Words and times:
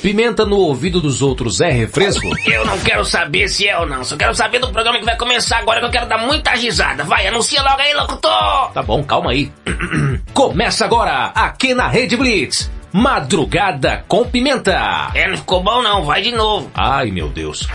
Pimenta 0.00 0.44
no 0.44 0.56
ouvido 0.56 1.00
dos 1.00 1.20
outros 1.20 1.60
é 1.60 1.70
refresco? 1.70 2.26
Eu 2.46 2.64
não 2.64 2.78
quero 2.78 3.04
saber 3.04 3.48
se 3.48 3.68
é 3.68 3.78
ou 3.78 3.86
não. 3.86 4.04
Só 4.04 4.16
quero 4.16 4.34
saber 4.34 4.58
do 4.58 4.70
programa 4.70 4.98
que 4.98 5.04
vai 5.04 5.16
começar 5.16 5.58
agora 5.58 5.80
que 5.80 5.86
eu 5.86 5.90
quero 5.90 6.08
dar 6.08 6.18
muita 6.18 6.52
risada. 6.52 7.04
Vai, 7.04 7.26
anuncia 7.26 7.62
logo 7.62 7.80
aí, 7.80 7.92
locutor! 7.94 8.70
Tá 8.72 8.82
bom, 8.82 9.02
calma 9.02 9.32
aí. 9.32 9.50
Começa 10.32 10.84
agora, 10.84 11.26
aqui 11.34 11.74
na 11.74 11.88
Rede 11.88 12.16
Blitz. 12.16 12.70
Madrugada 12.92 14.04
com 14.08 14.24
pimenta. 14.24 15.10
É, 15.14 15.28
não 15.28 15.36
ficou 15.36 15.62
bom 15.62 15.82
não, 15.82 16.04
vai 16.04 16.22
de 16.22 16.32
novo. 16.32 16.70
Ai, 16.74 17.10
meu 17.10 17.28
Deus. 17.28 17.66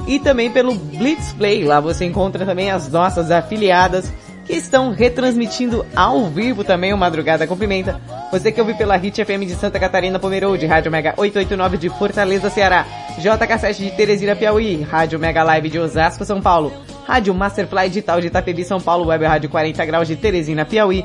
e 0.07 0.19
também 0.19 0.51
pelo 0.51 0.75
Blitz 0.75 1.33
Play, 1.33 1.65
lá 1.65 1.81
você 1.81 2.05
encontra 2.05 2.45
também 2.45 2.71
as 2.71 2.91
nossas 2.91 3.31
afiliadas 3.31 4.13
que 4.45 4.53
estão 4.53 4.93
retransmitindo 4.93 5.87
ao 5.97 6.27
vivo 6.27 6.63
também 6.63 6.93
o 6.93 6.99
Madrugada 6.99 7.47
com 7.47 7.57
Pimenta. 7.57 8.01
Você 8.31 8.53
que 8.53 8.61
ouve 8.61 8.75
pela 8.75 8.97
Hit 8.97 9.25
FM 9.25 9.47
de 9.47 9.55
Santa 9.55 9.81
Catarina, 9.81 10.19
Pomerode, 10.19 10.67
Rádio 10.67 10.93
Mega 10.93 11.15
889 11.17 11.79
de 11.79 11.89
Fortaleza, 11.89 12.51
Ceará, 12.51 12.85
JK7 13.19 13.77
de 13.77 13.91
Teresina, 13.93 14.37
Piauí, 14.37 14.83
Rádio 14.83 15.19
Mega 15.19 15.43
Live 15.43 15.71
de 15.71 15.79
Osasco, 15.79 16.25
São 16.25 16.43
Paulo, 16.43 16.73
Rádio 17.07 17.35
Masterfly 17.35 17.89
Digital 17.89 18.21
de 18.21 18.27
Itapevi, 18.27 18.65
São 18.65 18.81
Paulo, 18.81 19.07
Web 19.07 19.25
Rádio 19.25 19.49
40 19.49 19.85
Graus 19.87 20.09
de 20.09 20.17
Teresina, 20.17 20.65
Piauí, 20.65 21.05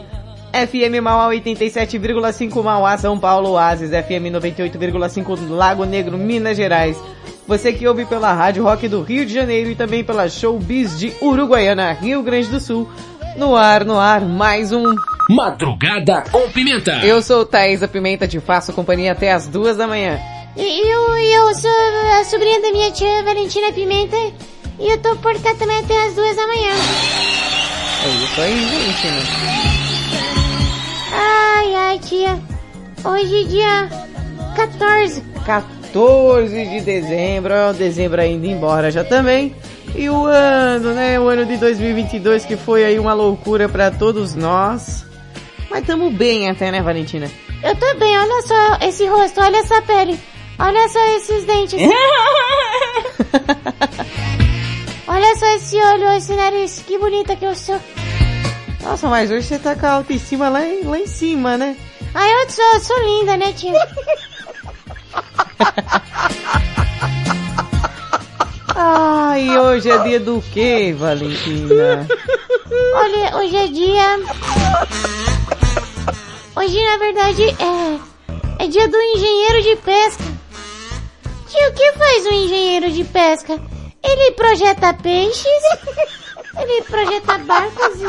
FM 0.53 1.02
Mauá 1.02 1.30
87,5 1.33 2.64
Mauá, 2.64 2.97
São 2.97 3.19
Paulo, 3.19 3.52
Oasis, 3.52 3.89
FM 3.89 4.31
98,5 4.33 5.50
Lago 5.50 5.86
Negro, 5.86 6.17
Minas 6.17 6.58
Gerais. 6.58 6.97
Você 7.47 7.73
que 7.73 7.88
ouve 7.88 8.05
pela 8.05 8.31
Rádio 8.33 8.64
Rock 8.64 8.88
do 8.88 9.02
Rio 9.02 9.25
de 9.25 9.33
Janeiro 9.33 9.72
e 9.72 9.75
também 9.75 10.03
pela 10.03 10.30
Showbiz 10.30 11.00
de 11.00 11.14
Uruguaiana, 11.22 11.94
Rio 11.94 12.22
Grande 12.22 12.47
do 12.47 12.59
Sul. 12.59 12.89
No 13.38 13.55
ar, 13.55 13.86
no 13.86 14.00
ar, 14.00 14.22
mais 14.22 14.72
um 14.72 14.83
Madrugada 15.30 16.23
com 16.32 16.49
pimenta. 16.49 16.93
Eu 17.04 17.21
sou 17.21 17.45
Thaisa 17.45 17.88
Pimenta, 17.88 18.27
te 18.27 18.39
faço 18.39 18.73
companhia 18.73 19.11
até 19.11 19.32
as 19.32 19.48
duas 19.48 19.77
da 19.77 19.88
manhã. 19.88 20.20
E 20.58 20.89
Eu, 20.89 21.17
eu 21.17 21.55
sou 21.55 21.71
a 22.20 22.23
sobrinha 22.26 22.59
da 22.61 22.71
minha 22.71 22.92
tia 22.92 23.23
Valentina 23.23 23.71
Pimenta 23.71 24.17
e 24.80 24.92
eu 24.92 24.98
tô 24.99 25.15
por 25.17 25.39
cá 25.42 25.54
também 25.54 25.77
até 25.77 26.08
as 26.08 26.15
duas 26.15 26.36
da 26.36 26.48
manhã. 26.48 26.71
É 28.04 28.23
isso 28.23 28.42
aí, 28.42 28.59
gente. 28.59 29.08
né? 29.08 29.78
Ai, 31.11 31.75
ai, 31.75 31.99
tia. 31.99 32.39
Hoje 33.03 33.43
é 33.43 33.47
dia 33.47 33.89
14. 34.55 35.21
14 35.45 36.65
de 36.65 36.81
dezembro, 36.81 37.53
ó, 37.53 37.71
dezembro 37.73 38.21
ainda 38.21 38.45
embora 38.47 38.92
já 38.92 39.03
também. 39.03 39.55
E 39.95 40.09
o 40.09 40.25
ano, 40.25 40.93
né? 40.93 41.20
O 41.20 41.27
ano 41.27 41.45
de 41.45 41.58
2022 41.58 42.45
que 42.45 42.55
foi 42.55 42.83
aí 42.83 42.99
uma 42.99 43.14
loucura 43.14 43.67
pra 43.67 43.89
todos 43.89 44.36
nós. 44.36 45.05
Mas 45.70 45.86
tamo 45.86 46.11
bem 46.11 46.49
até, 46.49 46.71
né, 46.71 46.81
Valentina? 46.81 47.30
Eu 47.64 47.76
tô 47.76 47.93
bem, 47.95 48.17
olha 48.17 48.41
só 48.43 48.77
esse 48.81 49.05
rosto, 49.08 49.41
olha 49.41 49.58
essa 49.58 49.81
pele. 49.81 50.20
Olha 50.58 50.89
só 50.89 50.99
esses 51.15 51.45
dentes. 51.45 51.80
olha 55.08 55.36
só 55.37 55.45
esse 55.55 55.77
olho, 55.77 56.11
esse 56.14 56.33
nariz, 56.33 56.83
que 56.86 56.97
bonita 56.97 57.36
que 57.36 57.45
eu 57.45 57.55
sou. 57.55 57.80
Nossa, 58.81 59.07
mas 59.07 59.29
hoje 59.29 59.45
você 59.47 59.59
tá 59.59 59.75
com 59.75 59.85
a 59.85 59.91
autoestima 59.93 60.49
lá 60.49 60.65
em, 60.65 60.83
lá 60.83 60.97
em 60.99 61.07
cima, 61.07 61.57
né? 61.57 61.75
Ai, 62.13 62.31
eu 62.31 62.49
sou, 62.49 62.63
eu 62.73 62.79
sou 62.79 62.99
linda, 63.03 63.37
né, 63.37 63.53
tia? 63.53 63.73
Ai, 68.75 69.57
hoje 69.59 69.89
é 69.89 69.97
dia 70.03 70.19
do 70.19 70.41
quê, 70.53 70.93
Valentina? 70.97 72.07
Olha, 72.93 73.37
hoje 73.37 73.55
é 73.57 73.67
dia... 73.67 74.19
Hoje, 76.55 76.85
na 76.85 76.97
verdade, 76.97 77.43
é... 77.43 78.63
É 78.63 78.67
dia 78.67 78.87
do 78.87 78.97
engenheiro 78.97 79.61
de 79.63 79.75
pesca. 79.77 80.23
Tio, 81.47 81.69
o 81.69 81.73
que 81.73 81.91
faz 81.93 82.25
um 82.25 82.31
engenheiro 82.31 82.91
de 82.91 83.03
pesca? 83.05 83.59
Ele 84.03 84.31
projeta 84.31 84.93
peixes, 84.93 85.45
ele 86.58 86.82
projeta 86.83 87.37
barcos 87.39 88.02
e... 88.02 88.05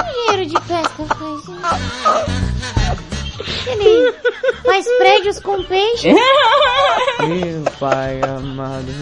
Engenheiro 0.00 0.46
de 0.46 0.60
pesca 0.62 1.04
faz... 1.14 1.42
Ele 3.66 4.12
faz 4.64 4.86
prédios 4.98 5.40
com 5.40 5.62
peixes. 5.64 6.14
Meu 7.20 7.64
pai 7.78 8.20
amado. 8.22 8.92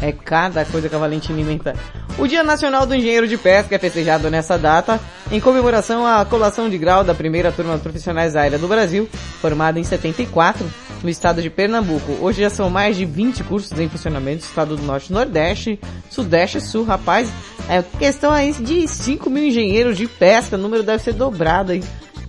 É 0.00 0.12
cada 0.12 0.64
coisa 0.64 0.88
que 0.88 0.94
a 0.94 0.98
Valentina 0.98 1.40
inventa. 1.40 1.74
O 2.18 2.26
Dia 2.26 2.42
Nacional 2.42 2.86
do 2.86 2.94
Engenheiro 2.94 3.28
de 3.28 3.36
Pesca 3.36 3.74
é 3.74 3.78
festejado 3.78 4.30
nessa 4.30 4.56
data, 4.56 4.98
em 5.30 5.40
comemoração 5.40 6.06
à 6.06 6.24
colação 6.24 6.68
de 6.68 6.78
grau 6.78 7.04
da 7.04 7.14
primeira 7.14 7.52
turma 7.52 7.76
de 7.76 7.82
profissionais 7.82 8.32
da 8.32 8.42
área 8.42 8.58
do 8.58 8.68
Brasil, 8.68 9.08
formada 9.40 9.78
em 9.78 9.84
74, 9.84 10.66
no 11.02 11.10
estado 11.10 11.42
de 11.42 11.50
Pernambuco. 11.50 12.16
Hoje 12.20 12.40
já 12.42 12.50
são 12.50 12.70
mais 12.70 12.96
de 12.96 13.04
20 13.04 13.44
cursos 13.44 13.78
em 13.78 13.88
funcionamento 13.88 14.42
no 14.42 14.48
estado 14.48 14.76
do 14.76 14.82
Norte, 14.82 15.12
Nordeste, 15.12 15.78
Sudeste 16.10 16.58
e 16.58 16.60
Sul, 16.60 16.84
rapaz. 16.84 17.30
É 17.68 17.82
questão 17.98 18.32
aí 18.32 18.52
de 18.52 18.88
5 18.88 19.28
mil 19.28 19.44
engenheiros 19.44 19.96
de 19.96 20.06
pesca, 20.06 20.56
o 20.56 20.58
número 20.58 20.82
deve 20.82 21.02
ser 21.02 21.12
dobrado 21.12 21.72
aí. 21.72 21.82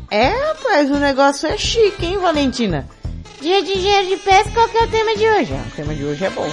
É, 0.10 0.30
rapaz, 0.30 0.90
o 0.90 0.98
negócio 0.98 1.48
é 1.48 1.58
chique, 1.58 2.06
hein, 2.06 2.18
Valentina? 2.18 2.88
Dia 3.42 3.62
de 3.62 3.72
engenheiro 3.72 4.08
de 4.08 4.18
pesca, 4.18 4.52
qual 4.54 4.68
que 4.68 4.78
é 4.78 4.84
o 4.84 4.88
tema 4.88 5.16
de 5.16 5.26
hoje? 5.26 5.54
O 5.54 5.76
tema 5.76 5.94
de 5.94 6.04
hoje 6.04 6.26
é 6.26 6.30
bom. 6.30 6.48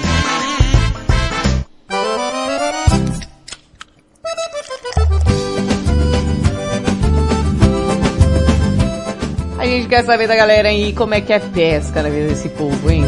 A 9.64 9.66
gente 9.66 9.88
quer 9.88 10.04
saber 10.04 10.28
da 10.28 10.36
galera 10.36 10.68
aí 10.68 10.92
como 10.92 11.14
é 11.14 11.22
que 11.22 11.32
é 11.32 11.38
pesca 11.38 12.02
na 12.02 12.10
vida 12.10 12.26
desse 12.28 12.50
povo, 12.50 12.90
hein? 12.90 13.02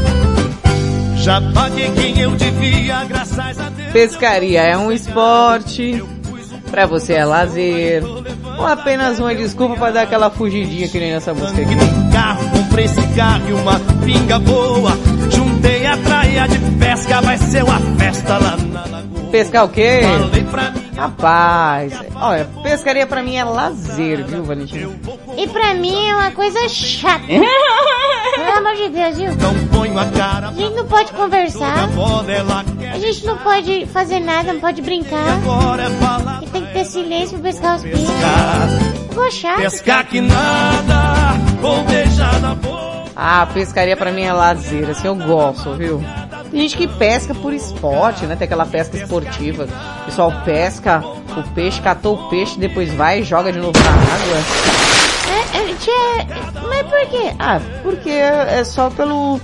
Já 1.17 1.39
paguei 1.53 1.91
quem 1.91 2.19
eu 2.19 2.31
devia, 2.31 3.05
graças 3.05 3.61
a 3.61 3.69
Deus. 3.69 3.93
Pescaria 3.93 4.63
é 4.63 4.75
um 4.75 4.91
esporte, 4.91 6.03
pra 6.71 6.87
você 6.87 7.13
é 7.13 7.27
lazer, 7.27 8.03
ou 8.59 8.67
apenas 8.67 9.21
uma 9.21 9.35
desculpa 9.35 9.77
pra 9.77 9.91
dar 9.91 10.03
aquela 10.05 10.31
fugidinha 10.31 10.89
que 10.89 10.99
nem 10.99 11.13
nessa 11.13 11.35
música 11.35 11.61
aqui. 11.61 11.75
no 11.75 12.11
carro, 12.11 12.51
comprei 12.51 12.87
esse 12.87 13.07
carro 13.09 13.51
e 13.51 13.53
uma 13.53 13.79
pinga 14.03 14.39
boa. 14.39 14.93
Juntei 15.31 15.85
a 15.85 15.99
traia 15.99 16.49
de 16.49 16.59
pesca, 16.79 17.21
vai 17.21 17.37
ser 17.37 17.65
uma 17.65 17.81
festa 17.99 18.39
lá 18.39 18.57
na 18.57 18.87
lagoa. 18.87 19.31
Pescar 19.31 19.67
o 19.67 19.69
quê? 19.69 20.01
Rapaz, 20.97 21.93
olha, 22.15 22.49
pescaria 22.63 23.07
pra 23.07 23.23
mim 23.23 23.37
é 23.37 23.45
lazer, 23.45 24.25
viu, 24.25 24.43
Valentina? 24.43 24.89
E 25.37 25.47
pra 25.49 25.75
mim 25.75 26.09
é 26.09 26.15
uma 26.15 26.31
coisa 26.31 26.69
chata. 26.69 27.25
Pelo 27.27 28.59
amor 28.59 28.75
de 28.77 28.89
Deus, 28.89 29.17
viu? 29.17 29.31
a 29.99 30.07
cara. 30.07 30.49
A 30.49 30.53
gente 30.53 30.75
não 30.75 30.87
pode 30.87 31.13
conversar, 31.13 31.89
A 32.93 32.99
gente 32.99 33.25
não 33.27 33.37
pode 33.39 33.87
fazer 33.87 34.21
nada, 34.21 34.53
não 34.53 34.61
pode 34.61 34.83
brincar. 34.83 35.29
agora 35.43 35.85
é 35.85 36.45
E 36.45 36.47
tem 36.49 36.65
que 36.67 36.73
ter 36.73 36.85
silêncio 36.85 37.39
pra 37.39 37.51
pescar 37.51 37.77
os 37.77 37.83
peixes. 37.83 38.11
pescar. 38.11 38.69
Ficou 39.09 39.31
chato. 39.31 39.57
Pescar 39.61 40.07
que 40.07 40.21
nada, 40.21 41.33
vou 41.61 41.83
beijar 41.85 42.41
na 42.41 42.55
boca. 42.55 42.87
Ah, 43.15 43.47
pescaria 43.53 43.97
pra 43.97 44.13
mim 44.13 44.23
é 44.23 44.33
lazer, 44.33 44.91
assim, 44.91 45.07
eu 45.07 45.15
gosto, 45.15 45.73
viu? 45.75 46.03
Tem 46.51 46.61
gente 46.61 46.77
que 46.77 46.87
pesca 46.87 47.35
por 47.35 47.55
esporte, 47.55 48.27
né? 48.27 48.37
Tem 48.37 48.45
aquela 48.45 48.67
pesca 48.67 48.97
esportiva. 48.97 49.65
O 49.65 50.05
pessoal 50.05 50.33
pesca 50.45 51.03
o 51.37 51.43
peixe, 51.55 51.81
catou 51.81 52.15
o 52.15 52.29
peixe, 52.29 52.59
depois 52.59 52.93
vai 52.93 53.21
e 53.21 53.23
joga 53.23 53.51
de 53.51 53.59
novo 53.59 53.73
na 53.79 53.91
água. 53.91 54.96
É, 55.57 56.27
mas 56.69 56.83
por 56.87 57.11
quê? 57.11 57.35
Ah, 57.39 57.61
porque 57.83 58.11
é 58.11 58.63
só 58.65 58.91
pelo 58.91 59.41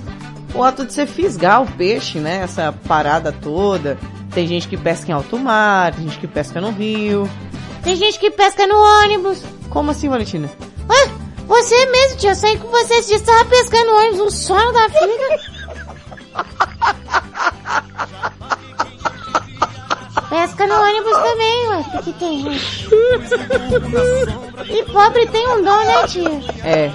o 0.55 0.63
ato 0.63 0.85
de 0.85 0.93
você 0.93 1.07
fisgar 1.07 1.63
o 1.63 1.67
peixe, 1.73 2.19
né? 2.19 2.43
Essa 2.43 2.73
parada 2.87 3.33
toda. 3.33 3.99
Tem 4.33 4.47
gente 4.47 4.69
que 4.69 4.77
pesca 4.77 5.11
em 5.11 5.15
alto 5.15 5.39
mar, 5.39 5.95
tem 5.95 6.05
gente 6.05 6.19
que 6.19 6.27
pesca 6.27 6.61
no 6.61 6.71
rio. 6.71 7.29
Tem 7.83 7.97
gente 7.97 8.19
que 8.19 8.31
pesca 8.31 8.67
no 8.67 8.77
ônibus. 8.77 9.43
Como 9.71 9.91
assim, 9.91 10.09
Valentina? 10.09 10.51
Ué, 10.89 11.11
você 11.47 11.87
mesmo, 11.87 12.19
tia, 12.19 12.31
eu 12.31 12.35
saí 12.35 12.59
com 12.59 12.69
você 12.69 13.03
você 13.03 13.19
tava 13.21 13.45
pescando 13.47 13.87
no 13.87 13.99
ônibus, 13.99 14.21
um 14.21 14.31
sono 14.31 14.73
da 14.73 14.89
filha. 14.89 15.41
Pesca 20.63 20.67
no 20.67 20.81
ônibus 20.81 21.13
também, 21.19 21.69
ué, 21.69 21.85
porque 21.91 22.13
tem 22.13 22.41
gente. 22.43 22.89
E 24.73 24.83
pobre 24.85 25.27
tem 25.27 25.49
um 25.49 25.63
dom, 25.63 25.85
né, 25.85 26.07
tia? 26.07 26.41
É, 26.65 26.91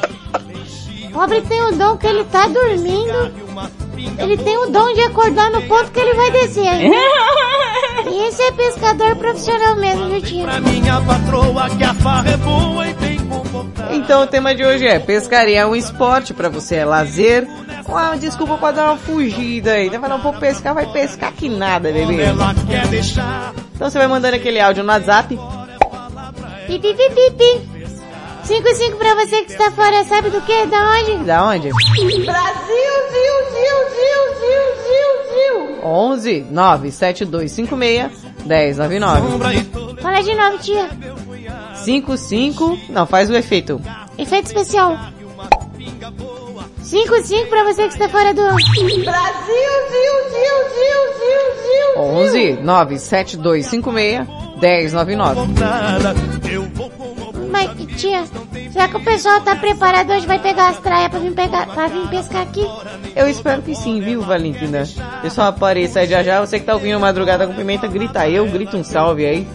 Pobre 1.18 1.42
tem 1.42 1.60
o 1.64 1.72
dom 1.72 1.98
que 1.98 2.06
ele 2.06 2.24
tá 2.26 2.48
dormindo. 2.48 3.34
Ele 4.20 4.38
tem 4.38 4.56
o 4.56 4.68
dom 4.68 4.94
de 4.94 5.02
acordar 5.02 5.50
no 5.50 5.64
ponto 5.64 5.90
que 5.90 6.00
ele 6.00 6.14
vai 6.14 6.30
descer. 6.30 6.64
E 8.10 8.28
esse 8.28 8.42
é 8.42 8.52
pescador 8.52 9.16
profissional 9.16 9.76
mesmo, 9.76 10.08
viu, 10.08 10.22
tia? 10.22 10.44
Pra 10.44 10.62
minha 10.62 11.02
patroa 11.02 11.70
que 11.72 11.84
a 11.84 11.94
farra 11.96 12.30
é 12.30 13.94
e. 13.94 13.96
Então 13.98 14.24
o 14.24 14.28
tema 14.28 14.54
de 14.54 14.64
hoje 14.64 14.88
é 14.88 15.00
pescaria 15.00 15.62
é 15.62 15.66
um 15.66 15.76
esporte 15.76 16.34
pra 16.34 16.48
você, 16.50 16.76
é 16.76 16.86
lazer. 16.86 17.48
Ah, 17.92 18.16
desculpa 18.16 18.58
pra 18.58 18.72
dar 18.72 18.86
uma 18.86 18.98
fugida 18.98 19.74
aí. 19.74 19.90
Vai 19.90 20.10
não 20.10 20.22
vou 20.22 20.34
pescar, 20.34 20.74
vai 20.74 20.86
pescar 20.86 21.34
que 21.34 21.50
nada, 21.50 21.92
bebê. 21.92 22.22
Ela 22.22 22.54
quer 22.70 22.88
deixar 22.88 23.54
Então 23.76 23.90
você 23.90 23.98
vai 23.98 24.08
mandando 24.08 24.36
aquele 24.36 24.60
áudio 24.60 24.84
no 24.84 24.92
WhatsApp. 24.92 25.38
Pi, 26.68 26.80
pi, 26.80 26.94
pi, 26.94 27.10
pi, 27.10 27.32
pi. 27.32 27.77
5-5 28.48 28.96
pra 28.98 29.14
você 29.16 29.44
que 29.44 29.52
está 29.52 29.70
fora, 29.72 30.04
sabe 30.06 30.30
do 30.30 30.40
que? 30.42 30.66
Da 30.68 30.92
onde? 30.92 31.18
Da 31.26 31.46
onde? 31.48 31.70
Brasil, 31.70 32.16
Zil, 32.24 33.36
Zil, 33.52 33.78
Zil, 33.92 34.24
Zil, 34.40 34.66
Zil, 34.84 35.12
Zil. 35.34 35.84
11 35.84 36.46
97256 36.50 38.12
1099. 38.46 39.32
sombra 39.32 39.54
e 39.54 39.64
todo 39.66 40.02
Fala 40.02 40.22
de 40.22 40.34
novo, 40.34 40.58
tia. 40.60 40.90
55, 41.76 42.80
não, 42.90 43.06
faz 43.06 43.30
o 43.30 43.36
efeito. 43.36 43.82
Efeito 44.18 44.46
especial. 44.46 44.98
5-5 46.82 47.50
pra 47.50 47.66
você 47.66 47.84
que 47.84 47.94
está 47.94 48.08
fora 48.08 48.34
do... 48.34 48.44
Brasil, 48.44 48.64
Zil, 48.64 49.04
Zil, 50.32 50.58
Zil, 50.72 51.04
Zil, 51.20 51.44
Zil. 51.64 52.02
11 52.02 52.54
97256 52.64 54.26
1099. 54.62 55.36
comportada. 55.42 56.16
Eu 56.50 56.64
vou 56.74 56.90
com 56.92 57.12
o 57.12 57.17
Mas, 57.50 57.72
tia, 58.00 58.26
será 58.72 58.88
que 58.88 58.98
o 58.98 59.04
pessoal 59.04 59.42
tá 59.42 59.56
preparado 59.56 60.12
hoje? 60.12 60.28
Vai 60.28 60.40
pegar 60.40 60.70
as 60.70 60.80
traias 60.80 61.10
pra 61.10 61.20
vir, 61.20 61.34
pegar, 61.34 61.68
pra 61.68 61.88
vir 61.88 62.08
pescar 62.10 62.42
aqui? 62.42 62.66
Eu 63.16 63.28
espero 63.28 63.62
que 63.62 63.76
sim, 63.76 64.02
viu, 64.02 64.22
Valentina? 64.22 64.84
Pessoal, 65.22 65.48
apareça 65.48 66.00
aí 66.00 66.08
já 66.08 66.22
já. 66.24 66.40
Você 66.40 66.60
que 66.60 66.66
tá 66.66 66.74
ouvindo 66.74 67.00
Madrugada 67.00 67.48
com 67.48 67.54
Pimenta, 67.54 67.88
grita 67.88 68.28
eu, 68.30 68.46
grita 68.48 68.78
um 68.78 68.84
salve 68.84 69.26
aí. 69.26 69.48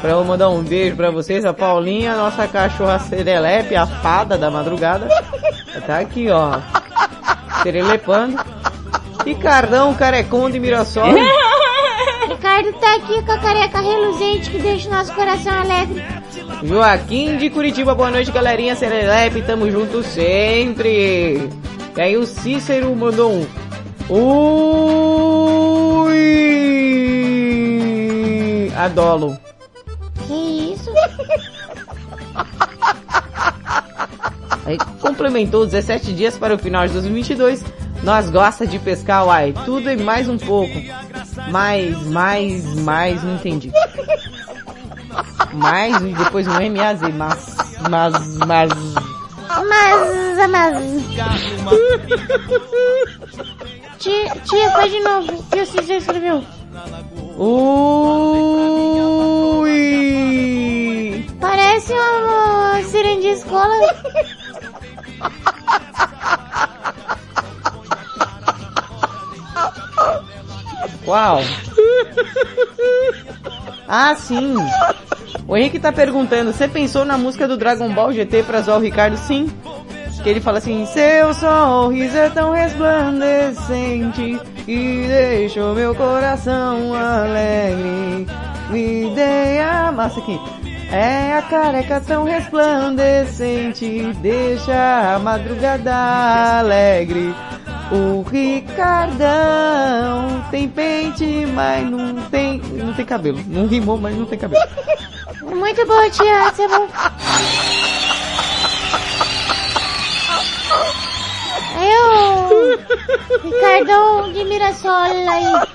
Pra 0.00 0.10
eu 0.10 0.24
mandar 0.24 0.50
um 0.50 0.62
beijo 0.62 0.96
pra 0.96 1.10
vocês. 1.10 1.44
A 1.44 1.52
Paulinha, 1.52 2.16
nossa 2.16 2.46
cachorra 2.46 2.98
serelepe, 2.98 3.74
a 3.74 3.86
fada 3.86 4.36
da 4.36 4.50
madrugada. 4.50 5.08
Tá 5.86 5.98
aqui, 5.98 6.28
ó. 6.30 6.58
Serelepando. 7.62 8.38
Ricardão, 9.24 9.94
carecão 9.94 10.50
de 10.50 10.60
Mirassol. 10.60 11.06
Ricardo 12.28 12.72
tá 12.74 12.96
aqui 12.96 13.22
com 13.22 13.32
a 13.32 13.38
careca 13.38 13.80
reluzente 13.80 14.50
que 14.50 14.58
deixa 14.58 14.88
o 14.88 14.92
nosso 14.92 15.12
coração 15.14 15.52
alegre. 15.52 16.04
Joaquim 16.62 17.36
de 17.36 17.50
Curitiba, 17.50 17.94
boa 17.94 18.10
noite, 18.10 18.32
galerinha 18.32 18.74
Serelepe, 18.74 19.42
tamo 19.42 19.70
junto 19.70 20.02
sempre. 20.02 21.48
E 21.96 22.00
aí 22.00 22.16
o 22.16 22.26
Cícero 22.26 22.94
mandou 22.96 23.32
um. 23.32 23.46
Ui! 24.08 26.06
Adolo. 28.76 29.38
Que 30.26 30.72
isso? 30.72 30.90
Aí 34.64 34.78
complementou 35.00 35.64
17 35.64 36.12
dias 36.12 36.36
para 36.36 36.54
o 36.54 36.58
final 36.58 36.86
de 36.86 36.92
2022. 36.94 37.64
Nós 38.02 38.30
gosta 38.30 38.66
de 38.66 38.78
pescar, 38.78 39.26
uai. 39.26 39.54
Tudo 39.64 39.90
e 39.90 39.96
mais 39.96 40.28
um 40.28 40.38
pouco. 40.38 40.74
Mais, 41.50 41.96
mais, 42.06 42.74
mais, 42.74 43.22
não 43.22 43.36
entendi. 43.36 43.70
Mais 45.56 45.96
e 46.02 46.12
depois 46.12 46.46
um 46.46 46.52
MAZ. 46.52 47.00
Mas, 47.14 47.56
mas, 47.88 48.12
mas. 48.46 48.70
Mas, 49.68 50.50
mas... 50.50 50.76
Tia, 53.98 54.30
tia, 54.44 54.70
faz 54.72 54.92
de 54.92 55.00
novo. 55.00 55.42
Que 55.50 55.64
você 55.64 55.94
escreveu? 55.94 56.44
Ui! 57.38 57.76
Parece 61.40 61.92
uma 61.92 62.82
sirene 62.82 63.22
de 63.22 63.28
escola. 63.28 63.94
Uau! 71.06 71.40
Ah, 73.88 74.14
sim! 74.16 74.56
O 75.48 75.56
Henrique 75.56 75.78
tá 75.78 75.92
perguntando, 75.92 76.52
você 76.52 76.66
pensou 76.66 77.04
na 77.04 77.16
música 77.16 77.46
do 77.46 77.56
Dragon 77.56 77.88
Ball 77.92 78.12
GT 78.12 78.42
pra 78.42 78.62
zoar 78.62 78.78
o 78.78 78.82
Ricardo? 78.82 79.16
Sim! 79.16 79.48
Que 80.22 80.30
ele 80.30 80.40
fala 80.40 80.58
assim, 80.58 80.84
seu 80.86 81.32
sorriso 81.34 82.16
é 82.16 82.28
tão 82.30 82.50
resplandecente 82.50 84.40
e 84.66 85.06
deixou 85.06 85.72
meu 85.72 85.94
coração 85.94 86.92
alegre. 86.92 88.26
Me 88.70 89.14
dei 89.14 89.60
a 89.60 89.92
massa 89.92 90.18
aqui. 90.18 90.40
É 90.90 91.34
a 91.34 91.42
careca 91.42 92.00
tão 92.00 92.24
resplandecente, 92.24 94.12
deixa 94.20 95.14
a 95.14 95.18
madrugada 95.20 95.94
alegre. 96.58 97.32
O 97.92 98.22
Ricardão 98.22 99.26
tem 100.50 100.68
pente, 100.68 101.46
mas 101.54 101.88
não 101.88 102.16
tem, 102.22 102.60
não 102.72 102.92
tem 102.94 103.04
cabelo. 103.04 103.38
Não 103.46 103.68
rimou, 103.68 103.96
mas 103.96 104.16
não 104.16 104.26
tem 104.26 104.36
cabelo. 104.36 104.64
Muito 105.56 105.86
boa, 105.86 106.10
tia. 106.10 106.50
Você 106.50 106.62
é 106.62 106.68
bom. 106.68 106.88
Eu, 111.78 112.78
Ricardão 113.50 114.32
de 114.32 114.44
Mirassol 114.44 114.92
aí. 114.92 115.66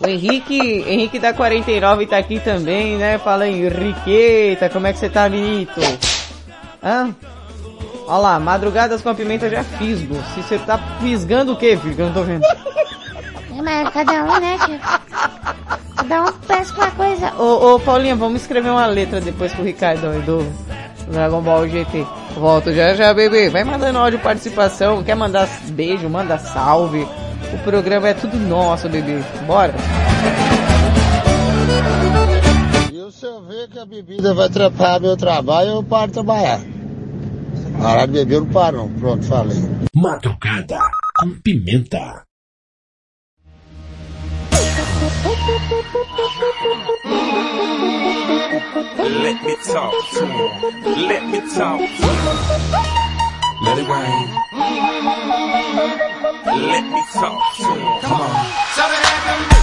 O 0.00 0.06
Henrique, 0.06 0.84
Henrique 0.86 1.18
da 1.18 1.32
49 1.32 2.06
tá 2.06 2.18
aqui 2.18 2.38
também, 2.40 2.96
né? 2.96 3.18
Fala 3.18 3.44
aí, 3.44 3.66
Henriqueta, 3.66 4.68
como 4.68 4.86
é 4.86 4.92
que 4.92 4.98
você 4.98 5.08
tá, 5.08 5.28
menito? 5.28 5.80
Hã? 6.82 7.14
Olha 8.06 8.18
lá, 8.18 8.40
madrugadas 8.40 9.02
com 9.02 9.10
a 9.10 9.14
pimenta 9.14 9.50
já 9.50 9.62
fisgo. 9.62 10.14
Se 10.34 10.42
você 10.42 10.58
tá 10.58 10.78
fisgando 11.00 11.52
o 11.52 11.56
que, 11.56 11.76
filho? 11.76 11.94
Que 11.94 12.00
eu 12.02 12.06
não 12.06 12.14
tô 12.14 12.22
vendo. 12.22 12.44
É, 12.44 13.62
Mas 13.62 13.90
cada 13.90 14.24
um, 14.24 14.40
né, 14.40 14.56
tia? 14.64 15.07
Pesca 16.46 16.80
uma 16.80 16.90
coisa. 16.92 17.34
Ô, 17.34 17.74
ô 17.74 17.80
Paulinha, 17.80 18.14
vamos 18.14 18.42
escrever 18.42 18.70
uma 18.70 18.86
letra 18.86 19.20
depois 19.20 19.52
pro 19.52 19.64
Ricardo 19.64 20.20
do 20.24 20.46
Dragon 21.10 21.42
Ball 21.42 21.68
GT. 21.68 22.06
Volto 22.36 22.72
já 22.72 22.94
já, 22.94 23.12
bebê. 23.12 23.48
Vai 23.48 23.64
mandando 23.64 23.98
áudio 23.98 24.18
participação. 24.20 25.02
Quer 25.02 25.16
mandar 25.16 25.48
beijo, 25.70 26.08
manda 26.08 26.38
salve. 26.38 27.06
O 27.52 27.58
programa 27.64 28.08
é 28.08 28.14
tudo 28.14 28.36
nosso, 28.36 28.88
bebê. 28.88 29.20
Bora. 29.46 29.74
E 32.92 33.12
se 33.12 33.26
eu 33.26 33.42
ver 33.42 33.68
que 33.68 33.78
a 33.78 33.86
bebida 33.86 34.34
vai 34.34 34.46
atrapalhar 34.46 35.00
meu 35.00 35.16
trabalho, 35.16 35.70
eu 35.70 35.82
paro 35.82 36.08
de 36.08 36.12
trabalhar. 36.12 36.60
Parar 37.80 38.06
de 38.06 38.12
beber 38.12 38.34
eu 38.34 38.40
não 38.42 38.48
paro 38.48 38.76
não. 38.76 38.88
Pronto, 38.90 39.24
falei. 39.26 39.56
Madrugada 39.94 40.78
com 41.18 41.30
pimenta. 41.42 42.27
Let 45.48 45.56
me 49.42 49.56
talk 49.64 49.94
to 50.12 50.26
him. 50.26 50.50
Let 51.08 51.24
me 51.26 51.40
talk 51.40 51.80
to 51.80 51.84
him. 51.84 52.34
Let 53.62 53.78
it 53.78 53.88
rain. 53.88 54.28
Let 56.68 56.84
me 56.92 57.02
talk 57.14 57.56
to 57.56 57.64
him. 57.64 58.00
Come 58.02 58.20
on. 58.20 59.57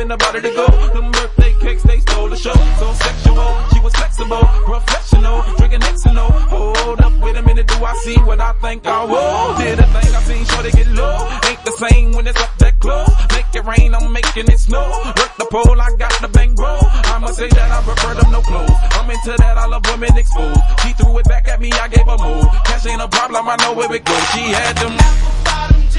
been 0.00 0.12
about 0.12 0.34
it 0.34 0.40
to 0.40 0.50
go. 0.56 0.66
Them 0.94 1.12
birthday 1.12 1.52
cakes, 1.60 1.82
they 1.82 2.00
stole 2.00 2.28
the 2.30 2.36
show. 2.36 2.56
So 2.80 2.86
sexual, 3.04 3.50
she 3.72 3.80
was 3.80 3.92
flexible, 3.94 4.44
professional, 4.64 5.44
drinking 5.58 5.80
Xanol. 5.80 6.32
Hold 6.48 7.00
up, 7.00 7.12
wait 7.20 7.36
a 7.36 7.42
minute, 7.42 7.66
do 7.66 7.84
I 7.84 7.94
see 8.04 8.16
what 8.28 8.40
I 8.40 8.52
think 8.64 8.86
I 8.86 9.04
will? 9.04 9.58
Did 9.58 9.78
a 9.78 9.86
thing 9.94 10.10
I 10.18 10.20
seen, 10.22 10.44
sure 10.46 10.62
they 10.62 10.70
get 10.70 10.88
low. 10.88 11.16
Ain't 11.48 11.62
the 11.68 11.74
same 11.84 12.12
when 12.12 12.26
it's 12.26 12.40
up 12.40 12.56
that 12.58 12.80
close. 12.80 13.12
Make 13.36 13.52
it 13.52 13.64
rain, 13.66 13.94
I'm 13.94 14.10
making 14.10 14.48
it 14.48 14.58
snow. 14.58 14.88
Work 15.20 15.32
the 15.36 15.46
pole, 15.50 15.78
I 15.78 15.92
got 15.98 16.14
the 16.22 16.28
bankroll. 16.28 16.80
I'ma 17.12 17.28
say 17.36 17.48
that 17.48 17.70
I 17.70 17.82
prefer 17.82 18.14
them 18.14 18.32
no 18.32 18.40
clothes. 18.40 18.80
I'm 18.96 19.10
into 19.10 19.36
that, 19.36 19.58
I 19.58 19.66
love 19.66 19.84
women 19.84 20.16
exposed. 20.16 20.60
She 20.80 20.94
threw 20.94 21.18
it 21.18 21.26
back 21.28 21.46
at 21.46 21.60
me, 21.60 21.72
I 21.72 21.88
gave 21.88 22.06
her 22.06 22.16
move. 22.16 22.48
Cash 22.64 22.86
ain't 22.86 23.02
a 23.02 23.08
problem, 23.08 23.46
I 23.46 23.56
know 23.56 23.74
where 23.74 23.92
it 23.92 24.04
goes. 24.04 24.24
She 24.32 24.48
had 24.48 24.76
them 24.78 24.96
apple 24.96 25.44
bottom 25.44 25.89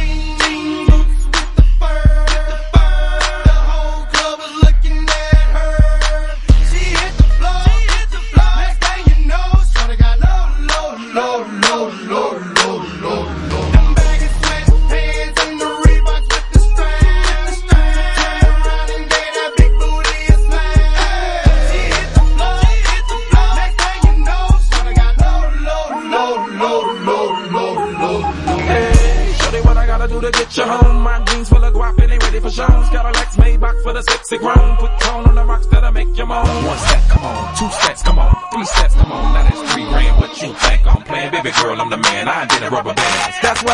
Lord 11.14 11.51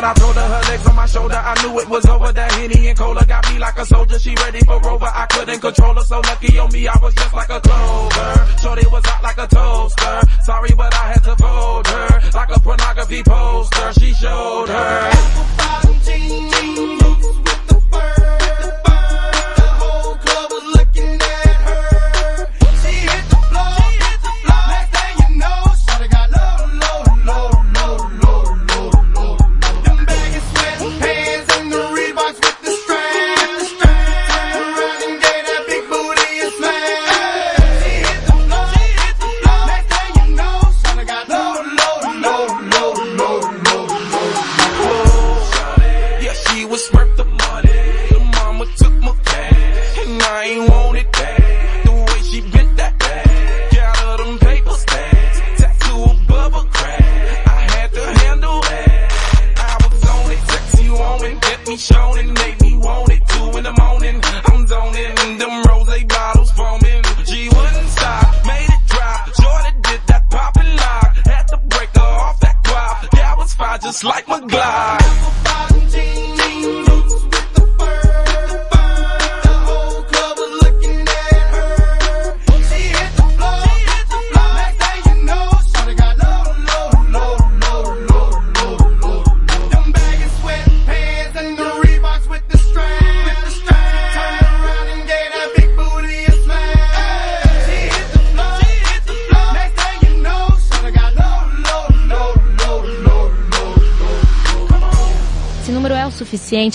I 0.03 0.13
told 0.13 0.35
her, 0.35 0.41
her 0.41 0.61
legs 0.69 0.87
on 0.87 0.95
my 0.95 1.05
shoulder, 1.05 1.35
I 1.35 1.53
knew 1.61 1.79
it 1.79 1.89
was 1.89 2.05
over. 2.05 2.31
That 2.31 2.51
Henny 2.51 2.87
and 2.87 2.97
Cola 2.97 3.25
got 3.25 3.51
me 3.51 3.59
like 3.59 3.77
a 3.77 3.85
soldier, 3.85 4.19
she 4.19 4.35
ready 4.35 4.59
for 4.59 4.79
Rover. 4.79 5.11
I 5.13 5.25
couldn't 5.27 5.59
control 5.59 5.95
her, 5.95 6.03
so 6.03 6.19
lucky 6.19 6.57
on 6.59 6.71
me, 6.71 6.87
I 6.87 6.97
was 7.01 7.13
just 7.15 7.33
like 7.33 7.49
a 7.49 7.59
clover. 7.61 8.57
Shorty 8.61 8.87
was 8.87 9.05
hot 9.05 9.23
like 9.23 9.37
a 9.37 9.47
toaster. 9.47 10.06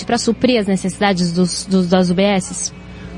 para 0.03 0.17
suprir 0.17 0.59
as 0.59 0.67
necessidades 0.67 1.31
dos, 1.31 1.65
dos, 1.65 1.87
das 1.87 2.09
UBSs? 2.09 2.73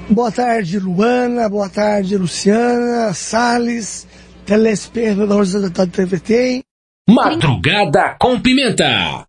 Boa 0.10 0.32
tarde, 0.32 0.80
Luana. 0.80 1.50
Boa 1.50 1.70
tarde, 1.70 2.18
Luciana, 2.18 3.13
Salles, 3.13 4.08
telespectadores 4.46 5.54
da 5.54 5.88
TVT. 5.88 6.62
Madrugada 7.10 8.15
com 8.20 8.39
Pimenta. 8.39 9.25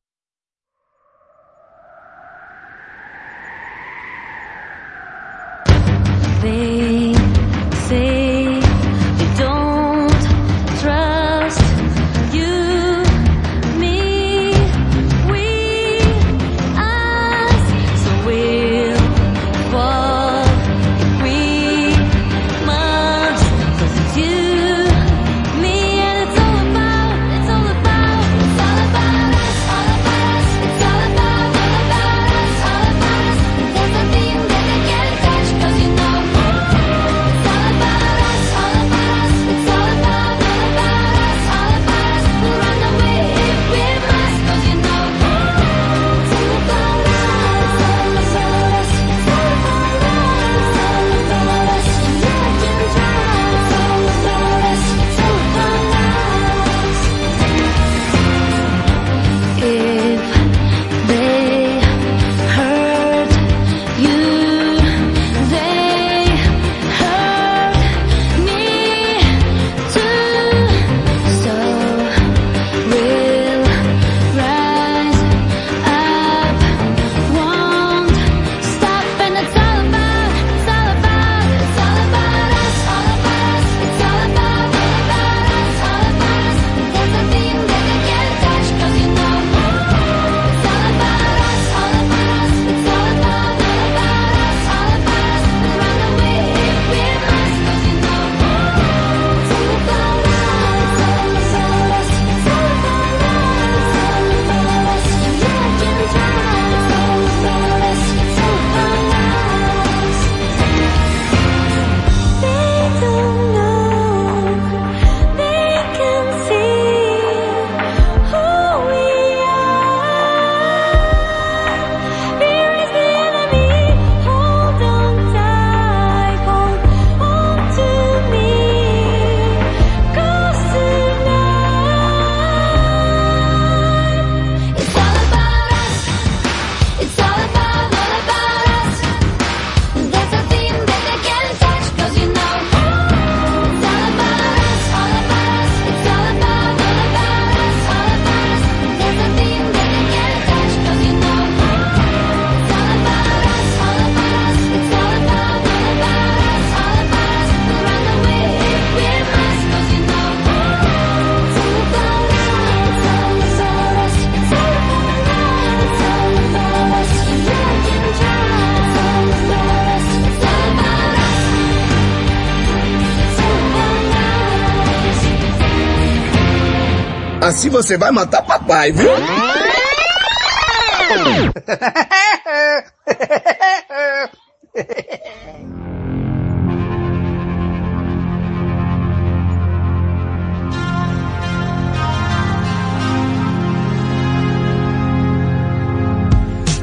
Assim 177.56 177.70
você 177.70 177.96
vai 177.96 178.10
matar 178.10 178.42
papai, 178.42 178.92
viu? 178.92 179.08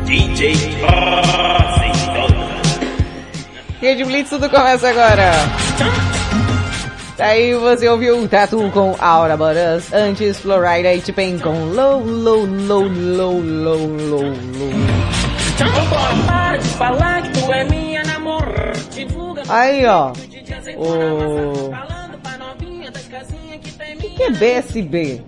DJ 0.04 0.56
Rede 3.80 4.04
Blitz, 4.06 4.32
tudo 4.32 4.50
começa 4.50 4.90
agora. 4.90 5.34
Aí 7.20 7.54
você 7.54 7.88
ouviu 7.88 8.28
Tatu 8.28 8.72
com 8.72 8.96
Aura 9.00 9.38
Boras, 9.38 9.94
antes 9.94 10.40
Florida 10.40 10.94
e 10.94 11.02
T-Pain 11.02 11.38
com 11.40 11.66
Low, 11.66 12.04
Low, 12.04 12.46
Low, 12.46 12.88
Low, 12.88 13.40
Low, 13.40 13.88
Low, 13.88 14.28
Low. 14.28 15.14
Tu 17.34 17.52
é 17.52 17.66
Aí, 19.50 19.86
ó. 19.86 20.12
O... 20.78 21.72
O 23.94 23.98
que, 24.00 24.10
que 24.10 24.24
é 24.24 24.32
BSB? 24.32 25.22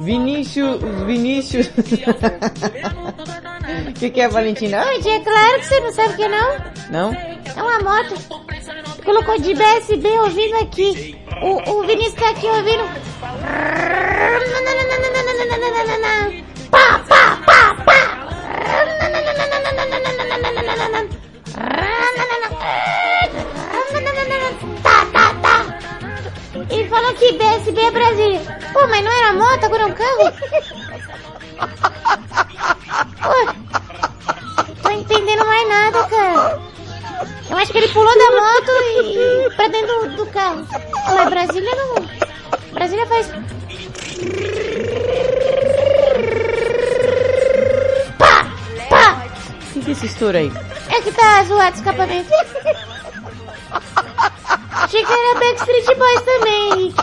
Vinícius... 0.00 0.80
Vinícius... 1.06 1.70
O 3.88 3.92
que, 3.94 4.10
que 4.10 4.20
é, 4.20 4.28
Valentina? 4.28 4.84
Oi, 4.84 4.98
é 4.98 5.20
claro 5.20 5.60
que 5.60 5.66
você 5.66 5.80
não 5.80 5.92
sabe 5.92 6.14
o 6.14 6.16
que 6.16 6.28
não. 6.28 6.56
Não? 6.90 7.14
É 7.14 7.62
uma 7.62 7.78
moto. 7.78 8.14
Colocou 9.04 9.38
de 9.38 9.54
BSB 9.54 10.08
ouvindo 10.20 10.56
aqui. 10.56 11.14
O, 11.42 11.70
o 11.72 11.82
Vinícius 11.86 12.14
tá 12.14 12.30
aqui 12.30 12.46
ouvindo. 12.46 13.03
Aí? 50.30 50.52
É 50.88 51.00
que 51.02 51.12
tá 51.12 51.42
zoado 51.44 51.76
o 51.76 51.78
escapamento. 51.78 52.30
Achei 54.72 55.04
que 55.04 55.12
era 55.12 55.38
Backstreet 55.40 55.98
Boys 55.98 56.22
também, 56.22 56.72
Henrique. 56.72 57.02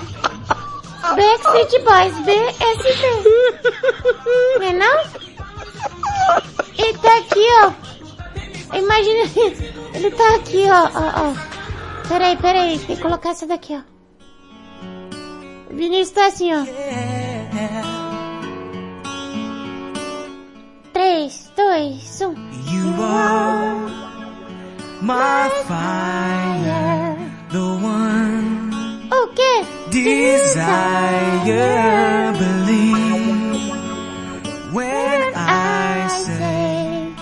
Backstreet 1.15 1.83
Boys, 1.83 2.13
BSB. 2.25 3.31
Não 4.59 4.67
é 4.67 4.73
não? 4.73 4.97
Ele 6.77 6.97
tá 6.97 7.17
aqui, 7.17 7.47
ó. 7.63 7.71
Imagina 8.77 9.23
isso. 9.23 9.63
Ele 9.93 10.11
tá 10.11 10.35
aqui, 10.35 10.65
ó, 10.69 10.89
ó, 10.93 11.29
ó. 11.29 12.07
Peraí, 12.07 12.37
peraí. 12.37 12.79
Tem 12.79 12.95
que 12.95 13.01
colocar 13.01 13.31
essa 13.31 13.45
daqui, 13.45 13.75
ó. 13.75 13.81
O 15.71 15.75
Vinícius 15.75 16.11
tá 16.11 16.25
assim, 16.27 16.53
ó. 16.53 16.65
Dois, 21.55 22.21
um. 22.21 22.35
You 22.67 23.01
are 23.03 23.89
my 25.01 25.49
fire, 25.67 27.17
the 27.49 27.59
one 27.59 29.07
O 29.11 29.27
quê? 29.35 29.65
desire. 29.89 31.51
Believe 32.37 33.71
when 34.73 35.33
I 35.35 36.07
say 36.09 37.13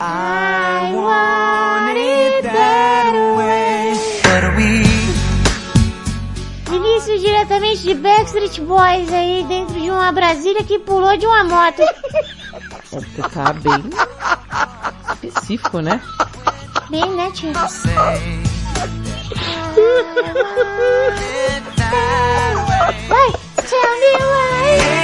I 0.00 0.92
want 0.94 1.98
it 1.98 2.42
that 2.44 3.12
way. 3.36 3.92
But 4.22 4.56
we 4.56 4.84
Vinícius 6.70 7.20
diretamente 7.20 7.82
de 7.82 7.94
Backstreet 7.94 8.60
Boys 8.60 9.12
aí 9.12 9.44
dentro 9.48 9.78
de 9.80 9.90
uma 9.90 10.10
Brasília 10.12 10.62
que 10.64 10.78
pulou 10.78 11.16
de 11.16 11.26
uma 11.26 11.44
moto. 11.44 11.82
Porque 12.96 13.22
tá 13.28 13.52
bem 13.52 13.90
específico, 15.12 15.80
né? 15.80 16.00
Bem, 16.88 17.10
né, 17.14 17.30
tio? 17.32 17.52
Vai, 23.08 23.32
tell 23.56 23.92
me 24.00 24.12
why. 24.24 24.95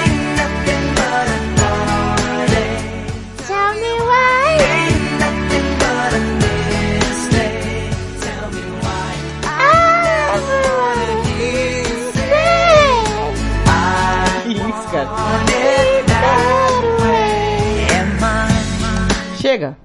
Chega! 19.53 19.77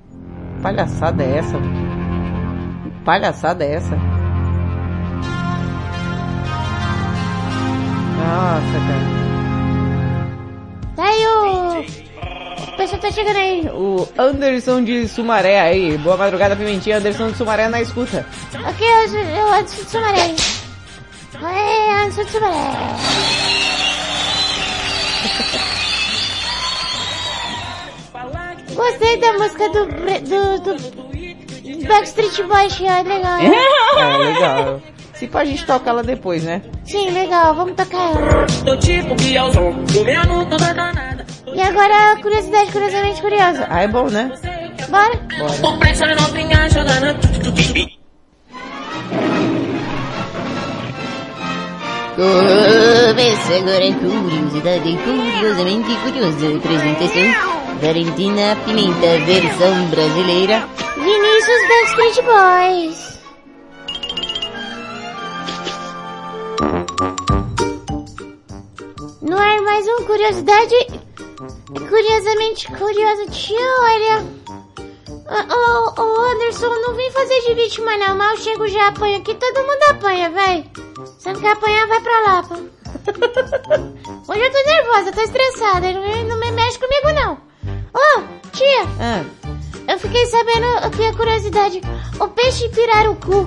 Palhaçada 0.63 1.21
é 1.21 1.39
essa? 1.39 1.57
Que 1.57 2.89
palhaçada 3.03 3.65
é 3.65 3.73
essa? 3.73 3.97
Nossa, 8.15 8.77
cara. 8.87 9.07
Tá 10.95 11.03
aí 11.03 11.27
o... 11.27 11.81
O 11.81 12.77
pessoal 12.77 13.01
tá 13.01 13.11
chegando 13.11 13.35
aí. 13.35 13.69
O 13.73 14.07
Anderson 14.17 14.85
de 14.85 15.05
Sumaré 15.09 15.59
aí. 15.59 15.97
Boa 15.97 16.15
madrugada, 16.15 16.55
Pimentinha. 16.55 16.99
Anderson 16.99 17.31
de 17.31 17.35
Sumaré 17.35 17.67
na 17.67 17.81
escuta. 17.81 18.25
Ok, 18.53 18.87
eu, 18.87 19.19
eu 19.19 19.53
Anderson 19.53 19.83
de 19.83 19.89
Sumaré. 19.89 20.33
Oi, 21.41 21.89
Anderson 22.05 22.23
de 22.23 22.31
Sumaré. 22.31 22.55
Gostei 28.77 29.17
da 29.17 29.33
música 29.33 29.67
do, 29.69 29.85
do, 29.87 30.59
do 30.59 30.75
Backstreet 31.87 32.43
Boys, 32.43 32.79
é 32.79 33.01
legal. 33.01 33.39
É, 33.39 33.49
legal. 34.17 34.79
Se 35.15 35.27
pá, 35.27 35.41
a 35.41 35.45
gente 35.45 35.65
toca 35.65 35.89
ela 35.89 36.03
depois, 36.03 36.43
né? 36.43 36.61
Sim, 36.85 37.09
legal, 37.09 37.55
vamos 37.55 37.73
tocar 37.75 37.97
ela. 37.97 38.45
Tipo. 38.77 39.15
E 41.55 41.61
agora, 41.61 42.11
a 42.11 42.21
curiosidade 42.21 42.71
curiosamente 42.71 43.19
curiosa. 43.19 43.65
Ah, 43.67 43.81
é 43.81 43.87
bom, 43.87 44.11
né? 44.11 44.31
Bora? 44.89 45.19
Jogando. 45.37 45.61
Começa 45.61 46.05
agora 53.55 53.89
a 53.89 53.93
curiosidade 53.95 54.99
curiosamente 55.03 55.95
curiosa. 56.03 56.57
Apresentação 56.57 57.56
Valentina 57.81 58.55
Pimenta, 58.65 59.19
versão 59.25 59.85
brasileira. 59.89 60.67
Vinícius 60.95 61.61
Backstreet 61.67 62.21
Boys. 62.25 63.17
No 69.21 69.37
ar 69.37 69.61
mais 69.61 69.85
um 69.87 70.03
curiosidade. 70.05 70.75
Curiosamente 71.89 72.67
curiosa. 72.73 73.25
Tio, 73.27 73.57
olha. 73.81 74.25
Ô, 75.49 76.01
ô, 76.01 76.21
Anderson, 76.31 76.67
não 76.69 76.93
vem 76.93 77.11
fazer 77.11 77.39
de 77.41 77.53
vítima 77.55 77.97
não. 77.97 78.15
Mal 78.15 78.37
chego 78.37 78.67
já 78.67 78.87
apanho 78.87 79.17
aqui. 79.17 79.33
Todo 79.35 79.59
mundo 79.65 79.83
apanha, 79.89 80.29
véi. 80.29 80.69
Você 81.17 81.33
não 81.33 81.39
quer 81.41 81.51
apanhar, 81.51 81.87
vai 81.87 82.01
pra 82.01 82.21
lá, 82.21 82.43
pô. 82.43 82.55
Hoje 84.31 84.41
eu 84.41 84.51
tô 84.51 84.69
nervosa, 84.69 85.11
tô 85.11 85.21
estressada. 85.21 85.91
Não, 85.93 86.01
me- 86.01 86.23
não 86.23 86.39
me 86.39 86.51
mexe 86.51 86.79
comigo, 86.79 87.11
não. 87.13 87.46
Ô, 87.93 88.21
tia. 88.51 88.83
Ah, 88.99 89.23
Eu 89.87 89.99
fiquei 89.99 90.25
sabendo 90.27 90.65
aqui 90.85 91.05
a 91.05 91.13
curiosidade. 91.13 91.81
O 92.19 92.27
peixe 92.29 92.67
pirarucu, 92.69 93.41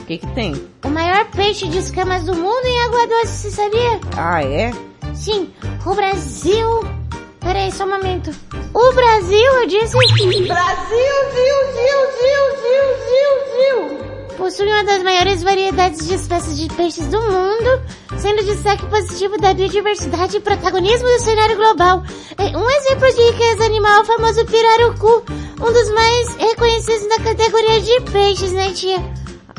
o 0.00 0.04
que 0.06 0.18
que 0.18 0.26
tem? 0.28 0.68
o 0.84 0.88
maior 0.88 1.24
peixe 1.30 1.66
de 1.68 1.78
escamas 1.78 2.24
do 2.24 2.34
mundo 2.34 2.64
em 2.66 2.80
água 2.82 3.06
doce, 3.06 3.28
você 3.28 3.50
sabia? 3.50 4.00
Ah, 4.16 4.42
é? 4.42 4.70
Sim, 5.14 5.52
o 5.84 5.94
Brasil... 5.94 6.80
Peraí, 7.40 7.72
só 7.72 7.84
um 7.84 7.90
momento. 7.90 8.30
O 8.74 8.92
Brasil, 8.92 9.38
eu 9.38 9.66
disse... 9.66 9.96
Brasil, 9.96 10.06
Zil, 10.18 10.48
Zil, 10.48 12.00
Zil, 12.18 12.46
Zil, 12.60 12.88
Zil, 13.08 13.98
Zil. 13.98 14.07
Possui 14.38 14.68
uma 14.68 14.84
das 14.84 15.02
maiores 15.02 15.42
variedades 15.42 16.06
de 16.06 16.14
espécies 16.14 16.56
de 16.56 16.68
peixes 16.74 17.08
do 17.08 17.20
mundo, 17.20 17.82
sendo 18.16 18.44
destaque 18.44 18.86
positivo 18.86 19.36
da 19.36 19.52
biodiversidade 19.52 20.36
e 20.36 20.40
protagonismo 20.40 21.08
do 21.08 21.18
cenário 21.18 21.56
global. 21.56 22.04
Um 22.38 22.70
exemplo 22.70 23.12
de 23.12 23.32
riqueza 23.32 23.64
animal 23.64 23.96
é 23.96 24.00
o 24.00 24.04
famoso 24.04 24.46
pirarucu, 24.46 25.24
um 25.60 25.72
dos 25.72 25.90
mais 25.90 26.36
reconhecidos 26.36 27.08
na 27.08 27.24
categoria 27.24 27.80
de 27.80 28.00
peixes, 28.12 28.52
né, 28.52 28.72
tia? 28.72 28.98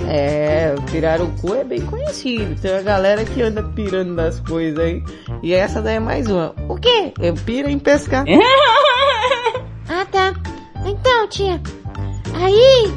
É, 0.07 0.73
o 0.77 0.81
pirarucu 0.83 1.53
é 1.55 1.63
bem 1.65 1.81
conhecido. 1.81 2.59
Tem 2.61 2.71
uma 2.71 2.81
galera 2.81 3.25
que 3.25 3.41
anda 3.41 3.61
pirando 3.61 4.15
das 4.15 4.39
coisas 4.39 4.79
aí. 4.79 5.03
E 5.43 5.53
essa 5.53 5.81
daí 5.81 5.97
é 5.97 5.99
mais 5.99 6.27
uma. 6.27 6.55
O 6.69 6.77
quê? 6.77 7.13
Eu 7.19 7.33
piro 7.33 7.69
em 7.69 7.77
pescar. 7.77 8.23
Ah, 9.91 10.05
tá. 10.05 10.35
Então, 10.85 11.27
tia, 11.27 11.59
aí 12.35 12.93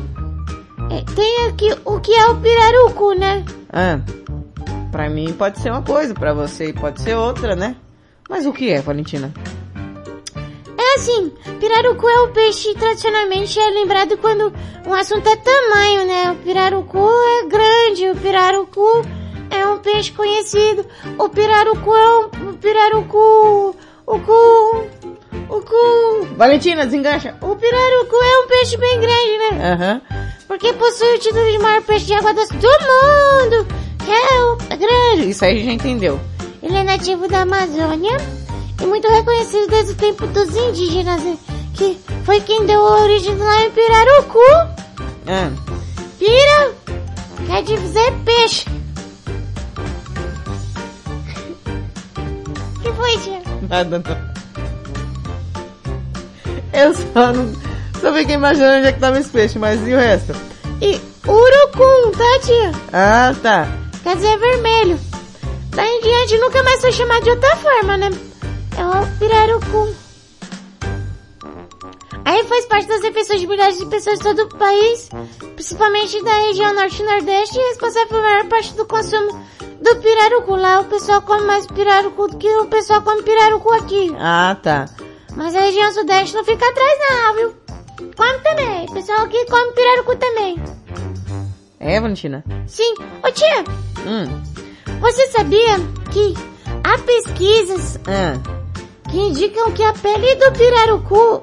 tem 1.14 1.46
aqui 1.48 1.70
o 1.84 2.00
que 2.00 2.14
é 2.14 2.26
o 2.26 2.36
pirarucu, 2.36 3.14
né? 3.14 3.44
Ah, 3.72 4.00
pra 4.90 5.08
mim 5.08 5.32
pode 5.32 5.58
ser 5.60 5.70
uma 5.70 5.82
coisa, 5.82 6.14
pra 6.14 6.32
você 6.34 6.72
pode 6.72 7.00
ser 7.00 7.16
outra, 7.16 7.54
né? 7.56 7.76
Mas 8.28 8.46
o 8.46 8.52
que 8.52 8.70
é, 8.70 8.80
Valentina? 8.80 9.32
É 10.78 10.94
assim, 10.94 11.32
pirarucu 11.60 12.08
é 12.08 12.20
o 12.22 12.28
peixe 12.28 12.74
tradicionalmente 12.74 13.58
é 13.58 13.70
lembrado 13.70 14.16
quando 14.18 14.52
um 14.86 14.94
assunto 14.94 15.28
é 15.28 15.36
tamanho, 15.36 16.06
né? 16.06 16.30
O 16.32 16.36
pirarucu 16.36 16.98
é 16.98 17.46
grande, 17.46 18.10
o 18.10 18.16
pirarucu 18.16 19.06
é 19.50 19.66
um 19.66 19.78
peixe 19.78 20.12
conhecido, 20.12 20.86
o 21.18 21.28
pirarucu 21.28 21.94
é 21.94 22.18
um 22.18 22.50
o 22.50 22.54
pirarucu, 22.54 23.76
o 24.06 24.18
cu, 24.18 24.86
o 25.48 25.60
cu. 25.60 26.26
Valentina, 26.36 26.84
desengancha. 26.84 27.36
O 27.40 27.56
pirarucu 27.56 28.16
é 28.16 28.38
um 28.38 28.48
peixe 28.48 28.76
bem 28.76 29.00
grande, 29.00 29.38
né? 29.38 29.72
Aham. 29.72 30.21
Porque 30.52 30.70
possui 30.74 31.14
o 31.14 31.18
título 31.18 31.50
de 31.50 31.58
maior 31.60 31.80
peixe 31.80 32.04
de 32.04 32.12
água 32.12 32.34
doce 32.34 32.52
do 32.52 32.68
mundo, 32.68 33.66
que 34.04 34.10
é 34.10 34.42
o 34.42 34.58
grande. 34.76 35.30
Isso 35.30 35.42
aí 35.46 35.52
a 35.52 35.54
gente 35.54 35.64
já 35.64 35.72
entendeu. 35.72 36.20
Ele 36.62 36.76
é 36.76 36.82
nativo 36.82 37.26
da 37.26 37.40
Amazônia 37.40 38.18
e 38.78 38.84
muito 38.84 39.08
reconhecido 39.08 39.66
desde 39.68 39.92
o 39.92 39.94
tempo 39.94 40.26
dos 40.26 40.54
indígenas, 40.54 41.22
né? 41.22 41.38
que 41.72 41.98
foi 42.26 42.42
quem 42.42 42.66
deu 42.66 42.82
origem 42.82 43.32
ao 43.32 43.38
nome 43.38 43.70
Pirarucu. 43.70 44.38
Ah, 45.26 45.50
Pira 46.18 46.74
quer 47.46 47.62
dizer 47.62 48.12
peixe. 48.22 48.66
que 52.82 52.92
foi, 52.92 53.18
tia? 53.20 53.40
nada 53.70 54.02
não. 54.06 54.18
Eu 56.78 56.94
só 56.94 57.32
não... 57.32 57.71
Só 58.02 58.12
fiquei 58.12 58.34
imaginando 58.34 58.78
onde 58.78 58.88
é 58.88 58.92
que 58.92 58.98
tava 58.98 59.20
esse 59.20 59.30
peixe, 59.30 59.60
mas 59.60 59.80
e 59.86 59.94
o 59.94 59.96
resto? 59.96 60.32
E 60.80 61.00
urucum, 61.24 62.10
tá, 62.10 62.40
tia? 62.44 62.72
Ah, 62.92 63.32
tá. 63.40 63.68
Quer 64.02 64.16
dizer 64.16 64.36
vermelho. 64.38 64.98
Daí 65.70 65.88
em 65.88 66.00
diante 66.00 66.36
nunca 66.38 66.64
mais 66.64 66.80
foi 66.80 66.90
chamado 66.90 67.22
de 67.22 67.30
outra 67.30 67.56
forma, 67.58 67.96
né? 67.96 68.10
É 68.76 68.84
o 68.84 69.18
pirarucu. 69.20 69.94
Aí 72.24 72.42
faz 72.44 72.66
parte 72.66 72.88
das 72.88 73.02
refeições 73.02 73.40
de 73.40 73.46
milhares 73.46 73.78
de 73.78 73.86
pessoas 73.86 74.18
de 74.18 74.24
todo 74.24 74.42
o 74.42 74.58
país, 74.58 75.08
principalmente 75.54 76.20
da 76.24 76.34
região 76.38 76.74
norte 76.74 77.00
e 77.00 77.06
nordeste, 77.06 77.56
e 77.56 77.68
responsável 77.68 78.08
por 78.08 78.20
maior 78.20 78.48
parte 78.48 78.74
do 78.74 78.84
consumo 78.84 79.46
do 79.80 79.96
pirarucu. 80.00 80.56
Lá 80.56 80.80
o 80.80 80.86
pessoal 80.86 81.22
come 81.22 81.42
mais 81.44 81.68
pirarucu 81.68 82.26
do 82.26 82.36
que 82.36 82.48
o 82.48 82.66
pessoal 82.66 83.00
come 83.02 83.22
pirarucu 83.22 83.72
aqui. 83.74 84.12
Ah, 84.18 84.56
tá. 84.60 84.86
Mas 85.36 85.54
a 85.54 85.60
região 85.60 85.92
sudeste 85.92 86.34
não 86.34 86.44
fica 86.44 86.68
atrás 86.68 86.98
não, 87.08 87.34
viu? 87.36 87.61
Come 87.96 88.38
também. 88.42 88.86
O 88.86 88.92
pessoal 88.94 89.20
aqui 89.22 89.44
come 89.46 89.72
pirarucu 89.72 90.16
também. 90.16 90.62
É, 91.80 92.00
Valentina? 92.00 92.44
Sim. 92.66 92.94
Ô 93.22 93.30
tia, 93.32 93.64
Hum. 94.06 94.42
você 95.00 95.26
sabia 95.28 95.78
que 96.10 96.34
há 96.84 96.98
pesquisas 96.98 97.98
Ah. 98.06 98.38
que 99.10 99.18
indicam 99.18 99.72
que 99.72 99.82
a 99.82 99.92
pele 99.92 100.34
do 100.36 100.52
pirarucu 100.52 101.42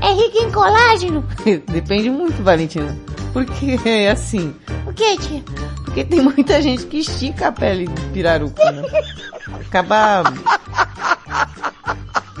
é 0.00 0.12
rica 0.12 0.38
em 0.44 0.50
colágeno? 0.52 1.24
Depende 1.68 2.10
muito, 2.10 2.42
Valentina. 2.42 2.96
Porque 3.32 3.78
é 3.84 4.10
assim. 4.10 4.54
O 4.86 4.92
que, 4.92 5.16
tia? 5.18 5.42
Porque 5.84 6.04
tem 6.04 6.20
muita 6.22 6.62
gente 6.62 6.86
que 6.86 6.98
estica 6.98 7.48
a 7.48 7.52
pele 7.52 7.86
de 7.86 8.02
pirarucu, 8.12 8.62
né? 8.64 8.82
Acaba... 9.66 10.22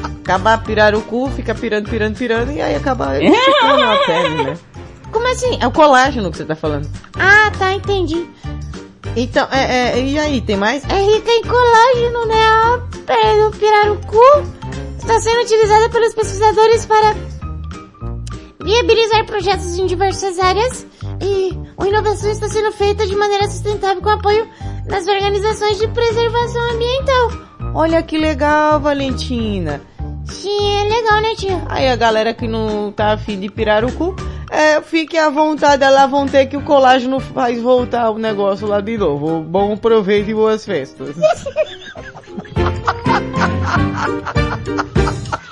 Acaba 0.02 0.58
pirarucu, 0.58 1.30
fica 1.30 1.54
pirando, 1.54 1.88
pirando, 1.88 2.16
pirando, 2.16 2.52
e 2.52 2.60
aí 2.60 2.74
acaba 2.74 3.16
esticando 3.22 3.82
a 3.82 3.96
pele, 4.06 4.44
né? 4.44 4.58
Como 5.10 5.26
assim? 5.28 5.58
É 5.60 5.66
o 5.66 5.70
colágeno 5.70 6.30
que 6.30 6.36
você 6.36 6.44
tá 6.44 6.54
falando. 6.56 6.88
Ah, 7.14 7.50
tá, 7.58 7.72
entendi. 7.72 8.28
Então, 9.16 9.48
é, 9.50 9.98
é, 9.98 10.02
e 10.02 10.18
aí, 10.18 10.40
tem 10.42 10.56
mais? 10.56 10.84
É 10.84 11.00
rica 11.00 11.30
em 11.30 11.42
colágeno, 11.42 12.26
né? 12.26 12.44
A 12.44 12.80
pele 13.06 13.44
do 13.44 13.56
pirarucu 13.56 14.20
está 14.98 15.20
sendo 15.20 15.40
utilizada 15.40 15.88
pelos 15.88 16.12
pesquisadores 16.12 16.84
para 16.84 17.14
viabilizar 18.62 19.24
projetos 19.24 19.78
em 19.78 19.86
diversas 19.86 20.38
áreas 20.38 20.84
e 21.22 21.56
a 21.78 21.86
inovação 21.86 22.30
está 22.30 22.48
sendo 22.48 22.72
feita 22.72 23.06
de 23.06 23.14
maneira 23.14 23.48
sustentável 23.48 24.02
com 24.02 24.10
apoio 24.10 24.46
das 24.86 25.06
organizações 25.06 25.78
de 25.78 25.88
preservação 25.88 26.70
ambiental. 26.72 27.30
Olha 27.74 28.02
que 28.02 28.18
legal, 28.18 28.80
Valentina. 28.80 29.80
Sim, 30.24 30.80
é 30.80 30.84
legal, 30.84 31.20
né, 31.20 31.34
tia? 31.36 31.62
Aí 31.68 31.88
a 31.88 31.96
galera 31.96 32.34
que 32.34 32.48
não 32.48 32.90
tá 32.90 33.12
afim 33.12 33.38
de 33.38 33.48
pirarucu, 33.48 34.16
é, 34.50 34.80
fique 34.82 35.16
à 35.16 35.30
vontade, 35.30 35.84
elas 35.84 36.10
vão 36.10 36.26
ter 36.26 36.46
que 36.46 36.56
o 36.56 36.62
colágeno 36.62 37.20
faz 37.20 37.60
voltar 37.60 38.10
o 38.10 38.18
negócio 38.18 38.66
lá 38.66 38.80
de 38.80 38.98
novo. 38.98 39.40
Bom 39.40 39.76
proveito 39.76 40.30
e 40.30 40.34
boas 40.34 40.64
festas. 40.64 41.14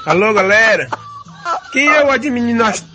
Alô, 0.06 0.34
galera? 0.34 0.88
Quem 1.72 1.88
é 1.88 2.04
o 2.04 2.10
administrador? 2.10 2.94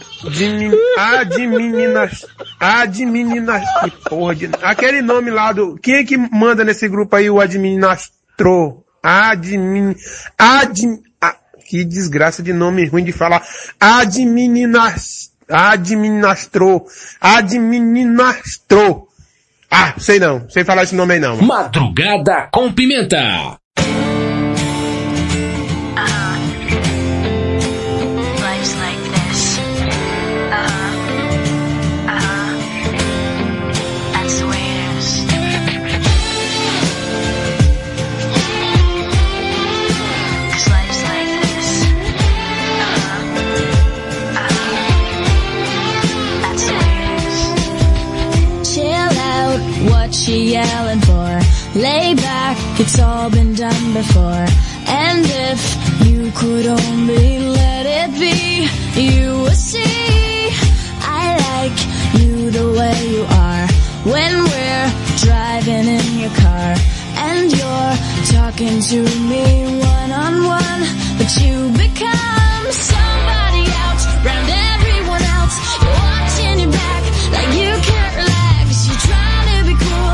Adminas... 0.97 2.25
Adminas... 2.59 3.63
Que 3.83 3.91
porra 4.09 4.35
de... 4.35 4.49
Aquele 4.61 5.01
nome 5.01 5.31
lá 5.31 5.51
do... 5.51 5.75
Quem 5.81 5.95
é 5.95 6.03
que 6.03 6.17
manda 6.17 6.63
nesse 6.63 6.87
grupo 6.87 7.15
aí 7.15 7.29
o 7.29 7.39
administrador? 7.39 8.83
Admin... 9.01 9.95
Admin... 10.37 11.01
Ah, 11.21 11.35
que 11.67 11.83
desgraça 11.83 12.41
de 12.43 12.53
nome 12.53 12.85
ruim 12.85 13.03
de 13.03 13.11
falar. 13.11 13.43
Adminas... 13.79 15.31
Administrou. 15.49 16.85
Administrou. 17.19 19.07
Ah, 19.69 19.93
sei 19.97 20.19
não. 20.19 20.49
Sei 20.49 20.63
falar 20.63 20.83
esse 20.83 20.95
nome 20.95 21.15
aí 21.15 21.19
não. 21.19 21.41
Madrugada 21.41 22.49
com 22.51 22.71
Pimenta. 22.71 23.59
Lay 51.79 52.13
back, 52.13 52.57
it's 52.77 52.99
all 52.99 53.29
been 53.29 53.53
done 53.53 53.93
before. 53.93 54.45
And 54.85 55.23
if 55.23 55.59
you 56.05 56.29
could 56.35 56.65
only 56.67 57.39
let 57.39 57.85
it 57.85 58.11
be, 58.19 58.67
you 58.99 59.43
would 59.43 59.55
see. 59.55 60.51
I 60.99 61.39
like 61.47 61.79
you 62.19 62.51
the 62.51 62.67
way 62.77 62.97
you 63.15 63.23
are. 63.23 63.65
When 64.11 64.43
we're 64.43 64.89
driving 65.23 65.87
in 65.87 66.19
your 66.19 66.35
car, 66.35 66.75
and 67.15 67.47
you're 67.47 67.95
talking 68.35 68.81
to 68.81 68.99
me 69.31 69.79
one 69.79 70.11
on 70.11 70.33
one, 70.43 70.81
but 71.17 71.31
you 71.39 71.55
become 71.79 72.63
somebody 72.75 73.63
else, 73.87 74.03
round 74.27 74.49
everyone 74.75 75.23
else. 75.23 75.55
You're 75.79 75.95
watching 75.95 76.59
your 76.59 76.71
back 76.75 77.03
like 77.31 77.51
you 77.55 77.71
can't 77.87 78.15
relax. 78.19 78.67
You're 78.83 79.03
trying 79.07 79.47
to 79.47 79.59
be 79.63 79.75
cool, 79.79 80.13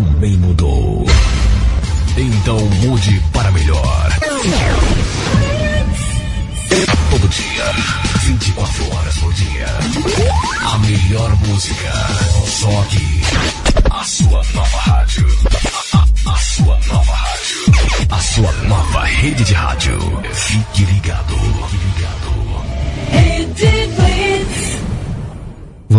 também 0.00 0.36
mudou. 0.36 1.06
Então 2.18 2.58
mude 2.82 3.18
para 3.32 3.50
melhor. 3.50 4.10
Todo 7.10 7.28
dia, 7.28 7.64
24 8.24 8.94
horas 8.94 9.16
por 9.16 9.32
dia. 9.32 9.66
A 10.70 10.78
melhor 10.80 11.34
música. 11.46 11.92
Só 12.46 12.80
aqui. 12.82 13.22
A 13.90 14.04
sua 14.04 14.42
nova 14.52 14.78
rádio. 14.80 15.26
A, 15.94 15.96
a- 15.96 16.32
a 16.32 16.36
sua 16.36 16.78
nova 16.88 17.12
rádio. 17.14 18.06
A 18.10 18.18
sua 18.20 18.52
nova 18.68 19.02
rede 19.04 19.44
de 19.44 19.54
rádio. 19.54 20.22
Fique 20.34 20.84
ligado. 20.84 21.34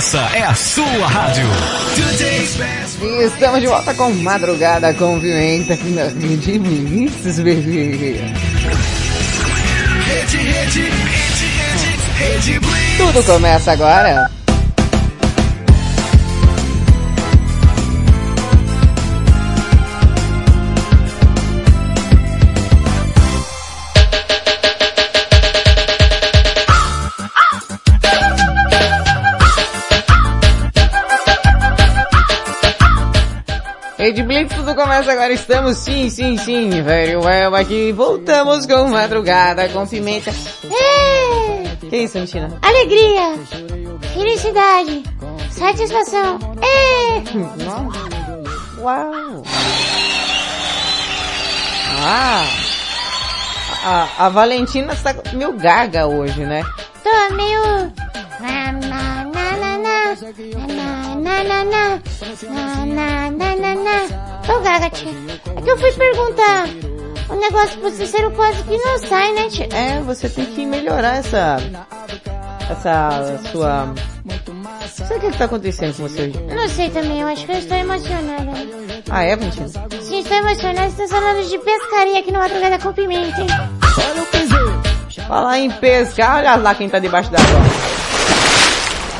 Essa 0.00 0.30
é 0.34 0.42
a 0.42 0.54
sua 0.54 1.06
rádio. 1.06 1.44
Estamos 3.22 3.60
de 3.60 3.66
volta 3.66 3.92
com 3.92 4.08
Madrugada 4.14 4.94
com 4.94 5.20
Pimenta, 5.20 5.76
que 5.76 5.90
nós 5.90 6.18
diminuímos, 6.18 7.38
bebê. 7.38 8.18
Tudo 12.96 13.22
começa 13.24 13.72
agora. 13.72 14.30
Rede 34.10 34.24
Blitz, 34.24 34.56
tudo 34.56 34.74
começa 34.74 35.12
agora, 35.12 35.32
estamos 35.32 35.76
sim, 35.76 36.10
sim, 36.10 36.36
sim, 36.36 36.68
velho, 36.82 37.22
velho, 37.22 37.54
aqui, 37.54 37.92
voltamos 37.92 38.66
com 38.66 38.88
madrugada, 38.88 39.68
com 39.68 39.86
pimenta. 39.86 40.32
É, 40.64 41.86
Que 41.88 41.96
isso, 41.98 42.18
Antina? 42.18 42.58
alegria, 42.60 43.38
felicidade, 44.12 45.04
satisfação. 45.52 46.40
É, 46.60 47.22
Uau! 48.80 49.44
Ah! 52.02 52.44
A, 53.84 54.26
a 54.26 54.28
Valentina 54.28 54.92
está 54.92 55.14
meio 55.34 55.52
gaga 55.56 56.08
hoje, 56.08 56.40
né? 56.40 56.64
tô 57.04 57.34
meio... 57.36 57.60
Na, 58.40 58.72
na, 58.72 59.24
na, 59.26 59.39
na, 60.10 61.44
na, 61.44 61.64
na, 61.64 62.00
na, 62.84 63.30
na, 63.30 63.56
na, 63.56 63.74
na. 63.74 64.52
Ô, 64.54 64.60
Gaga, 64.60 64.90
tia, 64.90 65.12
é 65.56 65.60
que 65.60 65.70
eu 65.70 65.78
fui 65.78 65.92
perguntar. 65.92 66.66
O 67.28 67.36
negócio 67.36 67.78
pro 67.78 67.90
Cícero 67.90 68.32
quase 68.32 68.60
que 68.64 68.76
não 68.76 68.98
sai, 68.98 69.32
né, 69.32 69.48
tia? 69.48 69.68
É, 69.72 70.00
você 70.00 70.28
tem 70.28 70.46
que 70.46 70.66
melhorar 70.66 71.18
essa... 71.18 71.58
Essa 72.68 73.40
sua... 73.52 73.94
Sabe 74.88 75.14
o 75.14 75.20
que 75.20 75.26
está 75.28 75.44
acontecendo 75.44 75.96
com 75.96 76.08
você 76.08 76.22
hoje? 76.22 76.40
Não 76.54 76.68
sei 76.68 76.90
também, 76.90 77.20
eu 77.20 77.28
acho 77.28 77.46
que 77.46 77.52
eu 77.52 77.58
estou 77.58 77.76
emocionada. 77.76 78.50
Ah, 79.08 79.22
é, 79.22 79.36
Valentina? 79.36 79.68
Sim, 79.68 80.20
estou 80.20 80.36
emocionada, 80.36 80.86
estou 80.86 81.08
falando 81.08 81.48
de 81.48 81.58
pescaria 81.58 82.18
aqui 82.20 82.32
no 82.32 82.38
Madrugada 82.38 82.78
com 82.78 82.92
Pimenta, 82.92 83.40
hein? 83.40 83.48
Falar 85.26 85.58
em 85.58 85.70
pescar, 85.70 86.38
olha 86.38 86.56
lá 86.56 86.74
quem 86.74 86.86
está 86.86 86.98
debaixo 86.98 87.30
da 87.30 87.38
água 87.38 87.99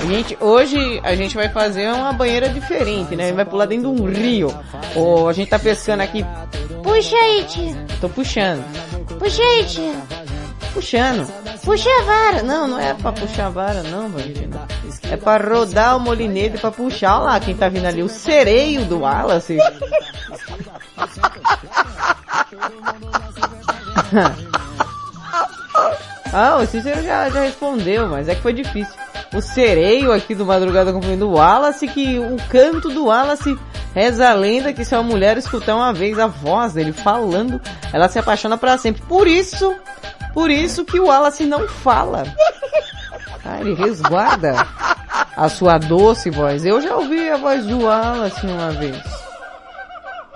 d'água. 0.00 0.14
Gente, 0.14 0.36
hoje 0.40 1.00
a 1.02 1.14
gente 1.14 1.34
vai 1.34 1.48
fazer 1.48 1.92
uma 1.92 2.12
banheira 2.12 2.48
diferente, 2.48 3.14
né? 3.14 3.24
A 3.24 3.26
gente 3.28 3.36
vai 3.36 3.44
pular 3.44 3.66
dentro 3.66 3.94
de 3.94 4.02
um 4.02 4.06
rio. 4.06 4.54
Ou 4.94 5.28
a 5.28 5.32
gente 5.32 5.48
tá 5.48 5.58
pescando 5.58 6.02
aqui. 6.02 6.24
Puxa 6.82 7.16
aí, 7.16 7.44
tia. 7.44 7.86
Tô 8.00 8.08
puxando. 8.08 8.64
Puxa 9.18 9.42
aí, 9.42 9.64
tia. 9.66 9.94
Puxando. 10.72 11.26
Puxa 11.64 11.88
a 11.90 12.02
vara. 12.02 12.42
Não, 12.42 12.66
não 12.66 12.78
é 12.78 12.94
pra 12.94 13.12
puxar 13.12 13.46
a 13.46 13.50
vara, 13.50 13.82
não, 13.82 14.08
Valentina. 14.08 14.66
É 15.10 15.16
pra 15.16 15.36
rodar 15.36 15.96
o 15.96 16.00
molinete 16.00 16.58
pra 16.58 16.70
puxar. 16.70 17.16
Olha 17.16 17.24
lá 17.24 17.40
quem 17.40 17.54
tá 17.54 17.68
vindo 17.68 17.86
ali. 17.86 18.02
O 18.02 18.08
sereio 18.08 18.84
do 18.84 19.00
Wallace. 19.00 19.58
ah, 26.32 26.58
o 26.62 26.66
Cícero 26.66 27.02
já, 27.02 27.28
já 27.28 27.40
respondeu, 27.40 28.08
mas 28.08 28.28
é 28.28 28.34
que 28.34 28.42
foi 28.42 28.52
difícil. 28.52 28.94
O 29.34 29.40
sereio 29.40 30.12
aqui 30.12 30.34
do 30.34 30.46
Madrugada 30.46 30.90
Acompanhando 30.90 31.28
o 31.28 31.34
Wallace, 31.34 31.86
que 31.88 32.18
o 32.18 32.36
canto 32.48 32.88
do 32.88 33.06
Wallace 33.06 33.58
reza 33.94 34.28
a 34.28 34.34
lenda 34.34 34.72
que 34.72 34.84
se 34.84 34.94
uma 34.94 35.02
mulher 35.02 35.36
escutar 35.36 35.74
uma 35.74 35.92
vez 35.92 36.18
a 36.18 36.26
voz 36.26 36.72
dele 36.72 36.92
falando, 36.92 37.60
ela 37.92 38.08
se 38.08 38.18
apaixona 38.18 38.56
pra 38.56 38.78
sempre. 38.78 39.02
Por 39.02 39.26
isso, 39.26 39.74
por 40.32 40.50
isso 40.50 40.84
que 40.84 41.00
o 41.00 41.06
Wallace 41.06 41.44
não 41.44 41.68
fala. 41.68 42.24
Ah, 43.44 43.60
ele 43.60 43.74
resguarda 43.74 44.66
a 45.36 45.48
sua 45.48 45.78
doce 45.78 46.30
voz. 46.30 46.64
Eu 46.64 46.80
já 46.80 46.94
ouvi 46.94 47.28
a 47.28 47.36
voz 47.36 47.64
do 47.64 47.84
Wallace 47.84 48.46
uma 48.46 48.70
vez. 48.70 49.02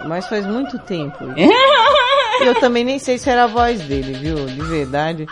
mas 0.05 0.27
faz 0.27 0.47
muito 0.47 0.79
tempo. 0.81 1.25
eu 2.41 2.55
também 2.61 2.85
nem 2.85 2.99
sei 2.99 3.19
se 3.19 3.31
era 3.31 3.45
a 3.45 3.49
voz 3.49 3.81
dele, 3.83 4.15
viu? 4.15 4.47
De 4.47 4.63
verdade, 4.63 5.27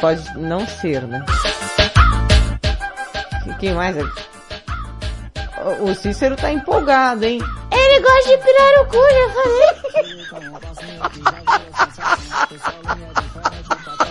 pode 0.00 0.38
não 0.38 0.66
ser, 0.66 1.02
né? 1.02 1.24
Quem 3.58 3.74
mais? 3.74 3.96
é? 3.96 4.02
O- 5.82 5.94
Cícero 5.94 6.36
tá 6.36 6.50
empolgado, 6.50 7.24
hein? 7.24 7.38
Ele 7.70 8.00
gosta 8.00 8.30
de 8.30 8.38
pirar 8.38 8.80
o 8.80 8.86
cu, 8.86 8.96
já 9.10 9.28
falei. 9.34 9.70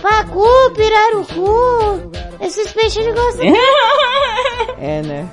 Pacu, 0.02 0.70
pirar 0.76 1.14
o 1.16 1.24
cu. 1.26 2.10
Esses 2.40 2.72
peixes 2.72 2.96
ele 3.04 3.12
gostam. 3.12 3.46
É, 4.82 5.02
né? 5.02 5.28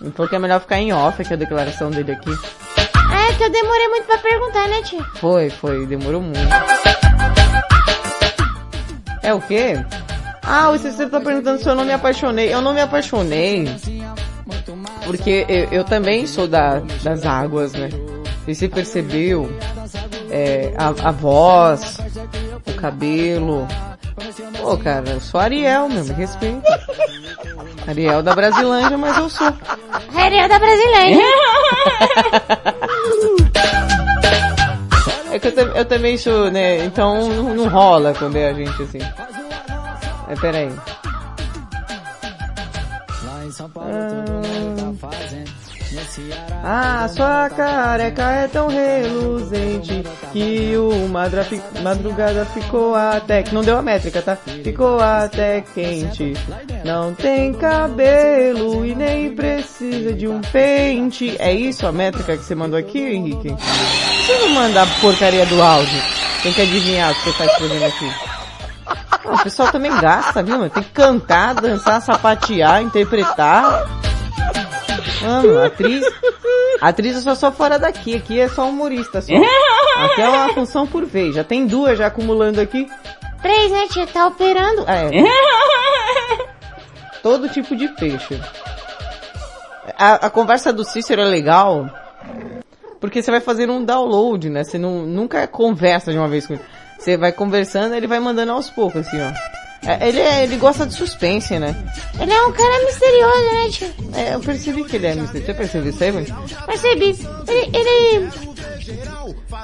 Ele 0.00 0.10
falou 0.12 0.28
que 0.28 0.36
é 0.36 0.38
melhor 0.38 0.60
ficar 0.60 0.78
em 0.78 0.92
off 0.92 1.22
aqui 1.22 1.32
a 1.32 1.36
declaração 1.36 1.90
dele 1.90 2.12
aqui. 2.12 2.30
Ah, 2.94 3.30
é 3.30 3.32
que 3.34 3.42
eu 3.44 3.50
demorei 3.50 3.88
muito 3.88 4.04
pra 4.04 4.18
perguntar, 4.18 4.68
né, 4.68 4.82
tia? 4.82 5.02
Foi, 5.14 5.48
foi, 5.48 5.86
demorou 5.86 6.20
muito. 6.20 6.38
É 9.22 9.32
o 9.32 9.40
quê? 9.40 9.74
Ah, 10.42 10.70
o 10.70 10.78
Cícero 10.78 11.08
tá 11.08 11.20
perguntando 11.20 11.62
se 11.62 11.68
eu 11.68 11.74
não 11.74 11.84
me 11.84 11.92
apaixonei. 11.92 12.52
Eu 12.52 12.60
não 12.60 12.74
me 12.74 12.80
apaixonei. 12.80 13.68
Porque 15.04 15.46
eu, 15.48 15.68
eu 15.70 15.84
também 15.84 16.26
sou 16.26 16.48
da, 16.48 16.80
das 17.02 17.24
águas, 17.24 17.72
né? 17.72 17.88
E 18.46 18.54
você 18.54 18.68
percebeu 18.68 19.48
é, 20.30 20.72
a, 20.76 20.88
a 21.08 21.12
voz, 21.12 21.98
o 22.66 22.74
cabelo. 22.74 23.68
Pô, 24.60 24.76
cara, 24.76 25.10
eu 25.10 25.20
sou 25.20 25.40
Ariel, 25.40 25.88
meu, 25.88 26.04
me 26.04 26.12
respeita. 26.12 26.80
Ariel 27.86 28.22
da 28.22 28.34
Brasilândia, 28.34 28.98
mas 28.98 29.16
eu 29.16 29.28
sou. 29.28 29.52
Ariel 30.14 30.48
da 30.48 30.58
Brasileira. 30.58 31.22
É 35.32 35.38
que 35.38 35.48
eu, 35.48 35.68
eu 35.68 35.84
também 35.86 36.18
sou, 36.18 36.50
né? 36.50 36.84
Então 36.84 37.26
não, 37.26 37.54
não 37.54 37.68
rola 37.68 38.12
quando 38.12 38.36
é 38.36 38.50
a 38.50 38.52
gente 38.52 38.82
assim. 38.82 38.98
É, 40.28 40.34
peraí. 40.38 40.70
Ah, 43.24 43.42
sua 47.08 47.50
careca 47.50 48.22
é 48.22 48.48
tão 48.48 48.68
reluzente 48.68 50.04
que 50.32 50.76
o 50.76 51.08
madrugada 51.82 52.44
ficou 52.46 52.94
até... 52.94 53.44
Não 53.52 53.62
deu 53.62 53.78
a 53.78 53.82
métrica, 53.82 54.22
tá? 54.22 54.36
Ficou 54.36 55.00
até 55.00 55.60
quente. 55.60 56.34
Não 56.84 57.14
tem 57.14 57.52
cabelo 57.54 58.84
e 58.84 58.94
nem 58.94 59.34
precisa 59.34 60.12
de 60.12 60.26
um 60.26 60.40
pente. 60.40 61.36
É 61.38 61.52
isso 61.52 61.86
a 61.86 61.92
métrica 61.92 62.36
que 62.36 62.44
você 62.44 62.54
mandou 62.54 62.78
aqui, 62.78 63.00
Henrique? 63.00 63.48
Você 63.50 64.38
não 64.38 64.50
manda 64.50 64.82
a 64.82 64.86
porcaria 65.00 65.46
do 65.46 65.60
áudio. 65.62 66.00
Tem 66.42 66.52
que 66.52 66.62
adivinhar 66.62 67.12
o 67.12 67.14
que 67.14 67.30
você 67.30 67.38
tá 67.38 67.44
escrevendo 67.46 67.84
aqui. 67.84 68.32
O 69.24 69.42
pessoal 69.42 69.70
também 69.70 69.96
gasta, 70.00 70.42
viu? 70.42 70.68
Tem 70.68 70.82
que 70.82 70.90
cantar, 70.90 71.54
dançar, 71.54 72.02
sapatear, 72.02 72.82
interpretar. 72.82 73.86
Mano, 75.22 75.62
atriz. 75.62 76.04
Atriz 76.80 77.16
é 77.16 77.20
só, 77.20 77.34
só 77.34 77.52
fora 77.52 77.78
daqui, 77.78 78.16
aqui 78.16 78.40
é 78.40 78.48
só 78.48 78.68
humorista 78.68 79.20
só. 79.20 79.32
Aqui 79.96 80.22
é 80.22 80.28
uma 80.28 80.48
função 80.54 80.86
por 80.86 81.04
vez. 81.04 81.34
Já 81.34 81.44
tem 81.44 81.66
duas 81.66 81.98
já 81.98 82.06
acumulando 82.06 82.60
aqui. 82.60 82.88
Três, 83.42 83.70
né, 83.70 83.86
tia? 83.88 84.06
Tá 84.06 84.26
operando. 84.26 84.88
É. 84.88 85.10
Todo 87.22 87.48
tipo 87.50 87.76
de 87.76 87.88
peixe. 87.88 88.40
A, 89.96 90.26
a 90.26 90.30
conversa 90.30 90.72
do 90.72 90.82
Cícero 90.82 91.20
é 91.20 91.24
legal. 91.26 91.88
Porque 93.00 93.22
você 93.22 93.30
vai 93.30 93.40
fazendo 93.40 93.74
um 93.74 93.84
download, 93.84 94.48
né? 94.48 94.64
Você 94.64 94.78
não, 94.78 95.02
nunca 95.02 95.46
conversa 95.46 96.10
de 96.10 96.18
uma 96.18 96.28
vez 96.28 96.46
com 96.46 96.54
ele. 96.54 96.62
Você 96.98 97.16
vai 97.16 97.32
conversando, 97.32 97.94
ele 97.94 98.06
vai 98.06 98.20
mandando 98.20 98.52
aos 98.52 98.70
poucos, 98.70 99.06
assim, 99.06 99.20
ó. 99.20 99.51
É, 99.84 100.08
Ele, 100.08 100.20
é- 100.20 100.44
ele 100.44 100.56
gosta 100.56 100.86
de 100.86 100.94
suspense, 100.94 101.58
né? 101.58 101.74
Ele 102.20 102.32
é 102.32 102.42
um 102.46 102.52
cara 102.52 102.84
misterioso, 102.84 103.52
né, 103.52 103.68
tia? 103.70 103.94
É, 104.14 104.34
eu 104.34 104.40
percebi 104.40 104.84
que 104.84 104.96
ele 104.96 105.06
é 105.08 105.14
misterioso. 105.14 105.46
Você 105.46 105.54
percebeu 105.54 105.90
isso 105.90 106.04
aí, 106.04 106.12
mano? 106.12 106.26
Percebi. 106.66 107.18
Ele, 107.48 107.76
ele... 107.76 108.28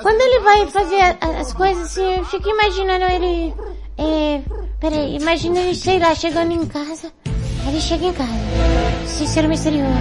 Quando 0.03 0.21
ele 0.21 0.41
vai 0.41 0.67
fazer 0.67 1.17
as 1.41 1.53
coisas 1.53 1.85
assim, 1.85 2.17
eu 2.17 2.25
fico 2.25 2.49
imaginando 2.49 3.05
ele... 3.05 3.55
É... 3.97 4.41
Peraí, 4.81 5.17
imagina 5.17 5.59
ele, 5.61 5.75
sei 5.75 5.99
lá, 5.99 6.15
chegando 6.15 6.53
em 6.53 6.67
casa. 6.67 7.13
Ele 7.67 7.81
chega 7.81 8.07
em 8.07 8.13
casa. 8.13 8.31
Cícero 9.07 9.49
misterioso. 9.49 9.93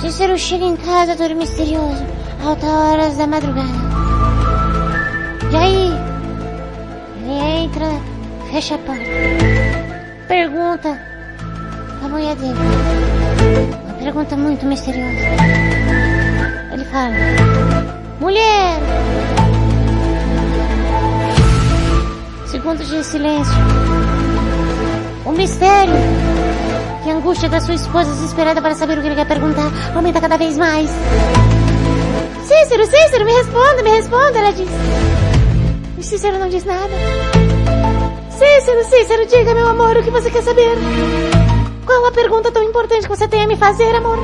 Cícero 0.00 0.38
chega 0.38 0.64
em 0.64 0.76
casa 0.76 1.16
todo 1.16 1.34
misterioso. 1.34 2.04
Altas 2.44 2.68
horas 2.70 3.16
da 3.16 3.26
madrugada. 3.26 3.68
E 5.52 5.56
aí? 5.56 5.95
Entra, 7.66 7.90
fecha 8.52 8.76
a 8.76 8.78
porta. 8.78 9.02
Pergunta 10.28 11.00
a 12.00 12.08
mulher 12.08 12.36
dele. 12.36 12.54
Uma 13.84 13.94
pergunta 13.94 14.36
muito 14.36 14.64
misteriosa. 14.66 15.26
Ele 16.72 16.84
fala: 16.84 17.12
Mulher! 18.20 18.78
Segundos 22.46 22.88
de 22.88 23.02
silêncio. 23.02 23.54
O 25.24 25.32
mistério 25.32 25.94
e 27.04 27.10
a 27.10 27.14
angústia 27.14 27.48
da 27.48 27.60
sua 27.60 27.74
esposa 27.74 28.12
desesperada 28.12 28.62
para 28.62 28.76
saber 28.76 28.96
o 28.96 29.00
que 29.00 29.08
ele 29.08 29.16
quer 29.16 29.26
perguntar 29.26 29.72
aumenta 29.92 30.20
cada 30.20 30.36
vez 30.36 30.56
mais. 30.56 30.88
Cícero, 32.44 32.86
Cícero, 32.86 33.24
me 33.24 33.32
responda, 33.32 33.82
me 33.82 33.90
responda, 33.90 34.38
ela 34.38 34.52
diz. 34.52 34.68
E 35.98 36.02
Cícero 36.04 36.38
não 36.38 36.48
diz 36.48 36.64
nada. 36.64 37.35
Cícero, 38.36 38.84
Cícero, 38.84 39.26
diga, 39.26 39.54
meu 39.54 39.66
amor, 39.68 39.96
o 39.96 40.02
que 40.02 40.10
você 40.10 40.30
quer 40.30 40.42
saber? 40.42 40.76
Qual 41.86 42.04
a 42.04 42.12
pergunta 42.12 42.52
tão 42.52 42.62
importante 42.62 43.08
que 43.08 43.16
você 43.16 43.26
tem 43.26 43.42
a 43.42 43.46
me 43.46 43.56
fazer, 43.56 43.94
amor? 43.94 44.18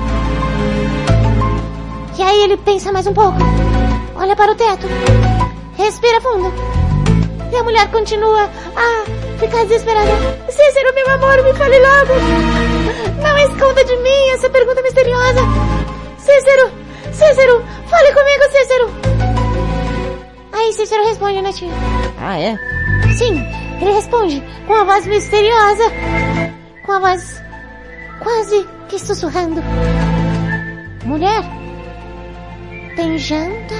E 2.19 2.23
aí 2.23 2.43
ele 2.43 2.59
pensa 2.59 2.93
mais 2.93 3.07
um 3.07 3.15
pouco. 3.15 3.39
Olha 4.15 4.37
para 4.37 4.53
o 4.53 4.55
teto. 4.55 4.87
Respira 5.79 6.21
fundo. 6.21 6.53
E 7.51 7.57
a 7.57 7.63
mulher 7.63 7.91
continua 7.91 8.51
a 8.77 9.39
ficar 9.39 9.63
desesperada. 9.65 10.11
Cícero, 10.51 10.95
meu 10.95 11.11
amor, 11.11 11.43
me 11.43 11.55
fale 11.55 11.79
logo. 11.79 12.13
Não 13.23 13.39
esconda 13.39 13.83
de 13.83 13.97
mim 13.97 14.29
essa 14.35 14.51
pergunta 14.51 14.83
misteriosa. 14.83 15.41
Cícero, 16.19 16.71
Cícero, 17.13 17.65
fale 17.87 18.13
comigo, 18.13 18.43
Cícero. 18.53 18.91
Aí 20.53 20.73
Cícero 20.75 21.05
responde, 21.05 21.41
né, 21.41 21.53
tia? 21.53 21.71
Ah, 22.21 22.39
é? 22.39 22.59
Sim, 23.17 23.43
ele 23.83 23.93
responde 23.95 24.43
com 24.67 24.75
a 24.75 24.85
voz 24.85 25.07
misteriosa. 25.07 25.85
Com 26.87 26.93
a 26.93 26.99
voz 27.01 27.43
quase 28.23 28.65
que 28.89 28.99
sussurrando. 28.99 29.61
Mulher, 31.05 31.43
tem 32.95 33.19
janta? 33.19 33.75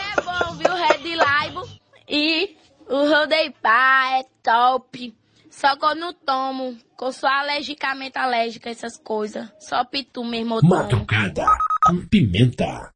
É 0.00 0.22
bom, 0.22 0.54
viu? 0.56 0.74
Red 0.74 1.14
Label. 1.14 1.68
E 2.08 2.56
o 2.88 3.08
Rodei 3.08 3.50
Pá 3.62 4.18
é 4.18 4.24
top. 4.42 5.14
Só 5.60 5.76
que 5.76 5.84
eu 5.84 5.94
não 5.94 6.12
tomo, 6.12 6.76
que 6.98 7.04
eu 7.04 7.12
sou 7.12 7.28
alergicamente 7.28 8.18
alérgica 8.18 8.68
a 8.68 8.72
essas 8.72 8.96
coisas. 8.98 9.48
Só 9.60 9.84
pitu 9.84 10.24
mesmo 10.24 10.56
eu 10.56 10.60
tomo. 10.60 10.74
Madrugada 10.74 11.46
com 11.86 12.04
pimenta. 12.08 12.90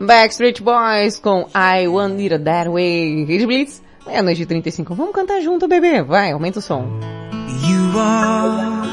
Backstreet 0.00 0.62
Boys 0.62 1.18
com 1.18 1.48
I 1.52 1.88
Want 1.88 2.20
It 2.20 2.38
That 2.38 2.70
Way. 2.70 3.24
Rede 3.24 3.44
Blitz, 3.44 3.82
meia-noite 4.06 4.42
e 4.42 4.46
35. 4.46 4.94
Vamos 4.94 5.12
cantar 5.12 5.40
junto, 5.40 5.66
bebê. 5.66 6.00
Vai, 6.02 6.30
aumenta 6.30 6.60
o 6.60 6.62
som. 6.62 6.84
You 7.66 7.98
are 7.98 8.86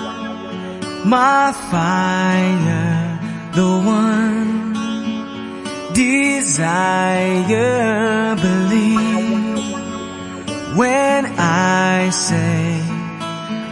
my 1.05 1.53
fire, 1.69 3.19
the 3.53 3.61
one 3.61 4.63
desire. 5.93 7.15
Believe 8.41 9.10
when 10.75 11.25
I 11.37 12.09
say 12.11 12.81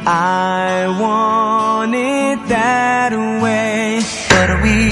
I 0.06 0.88
want 1.00 1.96
it 1.96 2.48
that 2.50 3.14
way. 3.42 4.02
But 4.30 4.64
we 4.64 4.89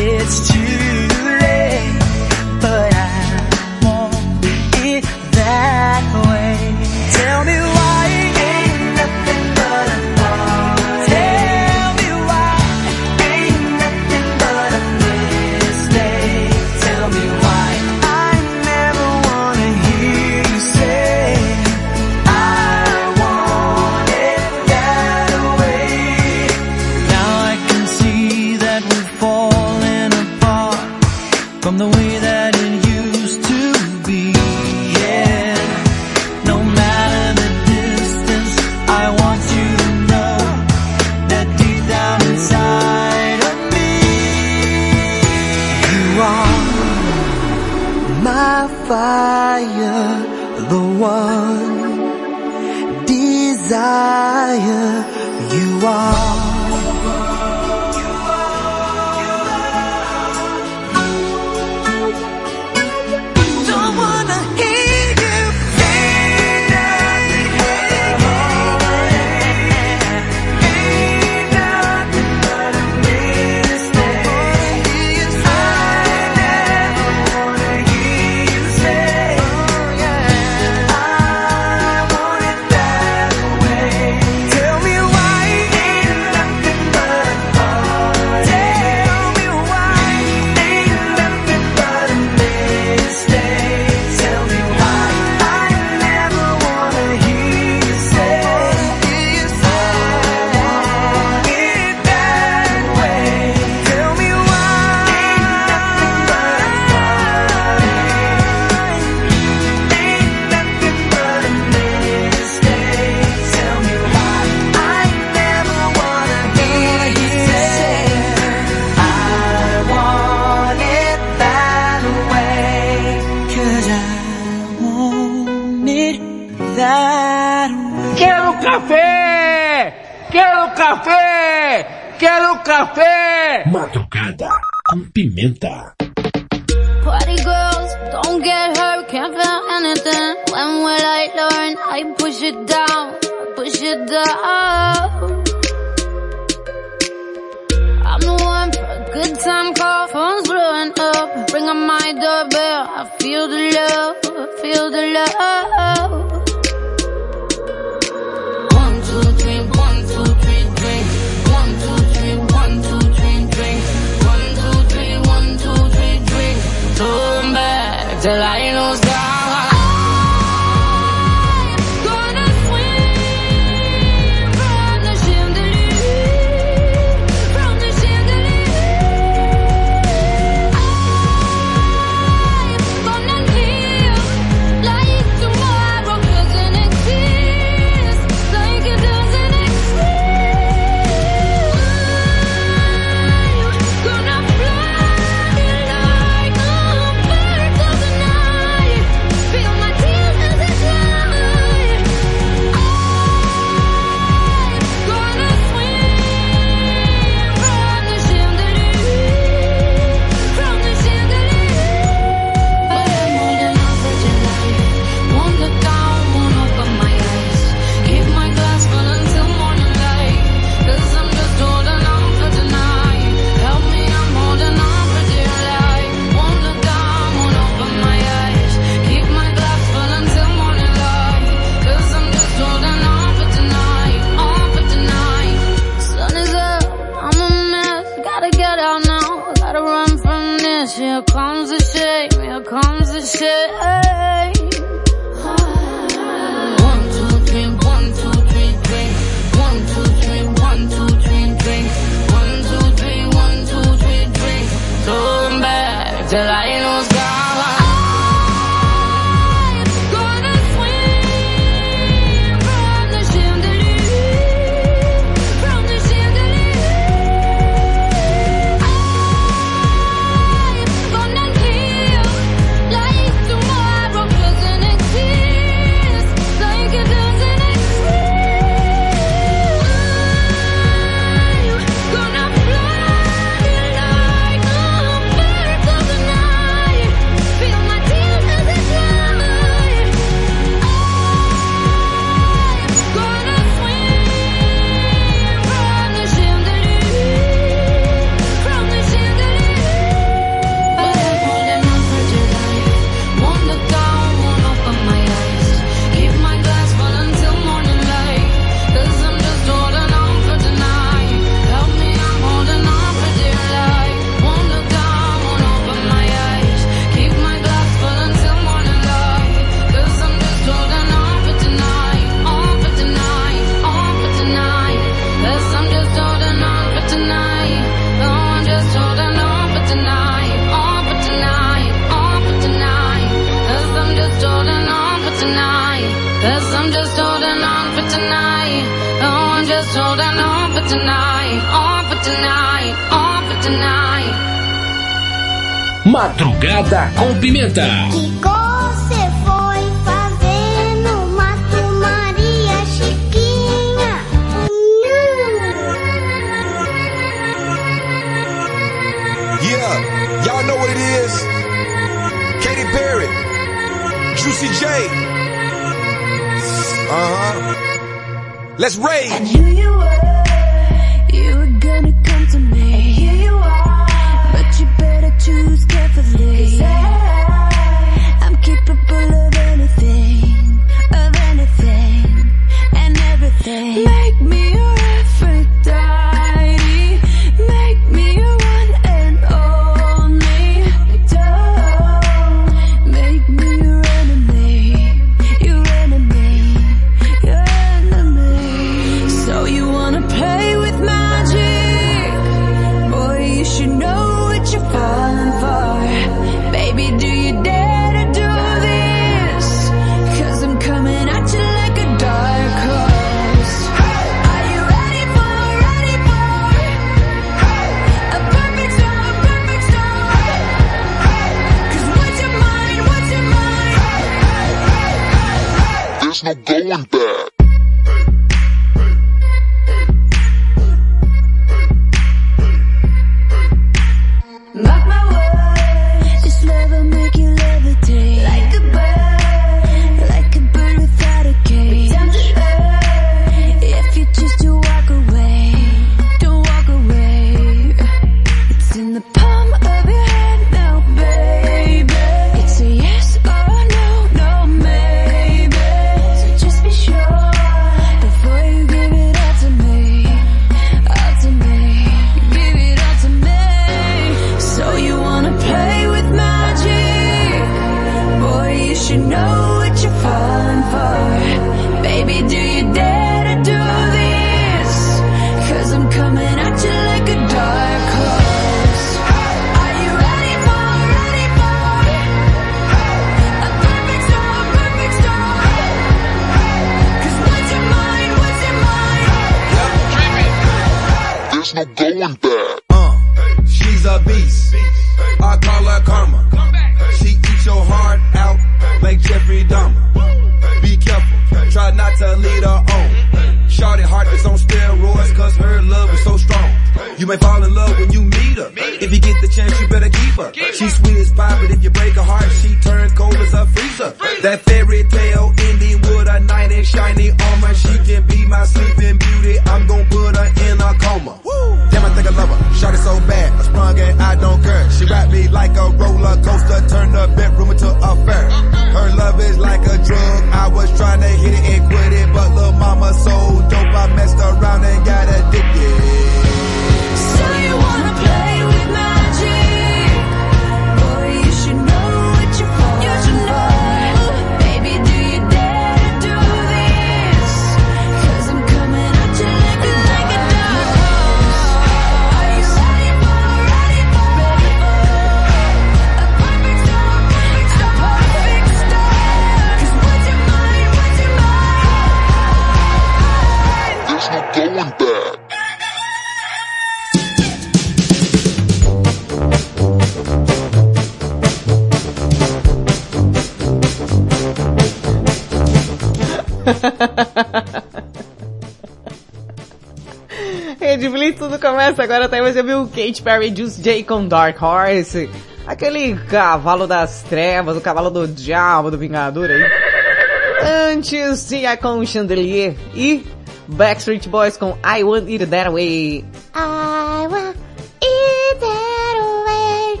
Kate 583.00 583.22
Perry 583.22 583.48
Juice 583.56 583.80
J 583.80 584.04
com 584.04 584.28
Dark 584.28 584.60
Horse. 584.60 585.30
Aquele 585.66 586.16
cavalo 586.28 586.86
das 586.86 587.22
trevas, 587.22 587.74
o 587.74 587.80
cavalo 587.80 588.10
do 588.10 588.28
diabo, 588.28 588.90
do 588.90 588.98
Vingador 588.98 589.48
aí. 589.48 590.92
Antes, 590.92 591.38
Sia 591.38 591.78
com 591.78 592.04
Chandelier 592.04 592.76
e 592.94 593.24
Backstreet 593.68 594.28
Boys 594.28 594.58
com 594.58 594.76
I 594.84 595.02
Want 595.02 595.28
It 595.28 595.46
That 595.46 595.70
Way. 595.70 596.26
I 596.54 597.26
want 597.26 597.56
it 598.02 598.60
that 598.60 599.20
way. 599.46 600.00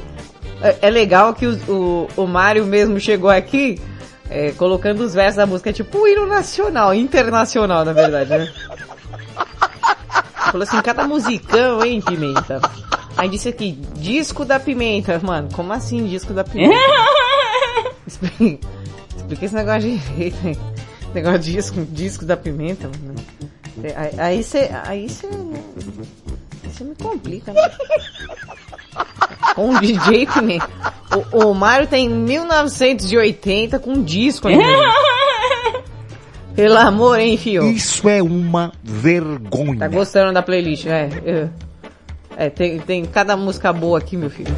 É, 0.62 0.76
é 0.82 0.90
legal 0.90 1.32
que 1.32 1.46
o, 1.46 1.56
o, 1.72 2.08
o 2.24 2.26
Mario 2.26 2.66
mesmo 2.66 3.00
chegou 3.00 3.30
aqui 3.30 3.80
é, 4.28 4.50
colocando 4.52 5.00
os 5.00 5.14
versos 5.14 5.36
da 5.36 5.46
música, 5.46 5.72
tipo 5.72 6.00
o 6.00 6.06
hino 6.06 6.26
nacional, 6.26 6.92
internacional 6.92 7.82
na 7.82 7.94
verdade, 7.94 8.28
né? 8.28 8.52
Falou 10.52 10.64
assim, 10.64 10.82
cada 10.82 11.08
musicão, 11.08 11.82
hein, 11.82 12.02
Pimenta? 12.02 12.60
Aí 13.20 13.28
disse 13.28 13.50
aqui, 13.50 13.72
disco 13.96 14.46
da 14.46 14.58
pimenta. 14.58 15.20
Mano, 15.22 15.50
como 15.52 15.74
assim 15.74 16.06
disco 16.06 16.32
da 16.32 16.42
pimenta? 16.42 16.74
explica, 18.08 18.66
explica 19.14 19.44
esse 19.44 19.54
negócio 19.54 19.82
de. 19.82 20.56
Negócio 21.12 21.38
de 21.40 21.52
disco, 21.52 21.84
disco 21.90 22.24
da 22.24 22.34
pimenta, 22.34 22.88
mano. 22.88 23.20
Aí 24.16 24.42
você. 24.42 24.70
Aí 24.86 25.06
você. 25.06 25.28
Você 26.64 26.82
me 26.82 26.94
complica, 26.94 27.52
né? 27.52 27.70
Com 29.54 29.68
Um 29.68 29.80
DJ 29.80 30.26
pimenta. 30.26 30.70
O, 31.30 31.48
o 31.48 31.54
Mario 31.54 31.88
tem 31.88 32.08
1980 32.08 33.80
com 33.80 33.90
um 33.90 34.02
disco 34.02 34.48
ainda. 34.48 34.64
Pelo 36.56 36.78
amor, 36.78 37.18
hein, 37.18 37.36
fio? 37.36 37.70
Isso 37.70 38.08
é 38.08 38.22
uma 38.22 38.72
vergonha. 38.82 39.78
Tá 39.78 39.88
gostando 39.88 40.32
da 40.32 40.40
playlist, 40.40 40.86
é. 40.86 41.10
Eu... 41.22 41.69
É, 42.40 42.48
tem, 42.48 42.78
tem 42.78 43.04
cada 43.04 43.36
música 43.36 43.70
boa 43.70 43.98
aqui, 43.98 44.16
meu 44.16 44.30
filho. 44.30 44.50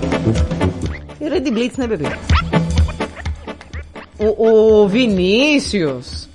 Ele 1.20 1.36
é 1.36 1.40
de 1.40 1.50
Blitz, 1.50 1.76
né, 1.76 1.88
bebê? 1.88 2.04
O, 4.20 4.82
o 4.82 4.88
Vinícius, 4.88 6.28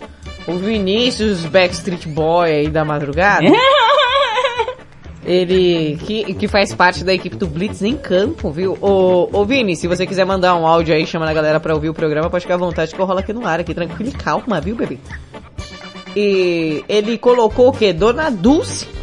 o 0.45 0.55
Vinícius 0.57 1.45
Backstreet 1.45 2.05
Boy 2.09 2.51
aí 2.51 2.67
da 2.67 2.83
madrugada, 2.83 3.45
ele 5.23 5.97
que, 6.03 6.33
que 6.33 6.49
faz 6.49 6.73
parte 6.73 7.05
da 7.05 7.13
equipe 7.13 7.37
do 7.37 7.47
Blitz 7.47 7.81
em 7.81 7.95
campo, 7.95 8.51
viu? 8.51 8.77
Ô, 8.81 9.29
ô 9.31 9.45
Vini, 9.45 9.77
se 9.77 9.87
você 9.87 10.05
quiser 10.05 10.25
mandar 10.25 10.53
um 10.53 10.67
áudio 10.67 10.93
aí, 10.93 11.07
chama 11.07 11.29
a 11.29 11.33
galera 11.33 11.61
pra 11.61 11.73
ouvir 11.73 11.87
o 11.87 11.93
programa, 11.93 12.29
pode 12.29 12.41
ficar 12.41 12.55
à 12.55 12.57
vontade 12.57 12.93
que 12.93 12.99
eu 12.99 13.05
rolo 13.05 13.19
aqui 13.19 13.31
no 13.31 13.47
ar, 13.47 13.61
aqui 13.61 13.73
tranquilo 13.73 14.09
e 14.09 14.13
calma, 14.13 14.59
viu, 14.59 14.75
bebê? 14.75 14.97
E 16.13 16.83
ele 16.89 17.17
colocou 17.17 17.69
o 17.69 17.71
quê? 17.71 17.93
Dona 17.93 18.29
Dulce 18.29 18.96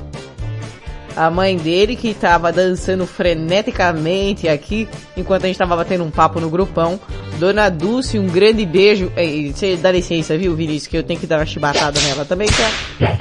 a 1.17 1.31
mãe 1.31 1.57
dele 1.57 1.97
que 1.97 2.13
tava 2.15 2.53
dançando 2.53 3.07
freneticamente 3.07 4.49
aqui, 4.49 4.89
enquanto 5.17 5.45
a 5.45 5.47
gente 5.47 5.59
tava 5.59 5.77
batendo 5.77 6.05
um 6.05 6.11
papo 6.11 6.41
no 6.41 6.51
grupão. 6.51 6.99
Dona 7.39 7.69
Dulce, 7.69 8.19
um 8.19 8.27
grande 8.27 8.65
beijo. 8.65 9.13
Ei, 9.17 9.53
Você 9.53 9.77
dá 9.77 9.91
licença, 9.91 10.37
viu, 10.37 10.55
Vinícius, 10.55 10.87
que 10.87 10.97
eu 10.97 11.03
tenho 11.03 11.21
que 11.21 11.27
dar 11.27 11.39
uma 11.39 11.47
chibatada 11.47 12.01
nela 12.01 12.25
também 12.25 12.49
pra 12.49 13.15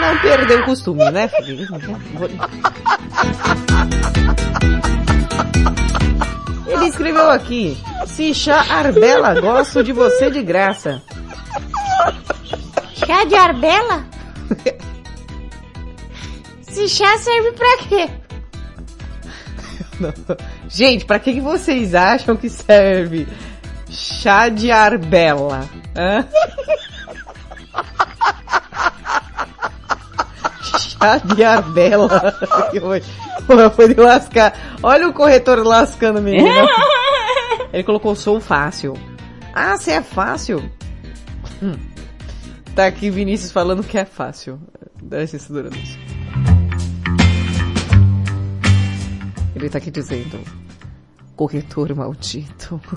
não 0.00 0.18
perder 0.18 0.60
o 0.60 0.64
costume, 0.64 1.10
né? 1.10 1.30
Ele 6.66 6.86
escreveu 6.86 7.30
aqui, 7.30 7.76
Cichá 8.06 8.64
Arbela, 8.68 9.40
gosto 9.40 9.82
de 9.82 9.92
você 9.92 10.30
de 10.30 10.42
graça. 10.42 11.02
Chá 12.94 13.24
de 13.24 13.34
arbela? 13.34 14.04
Esse 16.72 16.88
chá 16.88 17.18
serve 17.18 17.52
pra 17.52 17.76
quê? 17.86 18.08
Gente, 20.70 21.04
pra 21.04 21.18
que, 21.18 21.34
que 21.34 21.40
vocês 21.40 21.94
acham 21.94 22.34
que 22.34 22.48
serve 22.48 23.28
chá 23.90 24.48
de 24.48 24.70
arbela? 24.70 25.68
Hã? 25.94 26.26
chá 30.78 31.18
de 31.18 31.44
arbela. 31.44 32.08
Pô, 33.46 33.70
Foi 33.76 33.94
de 33.94 34.00
lascar. 34.00 34.58
Olha 34.82 35.06
o 35.08 35.12
corretor 35.12 35.58
lascando 35.58 36.20
o 36.20 36.22
menino. 36.22 36.48
Ele 37.70 37.82
colocou 37.84 38.16
sou 38.16 38.40
fácil. 38.40 38.94
Ah, 39.52 39.76
você 39.76 39.90
é 39.90 40.00
fácil? 40.00 40.72
Hum. 41.62 41.74
Tá 42.74 42.86
aqui 42.86 43.10
Vinícius 43.10 43.52
falando 43.52 43.84
que 43.84 43.98
é 43.98 44.06
fácil. 44.06 44.58
Dá 45.02 45.18
licença, 45.18 45.52
Dona 45.52 45.68
Ele 49.62 49.70
tá 49.70 49.78
aqui 49.78 49.90
dizendo, 49.92 50.40
corretor 51.36 51.94
maldito. 51.94 52.80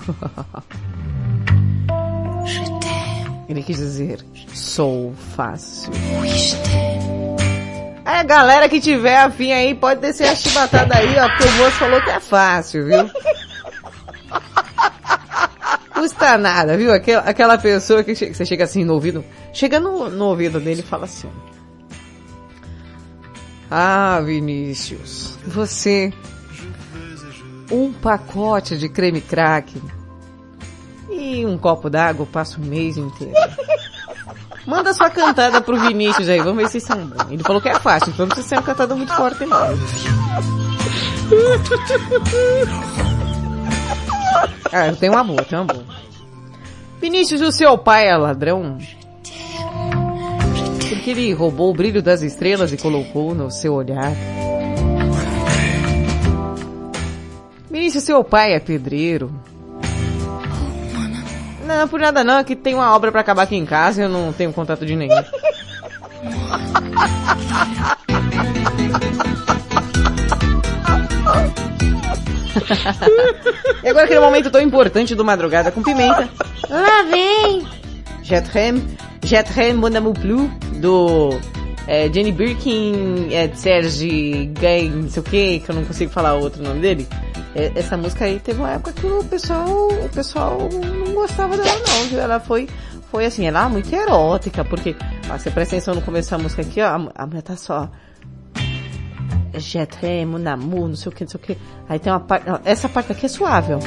Ele 3.48 3.62
quis 3.62 3.76
dizer, 3.76 4.18
sou 4.52 5.14
fácil. 5.36 5.92
A 8.04 8.22
galera 8.24 8.68
que 8.68 8.80
tiver 8.80 9.16
afim 9.18 9.52
aí 9.52 9.72
pode 9.76 10.00
descer 10.00 10.26
a 10.28 10.34
chibatada 10.34 10.96
aí, 10.96 11.16
ó, 11.18 11.28
porque 11.28 11.44
o 11.44 11.52
moço 11.58 11.70
falou 11.76 12.00
que 12.02 12.10
é 12.10 12.18
fácil, 12.18 12.84
viu? 12.86 13.08
Custa 15.94 16.36
nada, 16.36 16.76
viu? 16.76 16.92
Aquela, 16.92 17.22
aquela 17.22 17.56
pessoa 17.58 18.02
que, 18.02 18.14
che- 18.16 18.26
que 18.26 18.34
você 18.34 18.44
chega 18.44 18.64
assim 18.64 18.84
no 18.84 18.94
ouvido, 18.94 19.24
chega 19.52 19.78
no, 19.78 20.10
no 20.10 20.24
ouvido 20.26 20.58
dele 20.60 20.80
e 20.80 20.84
fala 20.84 21.04
assim, 21.04 21.28
ah, 23.70 24.20
Vinícius, 24.24 25.38
você 25.46 26.12
um 27.70 27.92
pacote 27.92 28.76
de 28.76 28.88
creme 28.88 29.20
crack 29.20 29.80
e 31.10 31.44
um 31.46 31.56
copo 31.56 31.88
d'água 31.88 32.26
passa 32.26 32.58
o 32.58 32.64
mês 32.64 32.96
inteiro. 32.96 33.34
Manda 34.66 34.92
sua 34.92 35.08
cantada 35.08 35.60
pro 35.60 35.78
Vinícius 35.78 36.28
aí, 36.28 36.40
vamos 36.40 36.56
ver 36.56 36.68
se 36.68 36.80
são 36.80 37.06
bons. 37.06 37.30
Ele 37.30 37.42
falou 37.42 37.62
que 37.62 37.68
é 37.68 37.78
fácil, 37.78 38.10
então 38.10 38.26
não 38.26 38.34
precisa 38.34 38.48
ser 38.48 38.54
uma 38.56 38.62
cantada 38.62 38.94
muito 38.96 39.14
forte 39.14 39.46
não. 39.46 39.56
Ah, 44.72 44.88
eu 44.88 44.96
tenho 44.96 45.12
uma 45.12 45.22
boa, 45.22 45.44
tenho 45.44 45.62
uma 45.62 45.72
boa. 45.72 45.84
Vinícius, 47.00 47.40
o 47.40 47.52
seu 47.52 47.78
pai 47.78 48.08
é 48.08 48.16
ladrão? 48.16 48.78
Porque 50.88 51.10
ele 51.10 51.32
roubou 51.32 51.70
o 51.70 51.74
brilho 51.74 52.02
das 52.02 52.22
estrelas 52.22 52.72
e 52.72 52.76
colocou 52.76 53.34
no 53.34 53.50
seu 53.50 53.74
olhar. 53.74 54.12
Vinícius, 57.86 58.02
seu 58.02 58.24
pai 58.24 58.52
é 58.52 58.58
pedreiro? 58.58 59.32
Não, 61.64 61.86
por 61.86 62.00
nada 62.00 62.24
não, 62.24 62.38
é 62.38 62.44
que 62.44 62.56
tem 62.56 62.74
uma 62.74 62.92
obra 62.92 63.12
pra 63.12 63.20
acabar 63.20 63.44
aqui 63.44 63.54
em 63.54 63.64
casa 63.64 64.00
e 64.00 64.04
eu 64.04 64.08
não 64.08 64.32
tenho 64.32 64.52
contato 64.52 64.84
de 64.84 64.96
nenhum. 64.96 65.14
e 73.84 73.88
agora 73.88 74.06
aquele 74.06 74.18
momento 74.18 74.50
tão 74.50 74.60
importante 74.60 75.14
do 75.14 75.24
Madrugada 75.24 75.70
com 75.70 75.80
Pimenta. 75.80 76.28
Lá 76.68 77.04
vem! 77.04 77.64
Jetrem, 78.20 78.84
Jetrem 79.22 79.74
Mon 79.74 79.96
Amour 79.96 80.18
Blue, 80.18 80.50
do 80.80 81.38
é, 81.86 82.12
Jenny 82.12 82.32
Birkin, 82.32 83.32
é, 83.32 83.48
Serge 83.54 84.46
Gay, 84.58 84.90
não 84.90 85.08
sei 85.08 85.20
o 85.20 85.24
que, 85.24 85.60
que 85.60 85.70
eu 85.70 85.74
não 85.74 85.84
consigo 85.84 86.10
falar 86.10 86.34
o 86.34 86.42
outro 86.42 86.62
nome 86.62 86.80
dele. 86.80 87.06
É, 87.54 87.72
essa 87.74 87.96
música 87.96 88.24
aí 88.24 88.40
teve 88.40 88.60
uma 88.60 88.72
época 88.72 88.92
que 88.92 89.06
o 89.06 89.22
pessoal, 89.24 89.88
o 89.88 90.08
pessoal 90.08 90.58
não 91.06 91.14
gostava 91.14 91.56
dela 91.56 91.80
não, 91.86 92.08
viu? 92.08 92.20
Ela 92.20 92.40
foi, 92.40 92.68
foi 93.10 93.26
assim, 93.26 93.46
ela 93.46 93.64
é 93.64 93.68
muito 93.68 93.94
erótica, 93.94 94.64
porque, 94.64 94.96
ó, 95.30 95.38
você 95.38 95.50
presta 95.50 95.76
atenção 95.76 95.94
no 95.94 96.02
começo 96.02 96.30
da 96.30 96.38
música 96.38 96.62
aqui, 96.62 96.80
ó, 96.82 96.86
a, 96.86 97.12
a 97.14 97.26
mulher 97.26 97.42
tá 97.42 97.56
só, 97.56 97.88
Jetrem, 99.54 100.26
Mon 100.26 100.46
Amour, 100.46 100.88
não 100.88 100.96
sei 100.96 101.10
o 101.10 101.14
que, 101.14 101.24
não 101.24 101.30
sei 101.30 101.40
o 101.40 101.42
que. 101.42 101.58
Aí 101.88 101.98
tem 101.98 102.12
uma 102.12 102.20
parte, 102.20 102.46
essa 102.64 102.88
parte 102.88 103.12
aqui 103.12 103.26
é 103.26 103.28
suave, 103.28 103.74
ó. 103.74 103.78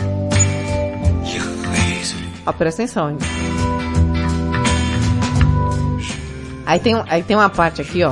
Ó, 2.45 2.53
presta 2.53 2.83
atenção, 2.83 3.11
hein. 3.11 3.17
Aí 6.70 6.80
tem, 6.80 6.95
um- 6.95 7.03
aí 7.09 7.24
tem 7.24 7.36
uma 7.36 7.49
parte 7.49 7.82
aqui, 7.82 8.03
ó. 8.03 8.11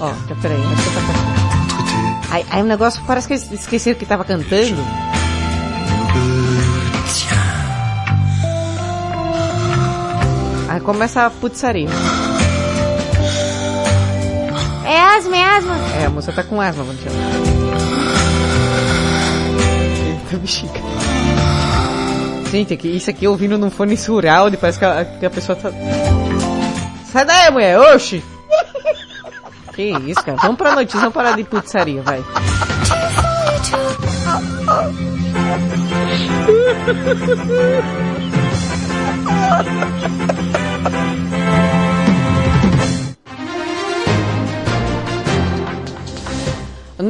Ó, 0.00 0.08
tá, 0.08 0.34
peraí, 0.40 0.56
acho 0.58 0.82
que 0.82 0.88
eu 0.88 0.94
tá 0.94 2.34
Aí, 2.34 2.46
aí 2.50 2.62
um 2.62 2.66
negócio, 2.66 3.02
parece 3.06 3.26
que 3.26 3.34
eles 3.34 3.52
esqueceram 3.52 3.98
que 3.98 4.06
tava 4.06 4.24
cantando. 4.24 4.82
Aí 10.68 10.80
começa 10.80 11.26
a 11.26 11.30
putzaria. 11.30 11.88
É 14.84 15.00
asma, 15.16 15.36
é 15.36 15.44
asma. 15.56 15.76
É, 16.00 16.04
a 16.06 16.10
moça 16.10 16.32
tá 16.32 16.42
com 16.44 16.60
asma, 16.60 16.84
vamos 16.84 17.00
tirar. 17.00 17.14
Eita, 20.06 20.36
bexiga. 20.38 20.72
Gente, 22.50 22.74
aqui, 22.74 22.88
isso 22.88 23.10
aqui 23.10 23.26
ouvindo 23.28 23.58
num 23.58 23.70
fone 23.70 23.96
surround, 23.96 24.56
parece 24.56 24.78
que 24.78 24.84
a, 24.84 25.04
que 25.04 25.26
a 25.26 25.30
pessoa 25.30 25.56
tá... 25.56 25.70
Sai 27.12 27.24
daí, 27.24 27.50
mulher, 27.50 27.78
oxi! 27.78 28.22
Que 29.74 29.90
isso, 29.90 30.22
cara. 30.22 30.38
Vamos 30.42 30.56
pra 30.56 30.74
notícia, 30.74 31.00
vamos 31.00 31.14
parar 31.14 31.36
de 31.36 31.44
putzaria, 31.44 32.02
vai. 32.02 32.22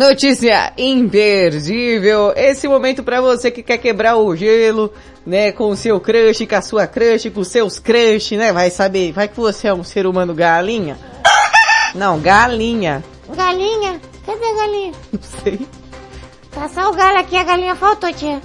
Notícia 0.01 0.73
imperdível. 0.79 2.33
Esse 2.35 2.67
momento 2.67 3.03
pra 3.03 3.21
você 3.21 3.51
que 3.51 3.63
quer 3.63 3.77
quebrar 3.77 4.17
o 4.17 4.35
gelo, 4.35 4.91
né, 5.27 5.53
com 5.53 5.69
o 5.69 5.77
seu 5.77 6.01
crush, 6.01 6.47
com 6.47 6.55
a 6.57 6.63
sua 6.63 6.87
crush, 6.87 7.29
com 7.29 7.41
os 7.41 7.49
seus 7.49 7.79
crush, 7.79 8.31
né? 8.35 8.51
Vai 8.51 8.71
saber, 8.71 9.13
vai 9.13 9.29
que 9.29 9.37
você 9.37 9.69
é 9.69 9.75
um 9.75 9.85
ser 9.85 10.07
humano 10.07 10.35
galinha. 10.35 10.97
Não, 11.95 12.19
galinha. 12.19 13.05
Galinha? 13.37 14.01
Cadê 14.25 14.43
a 14.43 14.55
galinha? 14.55 14.93
Não 15.13 15.21
sei. 15.43 15.69
Tá 16.51 16.67
só 16.71 16.89
o 16.89 16.95
galho 16.95 17.19
aqui, 17.19 17.37
a 17.37 17.45
galinha 17.45 17.75
faltou, 17.75 18.11
tia. 18.11 18.41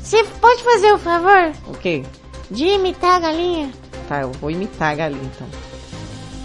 Você 0.00 0.22
pode 0.40 0.62
fazer 0.62 0.92
o 0.92 0.98
favor 0.98 1.50
O 1.66 1.72
quê? 1.78 2.04
de 2.48 2.66
imitar 2.66 3.16
a 3.16 3.18
galinha? 3.18 3.72
Tá, 4.08 4.20
eu 4.20 4.30
vou 4.30 4.52
imitar 4.52 4.92
a 4.92 4.94
galinha 4.94 5.30
então. 5.34 5.48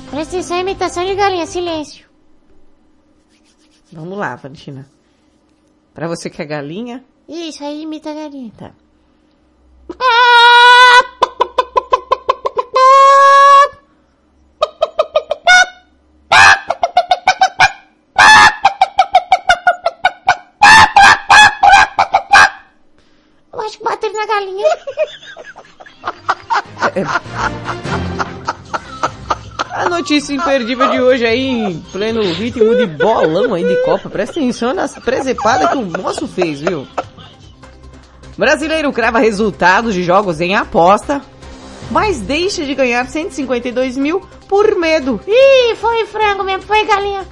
Presta 0.10 0.36
atenção, 0.38 0.60
imitação 0.60 1.06
de 1.06 1.14
galinha, 1.14 1.46
silêncio. 1.46 2.07
Vamos 3.92 4.18
lá, 4.18 4.36
Valentina. 4.36 4.88
Pra 5.94 6.08
você 6.08 6.30
que 6.30 6.42
é 6.42 6.46
galinha, 6.46 7.04
Isso, 7.28 7.64
aí 7.64 7.82
imita 7.82 8.12
a 8.12 8.14
galinha. 8.14 8.52
Tá. 8.58 8.74
na 24.18 24.26
galinha. 24.26 24.68
Notícia 29.98 30.32
imperdível 30.32 30.92
de 30.92 31.02
hoje 31.02 31.26
aí, 31.26 31.48
em 31.48 31.80
pleno 31.92 32.22
ritmo 32.22 32.76
de 32.76 32.86
bolão 32.86 33.56
aí 33.56 33.64
de 33.64 33.76
Copa. 33.78 34.08
Presta 34.08 34.40
atenção 34.40 34.72
nas 34.72 34.94
presepadas 34.94 35.72
que 35.72 35.78
o 35.78 35.86
moço 35.86 36.28
fez, 36.28 36.62
viu? 36.62 36.88
Brasileiro 38.38 38.94
crava 38.94 39.18
resultados 39.18 39.96
de 39.96 40.04
jogos 40.04 40.40
em 40.40 40.56
aposta, 40.56 41.20
mas 41.90 42.20
deixa 42.20 42.64
de 42.64 42.76
ganhar 42.76 43.10
152 43.10 43.98
mil 43.98 44.22
por 44.48 44.76
medo. 44.76 45.20
Ih, 45.28 45.76
foi 45.78 46.06
frango 46.06 46.44
mesmo, 46.44 46.62
foi 46.62 46.86
galinha. 46.86 47.26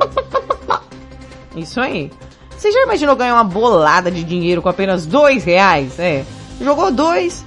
Isso 1.56 1.80
aí. 1.80 2.10
Você 2.54 2.70
já 2.70 2.82
imaginou 2.82 3.16
ganhar 3.16 3.32
uma 3.32 3.44
bolada 3.44 4.10
de 4.10 4.22
dinheiro 4.22 4.60
com 4.60 4.68
apenas 4.68 5.06
dois 5.06 5.44
reais? 5.44 5.98
É. 5.98 6.26
Jogou 6.60 6.92
dois. 6.92 7.42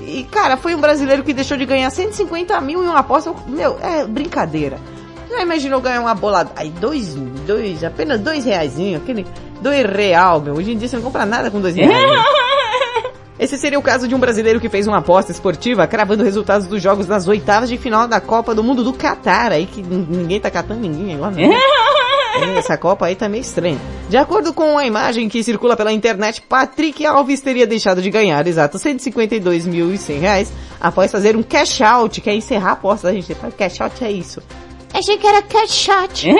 E, 0.00 0.24
cara, 0.24 0.56
foi 0.56 0.74
um 0.74 0.80
brasileiro 0.80 1.22
que 1.24 1.32
deixou 1.32 1.56
de 1.56 1.64
ganhar 1.64 1.90
150 1.90 2.60
mil 2.60 2.82
em 2.82 2.86
uma 2.86 3.00
aposta. 3.00 3.34
Meu, 3.46 3.78
é 3.82 4.04
brincadeira. 4.04 4.78
Já 5.28 5.42
imaginou 5.42 5.80
ganhar 5.80 6.00
uma 6.00 6.14
bolada? 6.14 6.50
Aí, 6.56 6.70
dois, 6.70 7.14
dois, 7.46 7.82
apenas 7.82 8.20
dois 8.20 8.44
reaisinho, 8.44 8.98
aquele 8.98 9.26
dois 9.60 9.84
real, 9.84 10.40
meu. 10.40 10.54
Hoje 10.54 10.72
em 10.72 10.78
dia 10.78 10.88
você 10.88 10.96
não 10.96 11.02
compra 11.02 11.26
nada 11.26 11.50
com 11.50 11.60
dois 11.60 11.74
reais. 11.74 11.90
né? 11.92 12.24
Esse 13.38 13.58
seria 13.58 13.78
o 13.78 13.82
caso 13.82 14.08
de 14.08 14.14
um 14.14 14.18
brasileiro 14.18 14.58
que 14.60 14.68
fez 14.68 14.86
uma 14.86 14.98
aposta 14.98 15.30
esportiva 15.30 15.86
cravando 15.86 16.24
resultados 16.24 16.66
dos 16.66 16.80
jogos 16.82 17.06
das 17.06 17.28
oitavas 17.28 17.68
de 17.68 17.76
final 17.76 18.08
da 18.08 18.18
Copa 18.18 18.54
do 18.54 18.64
Mundo 18.64 18.82
do 18.82 18.94
Catar, 18.94 19.52
aí 19.52 19.66
que 19.66 19.82
ninguém 19.82 20.40
tá 20.40 20.50
catando 20.50 20.80
ninguém 20.80 21.16
agora. 21.16 21.32
Né? 21.32 21.48
Essa 22.56 22.76
Copa 22.76 23.06
aí 23.06 23.14
tá 23.14 23.28
meio 23.28 23.42
estranha. 23.42 23.78
De 24.08 24.16
acordo 24.16 24.52
com 24.52 24.78
a 24.78 24.86
imagem 24.86 25.28
que 25.28 25.42
circula 25.42 25.76
pela 25.76 25.92
internet, 25.92 26.42
Patrick 26.42 27.04
Alves 27.04 27.40
teria 27.40 27.66
deixado 27.66 28.00
de 28.00 28.10
ganhar, 28.10 28.46
exato, 28.46 28.78
152.100 28.78 30.20
reais 30.20 30.52
após 30.80 31.10
fazer 31.10 31.36
um 31.36 31.42
cash 31.42 31.80
out, 31.80 32.20
que 32.20 32.30
é 32.30 32.34
encerrar 32.34 32.70
a 32.70 32.72
aposta, 32.72 33.08
a 33.08 33.12
gente 33.12 33.34
cash 33.56 33.80
out 33.80 34.04
é 34.04 34.10
isso. 34.10 34.40
Achei 34.92 35.18
que 35.18 35.26
era 35.26 35.42
cash 35.42 35.72
shot. 35.72 36.28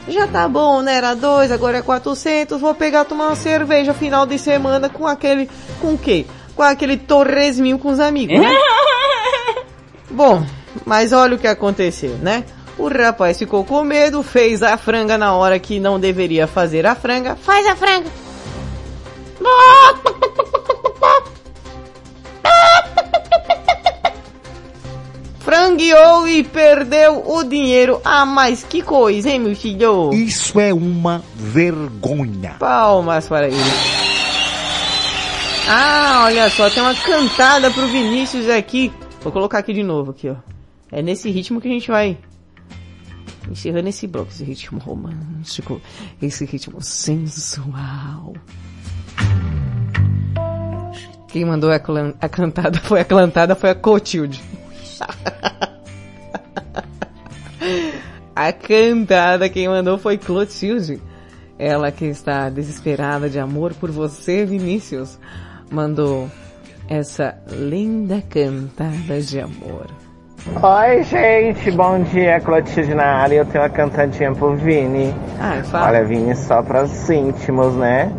Já 0.08 0.26
tá 0.26 0.48
bom, 0.48 0.80
né? 0.80 0.94
Era 0.94 1.14
dois, 1.14 1.52
agora 1.52 1.78
é 1.78 1.82
400. 1.82 2.58
Vou 2.58 2.74
pegar 2.74 3.04
tomar 3.04 3.26
uma 3.26 3.36
cerveja 3.36 3.92
final 3.92 4.24
de 4.24 4.38
semana 4.38 4.88
com 4.88 5.06
aquele. 5.06 5.50
Com 5.80 5.92
o 5.94 5.98
quê? 5.98 6.24
Com 6.56 6.62
aquele 6.62 6.96
torresminho 6.96 7.78
com 7.78 7.90
os 7.90 8.00
amigos, 8.00 8.40
né? 8.40 8.50
bom, 10.10 10.42
mas 10.86 11.12
olha 11.12 11.36
o 11.36 11.38
que 11.38 11.46
aconteceu, 11.46 12.16
né? 12.22 12.44
O 12.78 12.88
rapaz 12.88 13.38
ficou 13.38 13.64
com 13.64 13.84
medo, 13.84 14.22
fez 14.22 14.62
a 14.62 14.78
franga 14.78 15.18
na 15.18 15.34
hora 15.34 15.58
que 15.58 15.78
não 15.78 16.00
deveria 16.00 16.46
fazer 16.46 16.86
a 16.86 16.94
franga. 16.94 17.36
Faz 17.36 17.66
a 17.66 17.76
franga. 17.76 18.08
Frangueou 25.68 26.26
e 26.26 26.42
perdeu 26.42 27.22
o 27.28 27.44
dinheiro. 27.44 28.00
Ah, 28.02 28.24
mas 28.24 28.64
que 28.64 28.80
coisa, 28.80 29.28
hein, 29.28 29.38
meu 29.38 29.54
filho? 29.54 30.14
Isso 30.14 30.58
é 30.58 30.72
uma 30.72 31.22
vergonha. 31.34 32.56
Palmas 32.58 33.28
para 33.28 33.48
ele. 33.48 33.56
Ah, 35.68 36.22
olha 36.24 36.48
só, 36.48 36.70
tem 36.70 36.82
uma 36.82 36.94
cantada 36.94 37.70
pro 37.70 37.86
Vinícius 37.86 38.48
aqui. 38.48 38.90
Vou 39.20 39.30
colocar 39.30 39.58
aqui 39.58 39.74
de 39.74 39.82
novo, 39.82 40.12
aqui, 40.12 40.30
ó. 40.30 40.36
É 40.90 41.02
nesse 41.02 41.30
ritmo 41.30 41.60
que 41.60 41.68
a 41.68 41.72
gente 41.72 41.88
vai 41.88 42.16
encerrando 43.50 43.90
esse 43.90 44.06
bloco, 44.06 44.30
esse 44.30 44.44
ritmo 44.44 44.78
romântico, 44.78 45.82
esse 46.22 46.46
ritmo 46.46 46.80
sensual. 46.80 48.32
Quem 51.28 51.44
mandou 51.44 51.70
a, 51.70 51.76
a 51.76 52.28
cantada 52.30 52.80
foi 52.80 53.00
a 53.00 53.04
cantada 53.04 53.54
foi 53.54 53.68
a 53.68 53.74
Clotilde. 53.74 54.42
A 58.34 58.52
cantada 58.52 59.48
quem 59.48 59.68
mandou 59.68 59.98
foi 59.98 60.18
Clotilde. 60.18 61.00
Ela 61.58 61.90
que 61.90 62.04
está 62.04 62.48
desesperada 62.48 63.28
de 63.28 63.40
amor 63.40 63.74
por 63.74 63.90
você, 63.90 64.44
Vinícius, 64.44 65.18
mandou 65.70 66.30
essa 66.88 67.36
linda 67.50 68.22
cantada 68.22 69.20
de 69.20 69.40
amor. 69.40 69.86
Oi, 70.62 71.02
gente, 71.02 71.70
bom 71.72 72.00
dia, 72.04 72.40
Clotilde 72.40 72.94
na 72.94 73.04
área. 73.04 73.38
Eu 73.38 73.44
tenho 73.44 73.62
uma 73.62 73.68
cantadinha 73.68 74.32
pro 74.32 74.56
Vini. 74.56 75.12
Ah, 75.38 75.62
fala. 75.64 75.88
Olha, 75.88 76.04
Vini, 76.04 76.34
só 76.36 76.62
pras 76.62 77.10
íntimos, 77.10 77.74
né? 77.74 78.10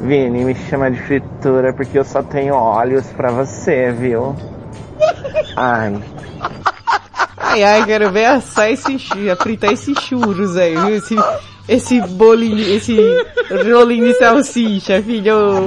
Vini, 0.00 0.44
me 0.44 0.54
chama 0.54 0.90
de 0.90 1.00
fritura 1.00 1.72
porque 1.72 1.98
eu 1.98 2.04
só 2.04 2.22
tenho 2.22 2.54
olhos 2.54 3.06
pra 3.12 3.30
você, 3.30 3.92
viu? 3.92 4.34
Ai, 5.56 5.94
Ai, 7.40 7.64
ai, 7.64 7.84
quero 7.84 8.10
ver 8.10 8.26
assar 8.26 8.70
esse 8.70 8.98
fritar 9.40 9.72
esses 9.72 9.98
churros 10.00 10.56
aí, 10.56 10.76
viu? 10.76 10.96
Esse, 10.96 11.16
esse 11.68 12.00
bolinho, 12.00 12.60
esse 12.60 12.96
rolinho 13.72 14.06
de 14.06 14.14
salsicha, 14.14 15.02
filho. 15.02 15.66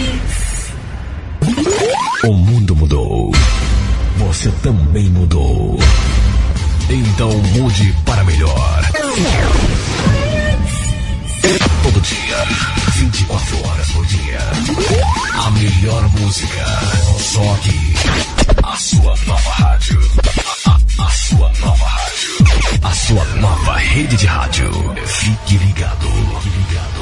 O 2.23 2.33
mundo 2.33 2.75
mudou. 2.75 3.31
Você 4.17 4.49
também 4.63 5.09
mudou. 5.09 5.77
Então 6.89 7.31
mude 7.53 7.95
para 8.05 8.23
melhor. 8.23 8.81
Todo 11.83 11.99
dia, 12.01 12.45
24 12.95 13.67
horas 13.67 13.91
por 13.91 14.05
dia. 14.05 14.39
A 15.45 15.51
melhor 15.51 16.07
música. 16.19 16.65
Só 17.19 17.53
aqui. 17.53 17.93
A 18.63 18.75
sua 18.77 19.15
nova 19.25 19.49
rádio. 19.51 19.99
A, 20.65 20.69
a- 20.71 20.79
a 21.05 21.09
sua 21.09 21.51
nova 21.59 21.85
rádio. 21.85 22.45
A 22.83 22.91
sua 22.93 23.25
nova 23.37 23.77
rede 23.77 24.15
de 24.17 24.25
rádio. 24.27 24.71
Fique 25.05 25.57
ligado. 25.57 26.07
Fique 26.43 26.57
ligado. 26.69 27.01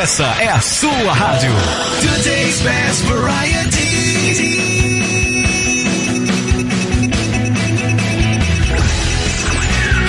Essa 0.00 0.26
é 0.40 0.48
a 0.48 0.60
sua 0.60 1.12
rádio. 1.12 1.50
Today's 2.00 2.60
best 2.60 3.02
variety. 3.02 3.78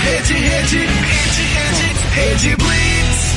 Rede, 0.04 0.34
rede, 0.34 0.78
rede, 0.78 1.42
rede, 1.56 1.88
rede 2.14 2.56
Blitz. 2.58 3.36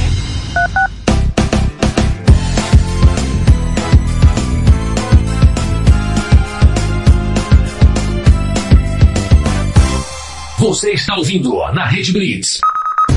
Você 10.59 10.91
está 10.91 11.17
ouvindo 11.17 11.57
na 11.73 11.87
Rede 11.87 12.13
Blitz. 12.13 12.61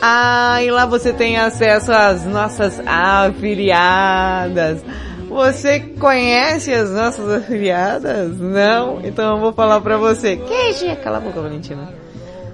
Ah, 0.02 0.64
e 0.64 0.72
lá 0.72 0.86
você 0.86 1.12
tem 1.12 1.38
acesso 1.38 1.91
às 1.91 2.24
nossas 2.24 2.82
afiliadas. 2.86 4.82
Você 5.28 5.82
conhece 6.00 6.72
as 6.74 6.89
nossas 6.89 7.30
afiliadas? 7.30 8.39
Não? 8.39 9.02
Então 9.04 9.36
eu 9.36 9.41
vou 9.41 9.52
falar 9.52 9.82
pra 9.82 9.97
você. 9.97 10.38
Queixe, 10.38 10.95
cala 11.04 11.18
a 11.18 11.20
boca, 11.20 11.41
Valentina. 11.41 11.93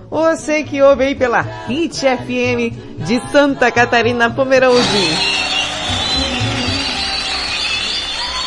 Você 0.10 0.64
que 0.64 0.82
ouve 0.82 1.04
aí 1.04 1.14
pela 1.14 1.42
Hit 1.42 2.00
FM 2.00 2.74
de 3.06 3.22
Santa 3.32 3.70
Catarina, 3.70 4.32
Pomerode. 4.32 5.36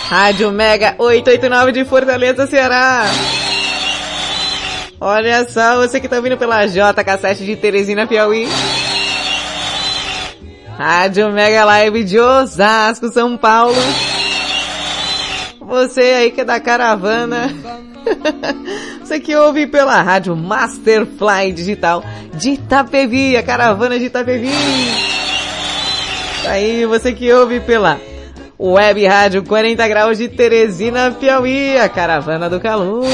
Rádio 0.08 0.50
Mega 0.50 0.96
889 0.98 1.70
de 1.70 1.84
Fortaleza, 1.84 2.48
Ceará. 2.48 3.04
Olha 5.00 5.48
só, 5.48 5.76
você 5.76 6.00
que 6.00 6.08
tá 6.08 6.20
vindo 6.20 6.36
pela 6.36 6.66
JK7 6.66 7.44
de 7.44 7.56
Teresina, 7.56 8.06
Piauí. 8.06 8.48
Rádio 10.76 11.30
Mega 11.32 11.64
Live 11.64 12.02
de 12.02 12.18
Osasco, 12.18 13.08
São 13.08 13.36
Paulo. 13.36 13.76
Você 15.60 16.00
aí 16.00 16.30
que 16.32 16.40
é 16.40 16.44
da 16.44 16.58
caravana. 16.58 17.48
Você 19.00 19.20
que 19.20 19.34
ouve 19.36 19.66
pela 19.66 20.02
rádio 20.02 20.36
Masterfly 20.36 21.52
Digital 21.52 22.04
de 22.34 22.50
Itapevi, 22.50 23.36
a 23.36 23.42
caravana 23.42 23.98
de 23.98 24.06
Itapevi. 24.06 24.50
Aí 26.46 26.84
você 26.84 27.12
que 27.12 27.32
ouve 27.32 27.60
pela 27.60 27.98
Web 28.58 29.06
Rádio 29.06 29.42
40 29.44 29.88
Graus 29.88 30.18
de 30.18 30.28
Teresina, 30.28 31.10
Piauí, 31.10 31.78
a 31.78 31.88
caravana 31.88 32.50
do 32.50 32.60
calor. 32.60 33.04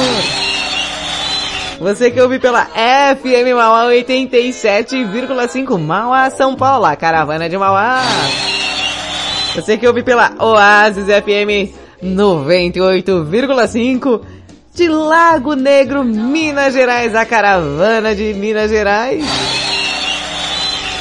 Você 1.79 2.11
que 2.11 2.21
ouve 2.21 2.39
pela 2.39 2.67
FM 2.67 3.55
Mauá 3.55 3.87
87,5 3.87 5.79
Mauá, 5.79 6.29
São 6.31 6.55
Paulo, 6.55 6.85
a 6.87 6.97
caravana 6.97 7.49
de 7.49 7.59
Mauá. 7.59 8.01
Você 9.55 9.77
que 9.77 9.87
ouve 9.87 10.03
pela 10.03 10.33
Oasis 10.39 11.05
FM 11.07 11.75
98,5 12.03 14.23
de 14.75 14.89
Lago 14.89 15.55
Negro, 15.55 16.05
Minas 16.05 16.75
Gerais, 16.75 17.15
a 17.15 17.25
caravana 17.25 18.15
de 18.15 18.35
Minas 18.35 18.71
Gerais. 18.71 19.25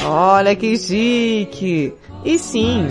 Olha 0.06 0.56
que 0.56 0.78
chique. 0.78 1.94
E 2.26 2.38
sim, 2.38 2.88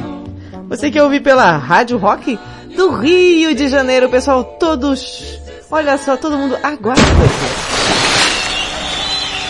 você 0.68 0.90
que 0.90 1.00
ouve 1.00 1.20
pela 1.20 1.56
Rádio 1.56 1.98
Rock 1.98 2.38
do 2.76 2.90
Rio 2.90 3.54
de 3.54 3.68
Janeiro, 3.68 4.08
pessoal, 4.08 4.44
todos, 4.58 5.40
olha 5.72 5.96
só, 5.96 6.16
todo 6.16 6.36
mundo 6.36 6.56
aguarda. 6.62 7.02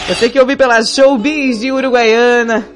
Você 0.09 0.31
que 0.31 0.39
ouve 0.41 0.57
pela 0.57 0.83
Showbiz 0.83 1.61
de 1.61 1.71
Uruguaiana, 1.71 2.67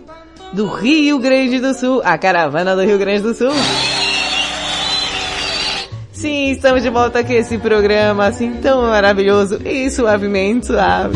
do 0.52 0.66
Rio 0.66 1.18
Grande 1.18 1.60
do 1.60 1.72
Sul, 1.72 2.02
a 2.04 2.18
caravana 2.18 2.74
do 2.74 2.82
Rio 2.82 2.98
Grande 2.98 3.22
do 3.22 3.34
Sul. 3.34 3.52
Sim, 6.12 6.50
estamos 6.50 6.82
de 6.82 6.88
volta 6.88 7.22
com 7.22 7.32
esse 7.32 7.58
programa 7.58 8.26
assim 8.26 8.54
tão 8.54 8.82
maravilhoso 8.82 9.60
e 9.64 9.90
suavemente 9.90 10.66
suave. 10.66 11.14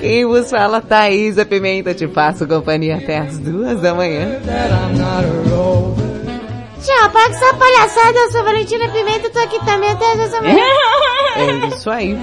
Quem 0.00 0.26
vos 0.26 0.50
fala, 0.50 0.80
Thaisa 0.80 1.44
Pimenta, 1.46 1.94
te 1.94 2.08
faço 2.08 2.46
companhia 2.46 2.96
até 2.96 3.18
as 3.18 3.38
duas 3.38 3.80
da 3.80 3.94
manhã. 3.94 4.40
Tchau, 6.80 7.10
paga 7.10 7.34
essa 7.34 7.54
palhaçada, 7.54 8.18
eu 8.18 8.30
sou 8.32 8.44
Valentina 8.44 8.88
Pimenta, 8.90 9.30
tô 9.30 9.38
aqui 9.40 9.58
também 9.64 9.90
até 9.90 10.12
as. 10.12 10.32
É 10.32 11.66
isso 11.66 11.76
isso 11.76 11.90
aí. 11.90 12.16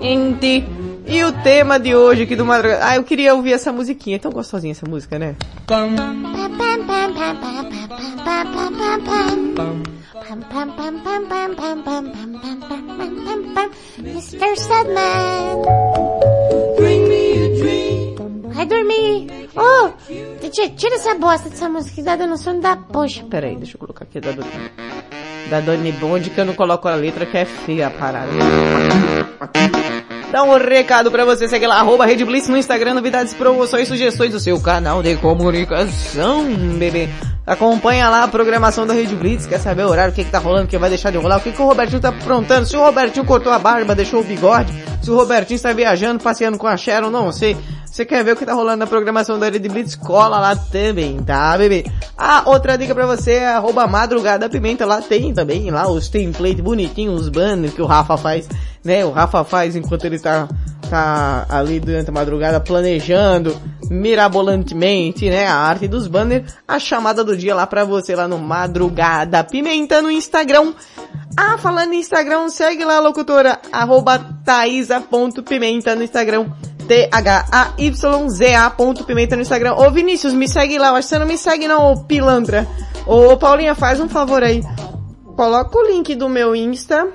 Gente, 0.00 0.64
e 1.06 1.24
o 1.24 1.32
tema 1.42 1.78
de 1.78 1.94
hoje 1.94 2.22
aqui 2.22 2.36
do 2.36 2.44
Madrugada... 2.44 2.86
Ah, 2.86 2.96
eu 2.96 3.04
queria 3.04 3.34
ouvir 3.34 3.52
essa 3.52 3.72
musiquinha. 3.72 4.16
É 4.16 4.18
tão 4.18 4.30
gostosinha 4.30 4.72
essa 4.72 4.86
música, 4.88 5.18
né? 5.18 5.36
Mr. 13.98 14.56
Sandman. 14.56 15.62
Vai 18.54 18.66
dormir. 18.66 19.45
Oh, 19.56 19.90
tira, 20.76 20.94
essa 20.94 21.14
bosta 21.14 21.48
dessa 21.48 21.68
música 21.68 21.94
que 21.94 22.02
tá 22.02 22.14
dando 22.14 22.36
sono 22.36 22.60
da 22.60 22.76
poxa. 22.76 23.24
Peraí, 23.30 23.56
deixa 23.56 23.76
eu 23.76 23.80
colocar 23.80 24.04
aqui 24.04 24.20
da 24.20 24.32
Doni. 24.32 24.48
Da 25.48 25.60
Doni 25.60 25.92
Bond, 25.92 26.28
que 26.28 26.38
eu 26.38 26.44
não 26.44 26.54
coloco 26.54 26.86
a 26.88 26.94
letra, 26.94 27.24
que 27.24 27.38
é 27.38 27.44
feia 27.44 27.86
a 27.86 27.90
parada. 27.90 28.30
Dá 30.30 30.42
um 30.42 30.58
recado 30.58 31.10
pra 31.10 31.24
você, 31.24 31.48
segue 31.48 31.66
lá, 31.66 31.76
arroba 31.76 32.04
Rede 32.04 32.24
Blitz 32.24 32.48
no 32.48 32.58
Instagram, 32.58 32.94
novidades, 32.94 33.32
promoções, 33.32 33.88
sugestões 33.88 34.32
do 34.32 34.40
seu 34.40 34.60
canal 34.60 35.02
de 35.02 35.16
comunicação, 35.16 36.44
bebê. 36.78 37.08
Acompanha 37.46 38.10
lá 38.10 38.24
a 38.24 38.28
programação 38.28 38.86
da 38.86 38.92
Rede 38.92 39.14
Blitz, 39.14 39.46
quer 39.46 39.60
saber 39.60 39.84
o 39.84 39.88
horário, 39.88 40.12
o 40.12 40.14
que, 40.14 40.24
que 40.24 40.30
tá 40.30 40.38
rolando, 40.38 40.64
o 40.64 40.68
que 40.68 40.76
vai 40.76 40.90
deixar 40.90 41.12
de 41.12 41.16
rolar, 41.16 41.38
o 41.38 41.40
que, 41.40 41.52
que 41.52 41.62
o 41.62 41.66
Robertinho 41.66 42.00
tá 42.00 42.08
aprontando, 42.08 42.66
se 42.66 42.76
o 42.76 42.80
Robertinho 42.80 43.24
cortou 43.24 43.52
a 43.52 43.58
barba, 43.58 43.94
deixou 43.94 44.20
o 44.20 44.24
bigode, 44.24 44.72
se 45.00 45.10
o 45.10 45.16
Robertinho 45.16 45.54
está 45.56 45.72
viajando, 45.72 46.22
passeando 46.22 46.58
com 46.58 46.66
a 46.66 46.76
Sharon, 46.76 47.08
não 47.08 47.30
sei. 47.30 47.56
Você 47.96 48.04
quer 48.04 48.22
ver 48.22 48.32
o 48.32 48.36
que 48.36 48.44
tá 48.44 48.52
rolando 48.52 48.76
na 48.76 48.86
programação 48.86 49.38
da 49.38 49.48
Rede 49.48 49.70
Blitz? 49.70 49.96
Cola 49.96 50.38
lá 50.38 50.54
também, 50.54 51.16
tá, 51.22 51.56
bebê? 51.56 51.82
Ah, 52.14 52.42
outra 52.44 52.76
dica 52.76 52.94
pra 52.94 53.06
você 53.06 53.36
é 53.36 53.46
arroba 53.46 53.86
madrugada 53.86 54.50
pimenta, 54.50 54.84
lá 54.84 55.00
tem 55.00 55.32
também, 55.32 55.70
lá 55.70 55.90
os 55.90 56.10
templates 56.10 56.60
bonitinhos, 56.60 57.22
os 57.22 57.28
banners 57.30 57.72
que 57.72 57.80
o 57.80 57.86
Rafa 57.86 58.18
faz, 58.18 58.46
né? 58.84 59.02
O 59.06 59.12
Rafa 59.12 59.44
faz 59.44 59.74
enquanto 59.74 60.04
ele 60.04 60.18
tá, 60.18 60.46
tá 60.90 61.46
ali 61.48 61.80
durante 61.80 62.10
a 62.10 62.12
madrugada 62.12 62.60
planejando 62.60 63.58
mirabolantemente, 63.88 65.30
né? 65.30 65.46
A 65.46 65.56
arte 65.56 65.88
dos 65.88 66.06
banners, 66.06 66.54
a 66.68 66.78
chamada 66.78 67.24
do 67.24 67.34
dia 67.34 67.54
lá 67.54 67.66
pra 67.66 67.82
você 67.82 68.14
lá 68.14 68.28
no 68.28 68.36
Madrugada 68.36 69.42
Pimenta 69.42 70.02
no 70.02 70.10
Instagram. 70.10 70.74
Ah, 71.34 71.56
falando 71.56 71.94
em 71.94 72.00
Instagram, 72.00 72.50
segue 72.50 72.84
lá 72.84 72.96
a 72.96 73.00
locutora, 73.00 73.58
arroba 73.72 74.18
thaisa.pimenta 74.44 75.94
no 75.94 76.02
Instagram. 76.02 76.44
T-H-A-Y-Z-A 76.86 78.70
ponto 78.70 79.04
pimenta 79.04 79.36
no 79.36 79.42
Instagram. 79.42 79.74
Ô 79.74 79.90
Vinícius, 79.90 80.32
me 80.32 80.48
segue 80.48 80.78
lá. 80.78 80.90
Acho 80.90 81.08
que 81.08 81.14
você 81.14 81.18
não 81.18 81.26
me 81.26 81.36
segue 81.38 81.68
não, 81.68 81.92
ô 81.92 82.04
pilantra. 82.04 82.66
Ô 83.06 83.36
Paulinha, 83.36 83.74
faz 83.74 84.00
um 84.00 84.08
favor 84.08 84.42
aí. 84.42 84.62
Coloca 85.36 85.78
o 85.78 85.86
link 85.86 86.14
do 86.14 86.28
meu 86.28 86.54
Insta. 86.56 87.08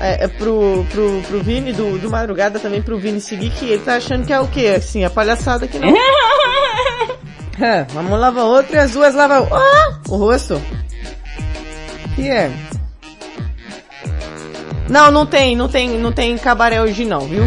É, 0.00 0.24
é 0.24 0.28
pro, 0.28 0.84
pro, 0.90 1.22
pro 1.28 1.42
Vini, 1.42 1.72
do, 1.72 1.98
do 1.98 2.10
Madrugada 2.10 2.58
também 2.58 2.80
pro 2.80 2.98
Vini 2.98 3.20
seguir, 3.20 3.50
que 3.50 3.66
ele 3.66 3.82
tá 3.82 3.96
achando 3.96 4.26
que 4.26 4.32
é 4.32 4.40
o 4.40 4.48
quê? 4.48 4.74
Assim, 4.76 5.04
a 5.04 5.10
palhaçada 5.10 5.68
que 5.68 5.78
não. 5.78 5.88
é, 7.60 7.84
vamos 7.92 8.18
lavar 8.18 8.44
outro 8.44 8.74
e 8.74 8.78
as 8.78 8.92
duas 8.92 9.14
lavam 9.14 9.46
ah, 9.52 9.98
o 10.08 10.16
rosto. 10.16 10.60
Que 12.14 12.30
é? 12.30 12.50
Não, 14.88 15.10
não 15.10 15.26
tem, 15.26 15.54
não 15.54 15.68
tem, 15.68 15.98
não 15.98 16.12
tem 16.12 16.36
cabaré 16.38 16.80
hoje 16.82 17.04
não, 17.04 17.20
viu? 17.20 17.44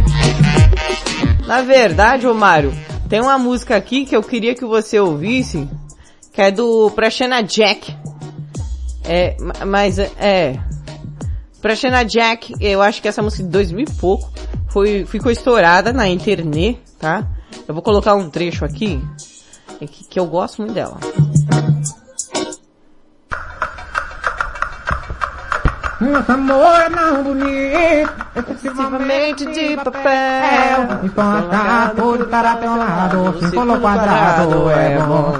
Na 1.47 1.61
verdade, 1.61 2.25
ô 2.27 2.33
Mário, 2.33 2.73
tem 3.09 3.21
uma 3.21 3.37
música 3.37 3.75
aqui 3.75 4.05
que 4.05 4.15
eu 4.15 4.23
queria 4.23 4.55
que 4.55 4.65
você 4.65 4.99
ouvisse, 4.99 5.67
que 6.31 6.41
é 6.41 6.49
do 6.51 6.89
Prashana 6.91 7.41
Jack. 7.43 7.95
É, 9.03 9.35
ma- 9.39 9.65
mas 9.65 9.99
é, 9.99 10.57
Prashana 11.61 12.03
Jack, 12.05 12.53
eu 12.61 12.81
acho 12.81 13.01
que 13.01 13.07
essa 13.07 13.21
música 13.21 13.43
de 13.43 13.49
2000 13.49 13.85
e 13.85 13.91
pouco 13.99 14.31
foi, 14.69 15.05
ficou 15.05 15.31
estourada 15.31 15.91
na 15.91 16.07
internet, 16.07 16.79
tá? 16.97 17.27
Eu 17.67 17.73
vou 17.73 17.83
colocar 17.83 18.15
um 18.15 18.29
trecho 18.29 18.63
aqui, 18.65 19.01
é 19.81 19.85
que, 19.85 20.05
que 20.05 20.19
eu 20.19 20.25
gosto 20.25 20.61
muito 20.61 20.73
dela. 20.73 20.97
Nosso 26.03 26.31
amor 26.33 26.81
é 26.81 26.89
tão 26.89 27.23
bonito, 27.23 28.13
excessivamente 28.35 29.45
de 29.45 29.77
papel. 29.77 30.99
Enquanto 31.01 31.95
tudo 31.95 32.23
estará 32.25 32.55
teu 32.57 32.75
lado, 32.75 33.39
círculo 33.39 33.79
quadrado 33.79 34.69
é 34.69 34.97
bom. 34.97 35.33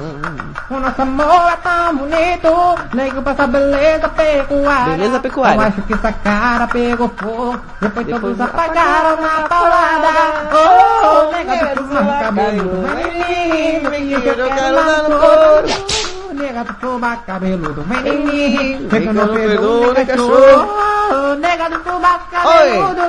O 0.70 0.80
nosso 0.80 1.02
amor 1.02 1.52
é 1.52 1.58
tão 1.58 1.98
bonito, 1.98 2.96
nego 2.96 3.22
passa 3.22 3.46
beleza 3.46 4.08
pecuária. 4.08 4.94
Beleza 4.96 5.20
pecuária. 5.20 5.56
Eu 5.56 5.62
acho 5.62 5.82
que 5.82 5.94
essa 5.94 6.14
cara 6.14 6.68
pegou 6.68 7.10
fogo, 7.10 7.60
depois, 7.82 8.08
todos 8.08 8.40
apagaram 8.40 9.22
na 9.22 9.50
paulada. 9.50 10.08
Oh, 10.54 11.32
nega 11.34 11.76
seu 11.76 12.06
cabelo, 12.24 12.86
vem 12.96 13.80
vem 13.90 14.22
que 14.22 14.28
eu 14.30 14.36
quero 14.48 14.76
dar 14.76 15.04
no 15.04 15.20
couro. 15.20 16.13
Nega 16.34 16.64
do 16.64 16.74
tuba 16.74 17.16
cabeludo, 17.28 17.84
vem 17.84 18.08
em 18.08 18.26
mim, 18.26 18.88
vem 18.88 19.02
que 19.02 19.08
eu 19.08 19.14
não 19.14 19.28
perdoo 19.28 19.94
nem 19.94 20.06
cachorro. 20.06 21.36
Nega 21.40 21.70
do 21.70 21.80
tuba 21.80 22.20
cabeludo, 22.32 23.02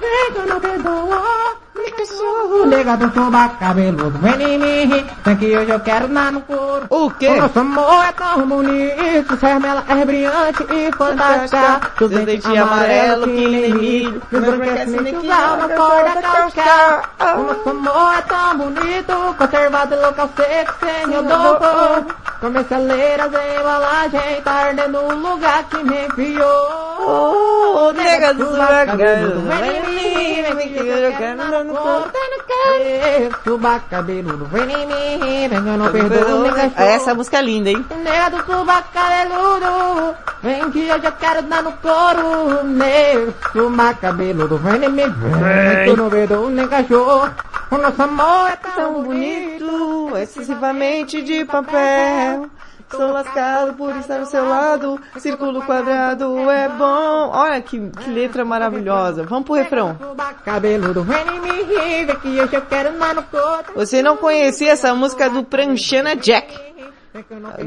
vem 0.00 0.32
que 0.32 0.38
eu 0.38 0.46
não 0.46 0.60
perdoo 0.60 1.65
nem 1.76 1.90
cachorro. 1.92 2.66
Nega 2.66 2.96
do 2.96 3.10
tuba 3.10 3.48
cabeludo, 3.60 4.18
vem 4.18 4.54
em 4.54 4.58
mim, 4.58 5.06
vem 5.24 5.36
que 5.36 5.56
hoje 5.56 5.70
eu 5.70 5.80
quero 5.80 6.08
dar 6.08 6.32
no 6.32 6.40
couro. 6.42 6.86
O 6.90 7.10
quê? 7.10 7.28
O 7.28 7.36
nosso 7.36 7.58
amor 7.58 8.04
é 8.04 8.12
tão 8.12 8.46
bonito, 8.46 9.36
sua 9.38 9.48
remela 9.50 9.84
é 9.88 10.04
brilhante 10.04 10.66
e 10.70 10.92
fantástica. 10.96 11.80
Seus 11.98 12.10
dentes 12.10 12.46
amarelo 12.46 13.24
que 13.24 13.48
nem 13.48 13.74
milho, 13.74 14.22
embranquece 14.32 14.98
que 14.98 15.16
usar 15.16 15.54
uma 15.54 15.68
corda 15.68 16.22
cáustica. 16.22 17.02
O 17.36 17.42
nosso 17.42 17.70
amor 17.70 18.14
é 18.18 18.22
tão 18.22 18.58
bonito, 18.58 19.34
conservado 19.36 19.94
em 19.94 20.00
local 20.00 20.30
seco, 20.36 20.74
sem 20.80 21.16
odor. 21.16 22.04
Comercialeiras 22.40 23.32
em 23.32 23.60
embalagem, 23.60 24.42
tá 24.44 24.52
ardendo 24.52 25.02
no 25.02 25.30
lugar 25.30 25.64
que 25.64 25.82
me 25.82 26.06
enfiou. 26.06 26.86
Oh, 27.08 27.92
nega 27.92 28.34
do 28.34 28.46
cabeludo, 28.56 29.40
vem 29.40 29.76
em 29.76 30.54
mim, 30.54 30.68
que 30.68 30.86
eu 30.86 31.12
quero 31.16 31.50
dar 31.50 31.64
no 31.66 31.74
em 34.56 34.86
mim, 34.86 35.48
vem 35.48 35.62
que 35.62 35.68
eu 35.68 35.76
não 35.76 35.92
perdoo 35.92 36.42
nem 36.42 36.52
cachorro. 36.52 36.88
Essa 36.88 37.14
música 37.14 37.38
é 37.38 37.42
linda, 37.42 37.70
hein? 37.70 37.84
Nega 38.02 38.30
do 38.30 38.38
suba 38.44 38.82
cabeludo, 38.92 40.16
vem 40.42 40.68
que 40.70 40.88
eu 40.88 41.00
já 41.00 41.12
quero 41.12 41.42
dar 41.42 41.62
no 41.62 41.70
couro. 41.72 42.58
Em 42.60 42.64
mim, 44.88 44.96
vem 44.96 45.84
que 45.84 45.90
eu 45.90 45.96
não 45.96 46.10
perdoo 46.10 46.50
nem 46.50 46.66
cachorro. 46.68 47.30
O 47.70 47.78
nosso 47.78 48.02
amor 48.02 48.48
é 48.48 48.56
tão 48.56 49.02
bonito, 49.02 50.16
excessivamente 50.16 51.22
de 51.22 51.44
papel. 51.44 52.48
Sou 52.90 53.10
lascado 53.10 53.74
por 53.74 53.96
estar 53.96 54.20
ao 54.20 54.26
seu 54.26 54.48
lado. 54.48 55.00
Círculo 55.18 55.62
quadrado 55.62 56.48
é 56.50 56.68
bom. 56.68 57.30
Olha 57.32 57.60
que, 57.60 57.78
que 57.90 58.10
letra 58.10 58.44
maravilhosa. 58.44 59.24
Vamos 59.24 59.44
pro 59.44 59.54
refrão. 59.54 59.98
Você 63.74 64.02
não 64.02 64.16
conhecia 64.16 64.72
essa 64.72 64.94
música 64.94 65.28
do 65.28 65.42
Pranchana 65.42 66.14
Jack? 66.14 66.56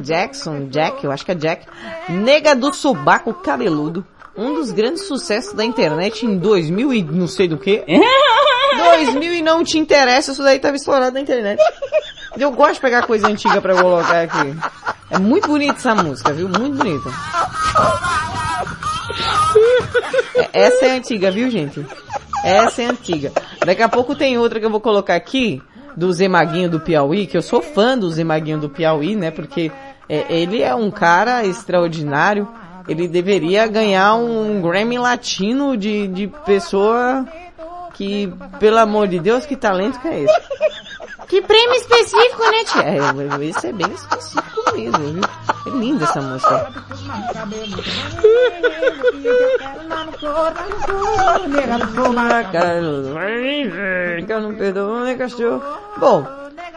Jackson, 0.01 0.67
Jack, 0.67 1.03
eu 1.03 1.11
acho 1.11 1.25
que 1.25 1.31
é 1.31 1.35
Jack. 1.35 1.65
Nega 2.07 2.55
do 2.55 2.73
Sobaco 2.73 3.33
Cabeludo. 3.33 4.05
Um 4.37 4.53
dos 4.53 4.71
grandes 4.71 5.05
sucessos 5.05 5.53
da 5.53 5.65
internet 5.65 6.25
em 6.25 6.37
2000 6.37 6.93
e 6.93 7.03
não 7.03 7.27
sei 7.27 7.47
do 7.47 7.57
que. 7.57 7.83
2000 9.03 9.33
e 9.35 9.41
não 9.41 9.63
te 9.63 9.77
interessa, 9.77 10.31
isso 10.31 10.43
daí 10.43 10.59
tava 10.59 10.77
estourado 10.77 11.13
na 11.13 11.19
internet. 11.19 11.61
Eu 12.37 12.51
gosto 12.51 12.75
de 12.75 12.79
pegar 12.81 13.05
coisa 13.05 13.27
antiga 13.27 13.61
pra 13.61 13.73
colocar 13.81 14.21
aqui. 14.21 14.55
É 15.09 15.17
muito 15.19 15.47
bonita 15.47 15.73
essa 15.73 15.95
música, 15.95 16.31
viu? 16.33 16.47
Muito 16.47 16.77
bonita. 16.77 17.09
É- 20.35 20.49
Essa 20.53 20.85
é 20.85 20.91
antiga, 20.91 21.31
viu, 21.31 21.49
gente? 21.49 21.85
Essa 22.43 22.83
é 22.83 22.85
antiga. 22.85 23.31
Daqui 23.65 23.81
a 23.81 23.89
pouco 23.89 24.15
tem 24.15 24.37
outra 24.37 24.59
que 24.59 24.65
eu 24.65 24.69
vou 24.69 24.79
colocar 24.79 25.15
aqui, 25.15 25.61
do 25.95 26.11
Zé 26.13 26.27
Maguinho 26.27 26.69
do 26.69 26.79
Piauí, 26.79 27.27
que 27.27 27.35
eu 27.35 27.41
sou 27.41 27.61
fã 27.61 27.97
do 27.97 28.09
Zé 28.09 28.23
Maguinho 28.23 28.59
do 28.59 28.69
Piauí, 28.69 29.15
né? 29.15 29.31
Porque 29.31 29.71
é, 30.07 30.25
ele 30.29 30.61
é 30.61 30.73
um 30.73 30.89
cara 30.91 31.45
extraordinário. 31.45 32.47
Ele 32.87 33.07
deveria 33.07 33.67
ganhar 33.67 34.15
um 34.15 34.61
Grammy 34.61 34.97
Latino 34.97 35.75
de, 35.77 36.07
de 36.07 36.27
pessoa 36.45 37.25
que, 37.93 38.31
pelo 38.59 38.77
amor 38.79 39.07
de 39.07 39.19
Deus, 39.19 39.45
que 39.45 39.55
talento 39.55 39.99
que 39.99 40.07
é 40.07 40.23
esse? 40.23 40.41
Que 41.29 41.41
prêmio 41.43 41.75
específico, 41.75 42.41
né, 42.41 42.63
tia? 42.65 42.83
É, 42.83 42.97
esse 43.45 43.67
é 43.67 43.71
bem 43.71 43.89
específico 43.91 44.75
mesmo, 44.75 45.13
viu? 45.13 45.21
É 45.67 45.69
linda 45.69 46.03
essa 46.03 46.19
música. 46.21 46.67
Que 54.25 54.33
eu 54.33 54.41
não 54.41 54.55
perdoo 54.55 55.01
nem 55.01 55.15
cachorro. 55.17 55.61
Bom, 55.97 56.25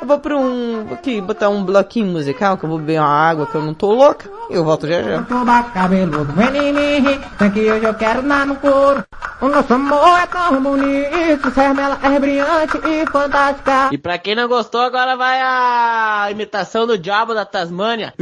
Eu 0.01 0.07
vou 0.07 0.18
pra 0.18 0.37
um, 0.37 0.85
vou 0.85 0.95
aqui 0.95 1.20
botar 1.20 1.49
um 1.49 1.64
bloquinho 1.64 2.07
musical, 2.07 2.59
que 2.59 2.64
eu 2.64 2.68
vou 2.68 2.78
beber 2.78 3.01
uma 3.01 3.09
água, 3.09 3.47
que 3.47 3.55
eu 3.55 3.62
não 3.62 3.72
tô 3.72 3.93
louca, 3.93 4.28
e 4.51 4.55
eu 4.55 4.64
volto 4.64 4.87
já 4.87 5.03
já. 5.03 5.22
Cabeludo, 5.72 6.33
tem 7.39 7.51
que 7.51 7.61
hoje 7.70 7.85
eu 7.85 7.95
quero 7.95 8.22
dar 8.22 8.47
no 8.47 8.57
couro. 8.57 9.05
O 9.41 9.49
nosso 9.49 9.74
amor 9.74 10.18
é 10.20 10.26
tão 10.26 10.62
bonito, 10.62 11.51
Sermela 11.53 11.99
é 12.03 12.18
brilhante 12.18 12.78
e 12.85 13.05
fantástica. 13.11 13.89
E 13.91 13.99
pra 13.99 14.18
quem 14.18 14.35
não 14.37 14.49
gostou, 14.49 14.80
agora 14.80 15.16
vai 15.16 15.41
a 15.41 16.28
imitação 16.30 16.87
do 16.87 16.97
diabo 16.97 17.35
da 17.35 17.45
Tasmânia. 17.45 18.14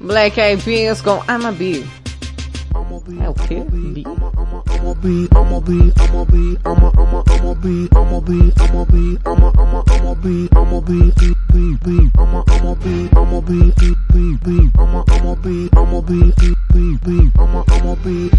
Black 0.00 0.40
Eyed 0.40 0.62
Peas 0.62 1.00
com 1.00 1.16
I'm 1.28 1.46
a 1.46 1.52
Bee. 1.52 1.86
É 3.22 3.28
o 3.28 3.34
quê? 3.34 3.62
Bee? 3.70 4.04
Be, 5.02 5.26
I'ma 5.34 5.58
be, 5.58 5.92
I'ma 5.98 6.24
be, 6.26 6.56
I'ma, 6.64 6.92
I'ma, 6.96 7.22
I'ma 7.26 7.54
be, 7.54 7.88
I'ma 7.92 8.20
be, 8.20 8.52
I'ma 8.60 8.84
be, 8.84 9.18
I'ma, 9.26 9.50
I'ma, 9.58 9.82
I'ma 9.90 10.14
be, 10.14 10.48
I'ma 10.54 10.80
be, 10.80 11.10
be, 11.18 11.34
be, 11.52 11.76
be, 11.82 12.10
I'ma, 12.16 12.44
I'ma 12.46 12.74
be, 12.76 13.08
I'ma 13.16 13.40
be, 13.40 13.72
be, 13.80 13.96
be, 14.12 14.36
be, 14.44 14.70
I'ma, 14.78 15.02
I'ma 15.08 15.34
be, 15.34 15.68
I'ma 15.74 16.00
be, 16.02 16.32
be, 16.38 16.54
be, 16.72 16.96
be, 17.04 17.30
I'ma, 17.36 17.64
I'ma 17.68 17.94
be. 17.96 18.30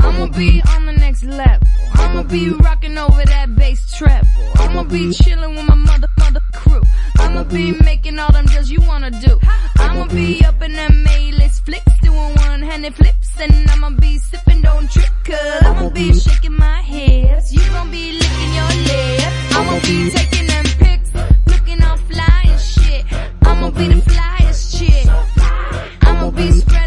I'ma 0.00 0.26
be 0.36 0.62
on 0.68 0.87
next 1.22 1.36
level. 1.36 1.66
I'ma 1.94 2.22
be 2.22 2.50
rocking 2.50 2.98
over 2.98 3.24
that 3.24 3.54
bass 3.56 3.96
treble. 3.96 4.28
I'ma 4.56 4.84
be 4.84 5.12
chilling 5.12 5.56
with 5.56 5.66
my 5.66 5.74
mother, 5.74 6.08
mother 6.18 6.40
crew. 6.52 6.82
I'ma 7.18 7.44
be 7.44 7.72
making 7.84 8.18
all 8.18 8.32
them 8.32 8.46
deals 8.46 8.70
you 8.70 8.80
wanna 8.82 9.10
do. 9.10 9.38
I'ma 9.76 10.06
be 10.08 10.44
up 10.44 10.62
in 10.62 10.72
them 10.72 11.06
A-list 11.08 11.64
flicks, 11.64 11.92
doing 12.02 12.34
one-handed 12.34 12.94
flips, 12.94 13.40
and 13.40 13.70
I'ma 13.70 13.90
be 13.90 14.18
sipping, 14.18 14.62
don't 14.62 14.88
I'ma 15.62 15.90
be 15.90 16.14
shaking 16.14 16.56
my 16.56 16.82
hips. 16.82 17.52
You 17.52 17.60
gon' 17.70 17.90
be 17.90 18.12
licking 18.12 18.54
your 18.54 18.72
lips. 18.88 19.56
I'ma 19.56 19.80
be 19.80 20.10
taking 20.10 20.46
them 20.46 20.64
pics, 20.78 21.10
looking 21.46 21.82
all 21.82 21.96
fly 21.96 22.42
and 22.44 22.60
shit. 22.60 23.04
I'ma 23.42 23.70
be 23.70 23.88
the 23.88 24.00
flyest 24.10 24.78
chick. 24.78 25.06
I'ma 26.02 26.30
be 26.30 26.50
spreading 26.52 26.77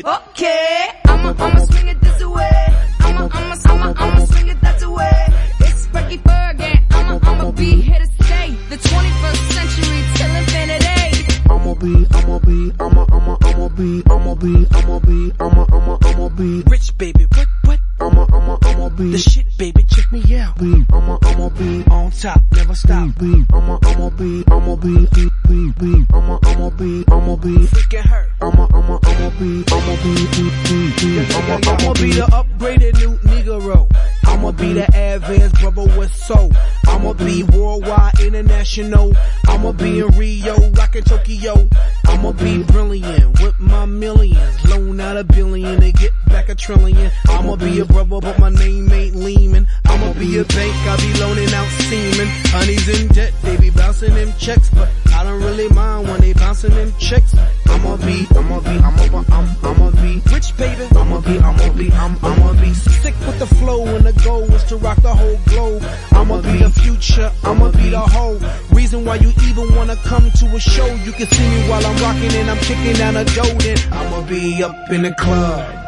it. 0.00 0.06
Okay. 0.06 0.88
I'ma, 1.06 1.34
I'ma 1.38 1.64
swing 1.66 1.88
it 1.88 2.00
this 2.00 2.24
way. 2.24 2.66
I'ma, 3.00 3.28
I'ma, 3.32 3.56
I'ma, 3.66 3.94
I'ma 3.96 4.24
swing 4.26 4.48
it 4.48 4.60
that 4.60 4.80
way. 4.86 5.26
It's 5.60 5.86
Frankie 5.86 6.18
Fergie. 6.18 6.76
I'ma, 6.90 7.18
I'ma 7.22 7.50
be 7.52 7.80
here 7.80 7.98
to 7.98 8.06
stay. 8.24 8.50
The 8.70 8.76
21st 8.76 9.42
century 9.56 10.00
till 10.16 10.32
infinity. 10.40 11.42
I'ma 11.50 11.74
be, 11.74 12.06
I'ma 12.12 12.38
be, 12.38 12.72
I'ma, 12.80 13.06
I'ma, 13.12 13.36
I'ma 13.42 13.49
be, 13.76 14.02
I'ma 14.10 14.34
be, 14.34 14.66
I'ma 14.72 14.98
be, 15.00 15.32
I'ma, 15.40 15.66
I'ma, 15.72 15.98
I'ma 16.04 16.28
be 16.30 16.62
Rich 16.66 16.96
baby, 16.98 17.26
what, 17.34 17.46
what? 17.64 17.80
I'ma, 18.00 18.26
I'ma, 18.32 18.58
I'ma 18.62 18.88
be 18.90 19.12
The 19.12 19.18
shit 19.18 19.46
baby, 19.58 19.82
check 19.84 20.10
me 20.12 20.22
out. 20.38 20.58
be, 20.58 20.84
I'ma, 20.92 21.18
I'ma 21.22 21.48
be 21.50 21.84
On 21.90 22.10
top, 22.10 22.42
never 22.52 22.74
stop. 22.74 23.18
be, 23.18 23.44
I'ma, 23.52 23.78
I'ma 23.84 24.10
be, 24.10 24.44
I'ma 24.50 24.76
be, 24.76 25.06
be, 25.14 25.30
be, 25.48 25.72
be, 25.78 26.06
I'ma, 26.12 26.38
I'ma 26.44 26.70
be, 26.70 27.04
I'ma 27.08 27.36
be 27.36 27.56
Freaking 27.66 28.04
hurt. 28.04 28.30
I'ma, 28.40 28.66
I'ma, 28.72 28.98
I'ma 29.02 29.30
be, 29.38 29.64
I'ma 29.70 29.96
be, 30.02 30.14
be, 30.34 30.44
be, 30.66 30.78
be, 31.00 31.34
I'ma, 31.34 31.60
I'ma 31.66 31.92
be 31.94 32.10
the 32.12 32.26
upgraded 32.32 32.94
new 32.98 33.16
Negro. 33.28 33.88
I'ma 34.30 34.52
be 34.52 34.72
the 34.72 34.84
advanced 34.84 35.56
brother 35.60 35.84
with 35.98 36.12
soul. 36.14 36.50
I'ma 36.86 37.12
be 37.14 37.42
worldwide, 37.42 38.20
international. 38.20 39.12
I'ma 39.48 39.72
be 39.72 40.00
in 40.00 40.06
Rio, 40.16 40.70
rockin' 40.70 41.04
Tokyo. 41.04 41.68
I'ma 42.06 42.32
be 42.32 42.62
brilliant 42.62 43.40
with 43.40 43.58
my 43.58 43.86
millions. 43.86 44.64
Loan 44.68 45.00
out 45.00 45.16
a 45.16 45.24
billion 45.24 45.82
and 45.82 45.94
get 45.94 46.12
back 46.26 46.48
a 46.48 46.54
trillion. 46.54 47.10
I'ma 47.28 47.56
be 47.56 47.80
a 47.80 47.84
brother, 47.84 48.20
but 48.20 48.38
my 48.38 48.50
name 48.50 48.90
ain't 48.92 49.16
Lehman. 49.16 49.66
I'ma 49.86 50.12
be 50.14 50.38
a 50.38 50.44
bank, 50.44 50.74
I 50.86 50.96
be 50.96 51.20
loaning 51.20 51.52
out 51.52 51.68
semen. 51.88 52.28
Honeys 52.46 52.88
in 52.88 53.08
debt, 53.08 53.32
they 53.42 53.56
be 53.56 53.70
bouncing 53.70 54.14
them 54.14 54.32
checks, 54.38 54.70
but 54.70 54.88
I 55.14 55.24
don't 55.24 55.42
really 55.42 55.68
mind 55.68 56.08
when 56.08 56.20
they 56.20 56.32
bouncing 56.32 56.74
them 56.74 56.92
checks. 56.98 57.34
I'ma 57.66 57.96
be, 57.96 58.26
I'ma 58.36 58.60
be, 58.60 58.70
I'ma, 58.70 59.24
I'm, 59.30 59.56
I'ma 59.62 59.90
be 60.02 60.22
rich, 60.32 60.56
baby. 60.56 60.86
I'ma 60.96 61.20
be, 61.20 61.38
I'ma 61.38 61.72
be, 61.74 61.92
I'm, 61.92 62.16
I'ma 62.22 62.52
be 62.60 62.74
sick 62.74 63.14
with 63.26 63.38
the 63.38 63.46
flow 63.46 63.84
and 63.86 64.04
the 64.04 64.12
goal 64.24 64.42
is 64.54 64.64
to 64.64 64.76
rock 64.76 65.00
the 65.02 65.14
whole 65.14 65.38
globe. 65.46 65.82
I'ma 66.12 66.40
be 66.42 66.58
the 66.58 66.70
future, 66.70 67.30
I'ma 67.44 67.70
be 67.72 67.90
the 67.90 68.00
whole 68.00 68.38
reason 68.72 69.04
why 69.04 69.16
you 69.16 69.32
even 69.48 69.74
wanna 69.74 69.96
come 69.96 70.30
to 70.30 70.46
a 70.56 70.60
show. 70.60 70.86
You 70.86 71.12
can 71.12 71.26
see 71.26 71.48
me 71.48 71.68
while 71.68 71.84
I'm 71.84 71.96
rocking 72.02 72.32
and 72.32 72.50
I'm 72.50 72.58
kicking 72.58 72.94
down 72.94 73.16
a 73.16 73.24
golden. 73.24 73.78
I'ma 73.92 74.22
be 74.22 74.62
up 74.62 74.90
in 74.90 75.02
the 75.02 75.14
club. 75.14 75.80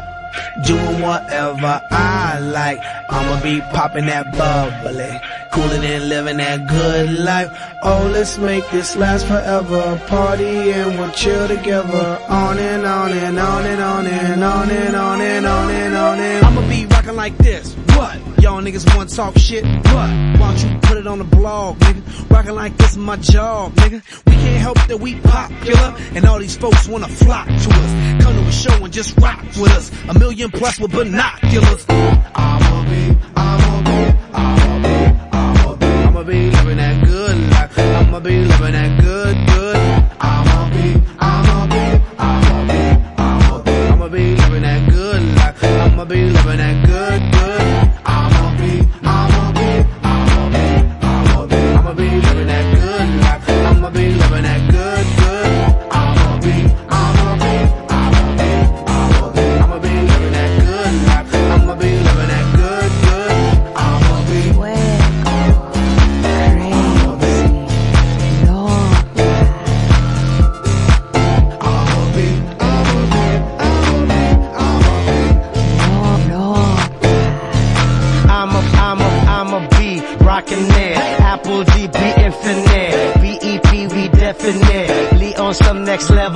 Doing 0.66 1.00
whatever 1.00 1.80
I 1.90 2.38
like. 2.38 2.78
I'ma 3.10 3.42
be 3.42 3.60
popping 3.72 4.06
that 4.06 4.32
bubbly. 4.32 5.20
Cooling 5.52 5.84
and 5.84 6.08
living 6.08 6.38
that 6.38 6.66
good 6.66 7.18
life. 7.18 7.50
Oh, 7.82 8.08
let's 8.12 8.38
make 8.38 8.68
this 8.70 8.96
last 8.96 9.26
forever. 9.26 10.00
Party 10.06 10.72
and 10.72 10.98
we'll 10.98 11.10
chill 11.10 11.48
together. 11.48 12.18
On 12.28 12.58
and 12.58 12.86
on 12.86 13.12
and 13.12 13.38
on 13.38 13.64
and 13.66 13.82
on 13.82 14.06
and 14.06 14.44
on 14.44 14.70
and 14.70 14.96
on 14.96 15.20
and 15.20 15.46
on 15.46 15.70
and 15.70 15.94
on 15.94 16.18
and 16.20 16.46
I'ma 16.46 16.68
be 16.68 16.86
rocking 16.86 17.16
like 17.16 17.36
this. 17.38 17.74
What? 17.96 18.42
Y'all 18.42 18.62
niggas 18.62 18.96
want 18.96 19.10
to 19.10 19.16
talk 19.16 19.38
shit? 19.38 19.64
What? 19.64 19.84
Why 19.92 20.36
don't 20.36 20.72
you 20.72 20.78
put 20.80 20.96
it 20.98 21.06
on 21.06 21.18
the 21.18 21.24
blog, 21.24 21.78
nigga? 21.78 22.30
Rocking 22.30 22.54
like 22.54 22.76
this 22.76 22.92
is 22.92 22.98
my 22.98 23.16
job, 23.16 23.74
nigga. 23.74 24.02
We 24.26 24.32
can't 24.32 24.60
help 24.60 24.78
that 24.88 24.98
we 24.98 25.14
popular, 25.20 25.94
and 26.14 26.24
all 26.24 26.38
these 26.38 26.56
folks 26.56 26.88
wanna 26.88 27.08
flock 27.08 27.46
to 27.46 27.52
us. 27.52 28.22
Come 28.24 28.34
to 28.34 28.48
a 28.48 28.52
show 28.52 28.84
and 28.84 28.92
just 28.92 29.18
rock 29.18 29.42
with 29.60 29.72
us. 29.72 29.90
A 30.08 30.18
million 30.18 30.50
plus 30.50 30.78
with 30.80 30.92
binoculars. 30.92 31.86
I'ma 31.88 32.84
be, 32.84 33.16
I'ma 33.36 33.82
be, 33.82 34.18
I'ma 34.32 34.82
be, 34.82 34.94
I'ma 35.32 35.74
be, 35.76 35.86
I'ma 35.86 36.22
be 36.24 36.50
living 36.50 36.76
that 36.78 37.04
good 37.04 37.50
life. 37.50 37.78
I'ma 37.78 38.20
be 38.20 38.44
living 38.44 38.72
that 38.72 39.00
good, 39.00 39.12
good. 39.12 39.21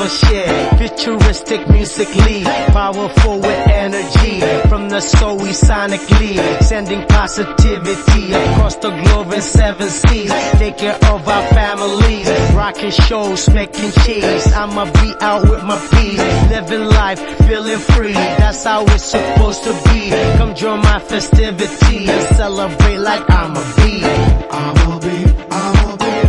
Level. 0.08 0.78
Futuristic 0.78 1.68
musically, 1.68 2.42
powerful 2.72 3.40
with 3.40 3.68
energy. 3.68 4.40
From 4.68 4.88
the 4.88 5.00
soul 5.00 5.36
we 5.36 5.50
sonically, 5.50 6.62
sending 6.62 7.06
positivity 7.06 8.32
across 8.32 8.76
the 8.76 8.90
globe 8.90 9.32
in 9.32 9.40
seven 9.42 9.88
seas. 9.88 10.32
Care 10.76 10.98
of 11.10 11.26
our 11.26 11.48
families, 11.54 12.28
rocking 12.54 12.90
shows, 12.90 13.48
making 13.48 13.90
cheese. 14.02 14.52
I'ma 14.52 14.84
be 14.84 15.14
out 15.22 15.48
with 15.48 15.62
my 15.64 15.78
peas, 15.92 16.18
living 16.50 16.84
life, 16.84 17.20
feeling 17.46 17.78
free. 17.78 18.12
That's 18.12 18.62
how 18.64 18.84
it's 18.84 19.04
supposed 19.04 19.64
to 19.64 19.72
be. 19.88 20.10
Come 20.36 20.54
join 20.54 20.80
my 20.80 20.98
festivity 20.98 22.10
and 22.10 22.36
celebrate 22.36 22.98
like 22.98 23.24
I'm 23.30 23.56
a 23.56 23.64
bee. 23.76 24.04
I'ma 24.50 24.98
be, 24.98 25.24
I'ma 25.50 25.96
be, 25.96 26.04
I'ma 26.04 26.25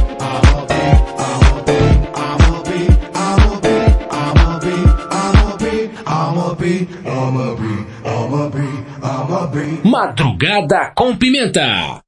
Madrugada 9.84 10.92
com 10.96 11.16
Pimenta. 11.16 12.02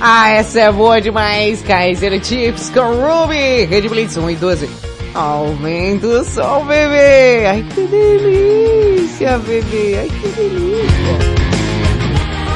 Ah, 0.00 0.30
essa 0.30 0.60
é 0.60 0.72
boa 0.72 1.00
demais. 1.00 1.62
Kaiser 1.62 2.24
Chips 2.24 2.70
com 2.70 2.80
Ruby. 2.80 3.66
Red 3.66 3.88
Blitz 3.88 4.16
1 4.16 4.30
e 4.30 4.36
12. 4.36 4.68
Aumenta 5.14 6.06
o 6.06 6.24
som, 6.24 6.64
bebê. 6.64 7.46
Ai, 7.46 7.66
que 7.74 7.82
delícia, 7.82 9.38
bebê. 9.38 9.98
Ai, 9.98 10.08
que 10.08 10.28
delícia. 10.28 11.18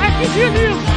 Ai, 0.00 0.12
que 0.20 0.28
delícia. 0.28 0.93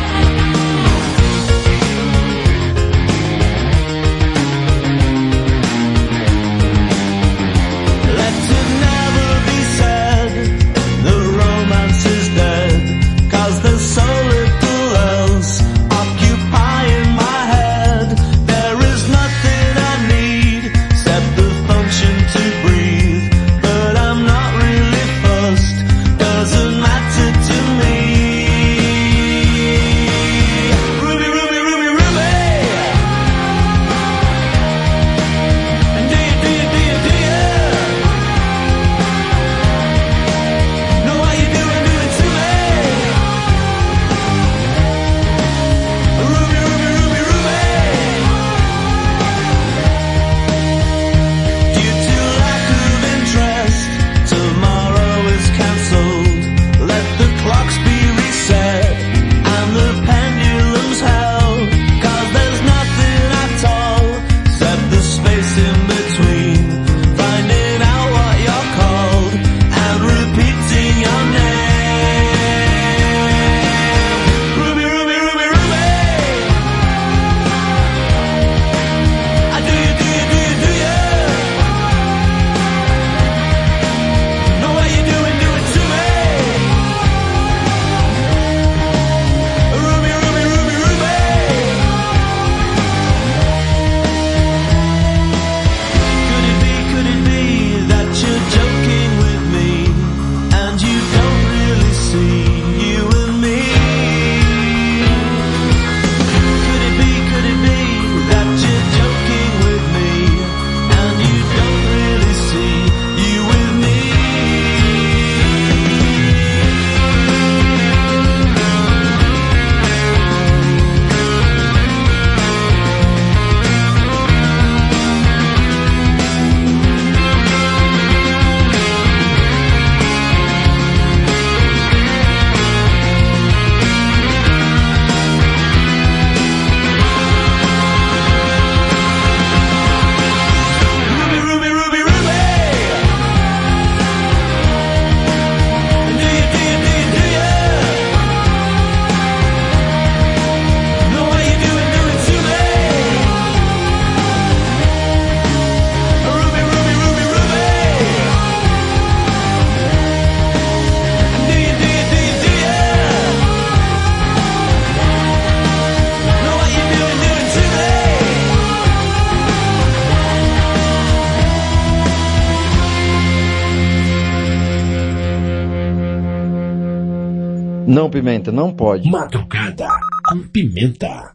Não, 178.08 178.12
Pimenta, 178.12 178.52
não 178.54 178.74
pode. 178.74 179.10
Madrugada 179.10 179.90
com 180.30 180.42
pimenta. 180.44 181.27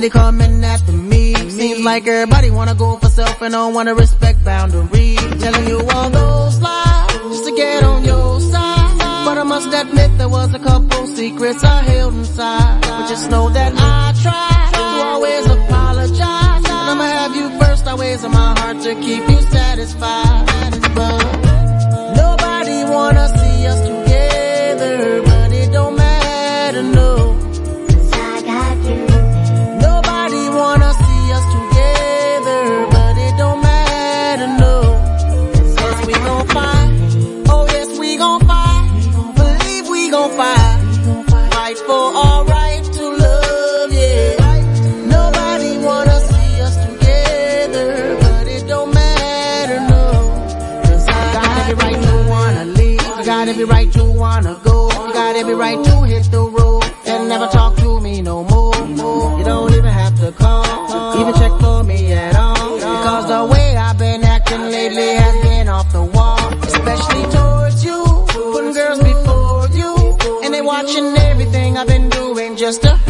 Steady 0.00 0.10
coming 0.10 0.64
after 0.64 0.92
me. 0.92 1.34
Seems 1.50 1.84
like 1.84 2.06
everybody 2.06 2.50
wanna 2.50 2.74
go 2.74 2.96
for 2.96 3.08
self 3.08 3.42
and 3.42 3.52
don't 3.52 3.74
wanna 3.74 3.94
respect 3.94 4.42
boundaries. 4.42 5.20
Telling 5.42 5.66
you 5.68 5.78
all 5.92 6.08
those 6.08 6.58
lies 6.60 7.12
just 7.32 7.44
to 7.44 7.54
get 7.54 7.82
on 7.82 8.02
your 8.04 8.40
side. 8.40 8.98
But 9.26 9.36
I 9.36 9.42
must 9.42 9.68
admit 9.74 10.16
there 10.16 10.30
was 10.30 10.54
a 10.54 10.58
couple 10.58 11.06
secrets 11.06 11.62
I 11.62 11.82
held 11.82 12.14
inside. 12.14 12.80
But 12.80 13.08
just 13.08 13.28
know 13.30 13.50
that 13.50 13.72
I 13.76 14.14
tried 14.24 14.72
to 14.78 14.84
always 15.10 15.44
apologize. 15.58 16.64
And 16.64 16.88
I'ma 16.92 17.04
have 17.20 17.36
you 17.36 17.46
first 17.60 17.86
always 17.86 18.24
in 18.24 18.30
my 18.30 18.58
heart 18.58 18.80
to 18.80 18.94
keep 19.06 19.28
you 19.28 19.40
satisfied. 19.50 20.80
But 20.94 21.20
nobody 22.22 22.84
wanna 22.84 23.26
see 23.38 23.66
us 23.66 23.80
together, 23.90 25.29
right 53.70 53.90
to 53.92 54.04
wanna 54.04 54.60
go. 54.64 54.90
You 54.90 55.12
got 55.12 55.36
every 55.36 55.54
right 55.54 55.82
to 55.84 55.94
hit 56.02 56.24
the 56.30 56.42
road 56.42 56.84
and 57.06 57.28
never 57.28 57.46
talk 57.46 57.76
to 57.76 58.00
me 58.00 58.20
no 58.20 58.44
more. 58.44 58.74
You 59.38 59.44
don't 59.44 59.72
even 59.72 59.92
have 60.02 60.14
to 60.20 60.32
call, 60.32 61.20
even 61.20 61.34
check 61.34 61.52
for 61.60 61.82
me 61.84 62.12
at 62.12 62.36
all. 62.36 62.74
Because 62.74 63.26
the 63.34 63.42
way 63.52 63.76
I've 63.76 63.98
been 63.98 64.22
acting 64.24 64.62
lately 64.76 65.10
has 65.22 65.34
been 65.42 65.68
off 65.68 65.92
the 65.92 66.04
wall, 66.16 66.38
especially 66.64 67.24
towards 67.36 67.84
you. 67.84 68.00
Putting 68.52 68.74
girls 68.74 69.00
before 69.12 69.68
you, 69.80 69.92
and 70.44 70.52
they 70.54 70.62
watching 70.62 71.16
everything 71.16 71.76
I've 71.78 71.86
been 71.86 72.08
doing 72.08 72.56
just 72.56 72.82
to 72.82 73.09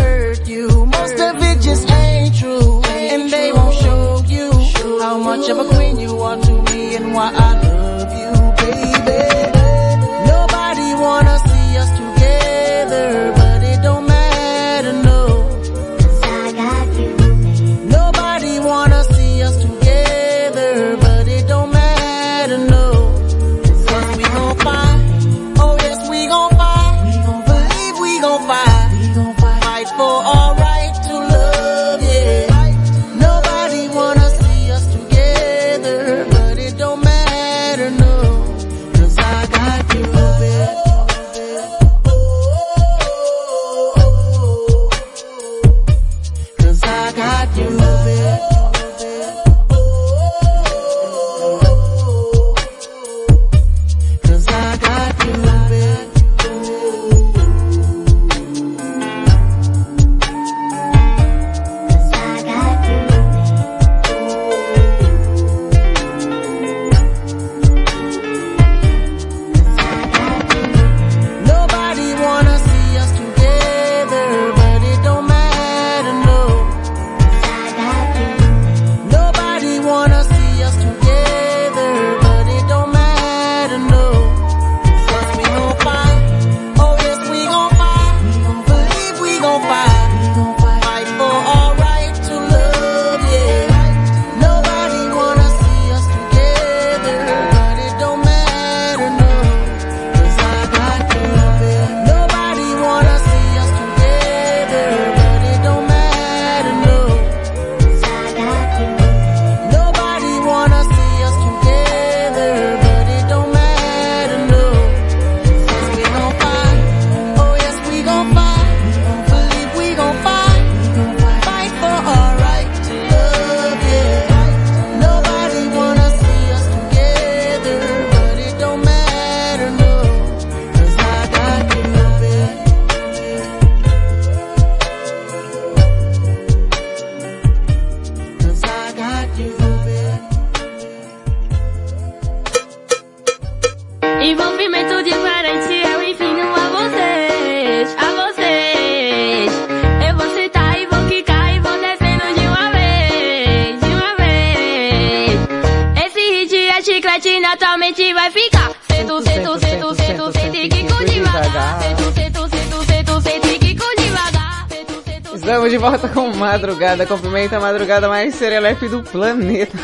madrugada 167.73 168.09
mais 168.09 168.35
serelepe 168.35 168.89
do 168.89 169.03
planeta. 169.03 169.79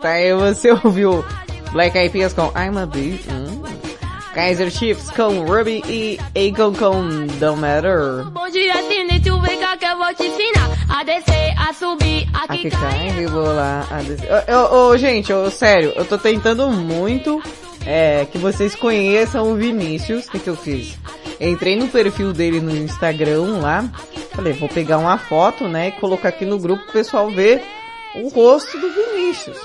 Tá 0.00 0.10
aí, 0.10 0.32
você 0.34 0.70
ouviu 0.72 1.24
Black 1.72 1.96
Eyed 1.96 2.10
Peas 2.10 2.32
com 2.32 2.46
I'm 2.56 2.76
a 2.78 2.86
Beat. 2.86 3.20
Hum. 3.30 3.60
Kaiser 4.34 4.70
Chiefs 4.70 5.10
com 5.10 5.40
Ruby 5.44 5.82
e 5.88 6.18
Akon 6.36 6.72
com 6.72 7.26
Don't 7.38 7.60
Matter. 7.60 8.24
Bom 8.30 8.48
dia, 8.48 8.74
Sinistro, 8.84 9.40
vem 9.40 9.58
cá 9.58 9.76
que 9.76 9.84
eu 9.84 9.96
vou 9.98 10.14
te 10.14 10.24
ensinar. 10.24 10.70
A 10.88 11.02
descer, 11.02 11.52
a 11.58 11.72
subir, 11.72 12.28
a 12.32 12.46
quicar. 12.48 12.80
cai, 12.80 13.10
rebolar, 13.10 13.86
a 13.92 14.02
des- 14.02 14.20
Ô, 14.72 14.96
gente, 14.96 15.32
ô, 15.32 15.50
sério, 15.50 15.92
eu 15.96 16.04
tô 16.04 16.16
tentando 16.16 16.68
muito 16.70 17.42
é, 17.84 18.24
que 18.30 18.38
vocês 18.38 18.74
conheçam 18.76 19.50
o 19.50 19.56
Vinícius. 19.56 20.26
O 20.26 20.30
que, 20.30 20.38
que 20.38 20.48
eu 20.50 20.56
fiz? 20.56 20.96
Entrei 21.40 21.76
no 21.76 21.88
perfil 21.88 22.32
dele 22.32 22.60
no 22.60 22.70
Instagram 22.76 23.58
lá. 23.60 23.84
Falei, 24.34 24.52
vou 24.52 24.68
pegar 24.68 24.98
uma 24.98 25.18
foto, 25.18 25.68
né, 25.68 25.88
e 25.88 25.92
colocar 25.92 26.28
aqui 26.28 26.44
no 26.44 26.58
grupo 26.58 26.84
pro 26.84 26.92
pessoal 26.92 27.30
ver 27.30 27.62
o 28.14 28.28
rosto 28.28 28.78
do 28.78 28.90
Vinícius. 28.90 29.58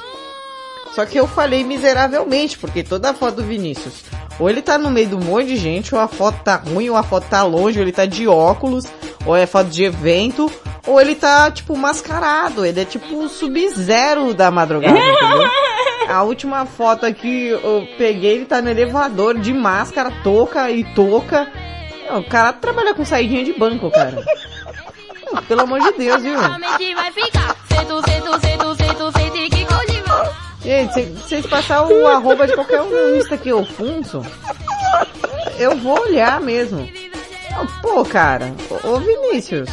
Só 0.94 1.06
que 1.06 1.20
eu 1.20 1.28
falei 1.28 1.64
miseravelmente, 1.64 2.58
porque 2.58 2.82
toda 2.84 3.10
a 3.10 3.14
foto 3.14 3.36
do 3.38 3.44
Vinícius, 3.44 4.04
ou 4.40 4.50
ele 4.50 4.62
tá 4.62 4.78
no 4.78 4.90
meio 4.90 5.08
de 5.08 5.16
um 5.16 5.20
monte 5.20 5.48
de 5.48 5.58
gente, 5.58 5.94
ou 5.94 6.00
a 6.00 6.08
foto 6.08 6.42
tá 6.44 6.56
ruim, 6.56 6.90
ou 6.90 6.96
a 6.96 7.04
foto 7.04 7.28
tá 7.30 7.44
longe, 7.44 7.78
ou 7.78 7.84
ele 7.84 7.92
tá 7.92 8.06
de 8.06 8.28
óculos, 8.28 8.86
ou 9.26 9.36
é 9.36 9.46
foto 9.46 9.70
de 9.70 9.84
evento, 9.84 10.50
ou 10.88 11.00
ele 11.02 11.16
tá, 11.16 11.52
tipo, 11.52 11.76
mascarado. 11.76 12.66
Ele 12.66 12.80
é 12.80 12.86
tipo 12.86 13.18
o 13.18 13.28
sub-zero 13.28 14.34
da 14.34 14.50
madrugada, 14.52 14.98
entendeu? 14.98 15.50
A 16.08 16.22
última 16.22 16.66
foto 16.68 17.06
aqui 17.06 17.48
eu 17.48 17.88
peguei, 17.98 18.36
ele 18.36 18.46
tá 18.46 18.62
no 18.62 18.70
elevador 18.70 19.40
de 19.40 19.52
máscara, 19.52 20.12
touca 20.24 20.70
e 20.70 20.84
touca. 20.94 21.52
Não, 22.08 22.20
O 22.20 22.24
cara 22.30 22.54
trabalha 22.54 22.94
com 22.94 23.04
saidinha 23.04 23.44
de 23.44 23.54
banco, 23.54 23.90
cara. 23.90 24.24
Pelo 25.48 25.62
amor 25.62 25.80
de 25.80 25.92
Deus, 25.94 26.22
viu? 26.22 26.36
Gente, 30.62 30.94
se 30.94 31.06
vocês 31.14 31.46
passar 31.46 31.86
o 31.88 32.08
arroba 32.08 32.48
de 32.48 32.54
qualquer 32.54 32.82
um 32.82 32.90
no 32.90 33.18
Insta 33.18 33.38
que 33.38 33.50
eu 33.50 33.64
funço, 33.64 34.22
eu 35.60 35.78
vou 35.78 36.00
olhar 36.02 36.42
mesmo. 36.42 36.90
Pô, 37.82 38.04
cara, 38.04 38.54
ô 38.84 38.98
Vinícius. 39.00 39.70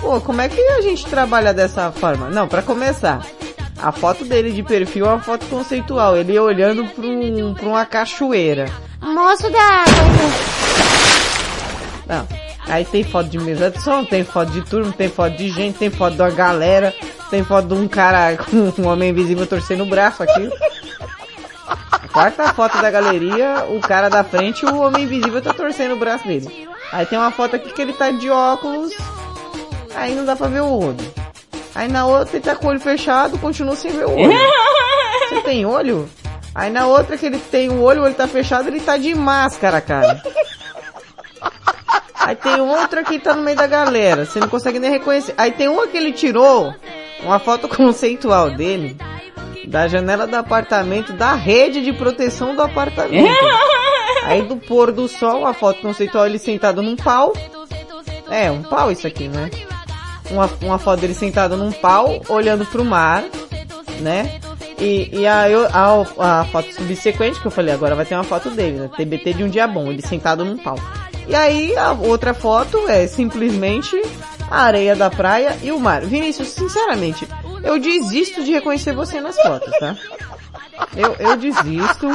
Pô, 0.00 0.20
como 0.20 0.40
é 0.42 0.48
que 0.48 0.60
a 0.60 0.82
gente 0.82 1.06
trabalha 1.06 1.54
dessa 1.54 1.90
forma? 1.90 2.28
Não, 2.28 2.46
pra 2.46 2.60
começar, 2.60 3.24
a 3.78 3.90
foto 3.90 4.24
dele 4.24 4.52
de 4.52 4.62
perfil 4.62 5.06
é 5.06 5.08
uma 5.08 5.20
foto 5.20 5.46
conceitual, 5.46 6.16
ele 6.16 6.38
olhando 6.38 6.84
pra, 6.86 7.06
um, 7.06 7.54
pra 7.54 7.68
uma 7.68 7.86
cachoeira. 7.86 8.66
Moço 9.00 9.50
da. 9.50 9.84
Não. 12.06 12.45
Aí 12.68 12.84
tem 12.84 13.04
foto 13.04 13.28
de 13.28 13.38
mesa 13.38 13.70
de 13.70 13.80
som, 13.80 14.04
tem 14.04 14.24
foto 14.24 14.50
de 14.50 14.60
turma, 14.62 14.92
tem 14.92 15.08
foto 15.08 15.36
de 15.36 15.48
gente, 15.50 15.78
tem 15.78 15.90
foto 15.90 16.16
de 16.16 16.22
uma 16.22 16.30
galera, 16.30 16.92
tem 17.30 17.44
foto 17.44 17.68
de 17.68 17.74
um 17.74 17.86
cara 17.86 18.36
com 18.74 18.82
um 18.82 18.88
homem 18.88 19.10
invisível 19.10 19.46
torcendo 19.46 19.84
o 19.84 19.86
braço 19.86 20.22
aqui. 20.22 20.50
Quarta 22.12 22.52
foto 22.54 22.80
da 22.80 22.90
galeria, 22.90 23.66
o 23.68 23.80
cara 23.80 24.08
da 24.08 24.24
frente, 24.24 24.64
o 24.64 24.80
homem 24.80 25.04
invisível 25.04 25.40
tá 25.40 25.52
torcendo 25.52 25.94
o 25.94 25.98
braço 25.98 26.26
dele. 26.26 26.68
Aí 26.90 27.06
tem 27.06 27.18
uma 27.18 27.30
foto 27.30 27.56
aqui 27.56 27.72
que 27.72 27.82
ele 27.82 27.92
tá 27.92 28.10
de 28.10 28.30
óculos, 28.30 28.92
aí 29.94 30.14
não 30.14 30.24
dá 30.24 30.34
pra 30.34 30.48
ver 30.48 30.62
o 30.62 30.86
olho. 30.86 31.14
Aí 31.74 31.88
na 31.88 32.06
outra 32.06 32.36
ele 32.36 32.44
tá 32.44 32.56
com 32.56 32.66
o 32.66 32.70
olho 32.70 32.80
fechado, 32.80 33.38
continua 33.38 33.76
sem 33.76 33.92
ver 33.92 34.06
o 34.06 34.12
olho. 34.12 34.32
Você 35.28 35.40
tem 35.42 35.66
olho? 35.66 36.08
Aí 36.54 36.70
na 36.70 36.86
outra 36.86 37.18
que 37.18 37.26
ele 37.26 37.38
tem 37.38 37.68
o 37.68 37.82
olho, 37.82 38.00
o 38.00 38.04
olho 38.04 38.14
tá 38.14 38.26
fechado, 38.26 38.68
ele 38.68 38.80
tá 38.80 38.96
de 38.96 39.14
máscara, 39.14 39.80
cara. 39.80 40.22
Aí 42.26 42.34
tem 42.34 42.60
outra 42.60 43.04
que 43.04 43.20
tá 43.20 43.36
no 43.36 43.42
meio 43.42 43.56
da 43.56 43.68
galera, 43.68 44.24
você 44.24 44.40
não 44.40 44.48
consegue 44.48 44.80
nem 44.80 44.90
reconhecer. 44.90 45.32
Aí 45.38 45.52
tem 45.52 45.68
uma 45.68 45.86
que 45.86 45.96
ele 45.96 46.10
tirou, 46.10 46.74
uma 47.22 47.38
foto 47.38 47.68
conceitual 47.70 48.50
dele, 48.50 48.96
da 49.64 49.86
janela 49.86 50.26
do 50.26 50.34
apartamento, 50.34 51.12
da 51.12 51.34
rede 51.34 51.84
de 51.84 51.92
proteção 51.92 52.56
do 52.56 52.62
apartamento. 52.62 53.32
Aí 54.26 54.42
do 54.42 54.56
pôr 54.56 54.90
do 54.90 55.06
sol, 55.06 55.46
a 55.46 55.54
foto 55.54 55.80
conceitual 55.80 56.26
ele 56.26 56.40
sentado 56.40 56.82
num 56.82 56.96
pau. 56.96 57.32
É, 58.28 58.50
um 58.50 58.64
pau 58.64 58.90
isso 58.90 59.06
aqui, 59.06 59.28
né? 59.28 59.48
Uma, 60.28 60.50
uma 60.62 60.78
foto 60.80 60.98
dele 61.02 61.14
sentado 61.14 61.56
num 61.56 61.70
pau, 61.70 62.20
olhando 62.28 62.66
pro 62.66 62.84
mar, 62.84 63.22
né? 64.00 64.40
E, 64.80 65.20
e 65.20 65.26
a, 65.28 65.44
a, 65.72 66.40
a 66.40 66.44
foto 66.46 66.74
subsequente 66.74 67.40
que 67.40 67.46
eu 67.46 67.52
falei, 67.52 67.72
agora 67.72 67.94
vai 67.94 68.04
ter 68.04 68.16
uma 68.16 68.24
foto 68.24 68.50
dele, 68.50 68.80
né? 68.80 68.90
TBT 68.96 69.34
de 69.34 69.44
um 69.44 69.48
dia 69.48 69.68
bom, 69.68 69.92
ele 69.92 70.02
sentado 70.02 70.44
num 70.44 70.58
pau. 70.58 70.76
E 71.28 71.34
aí 71.34 71.76
a 71.76 71.92
outra 71.92 72.32
foto 72.32 72.88
é 72.88 73.06
simplesmente 73.06 74.00
a 74.50 74.62
areia 74.62 74.94
da 74.94 75.10
praia 75.10 75.58
e 75.62 75.72
o 75.72 75.80
mar. 75.80 76.02
Vinícius, 76.02 76.48
sinceramente, 76.48 77.26
eu 77.62 77.78
desisto 77.78 78.44
de 78.44 78.52
reconhecer 78.52 78.92
você 78.92 79.20
nas 79.20 79.36
fotos, 79.40 79.70
tá? 79.78 79.96
Eu, 80.96 81.14
eu 81.14 81.36
desisto. 81.36 82.08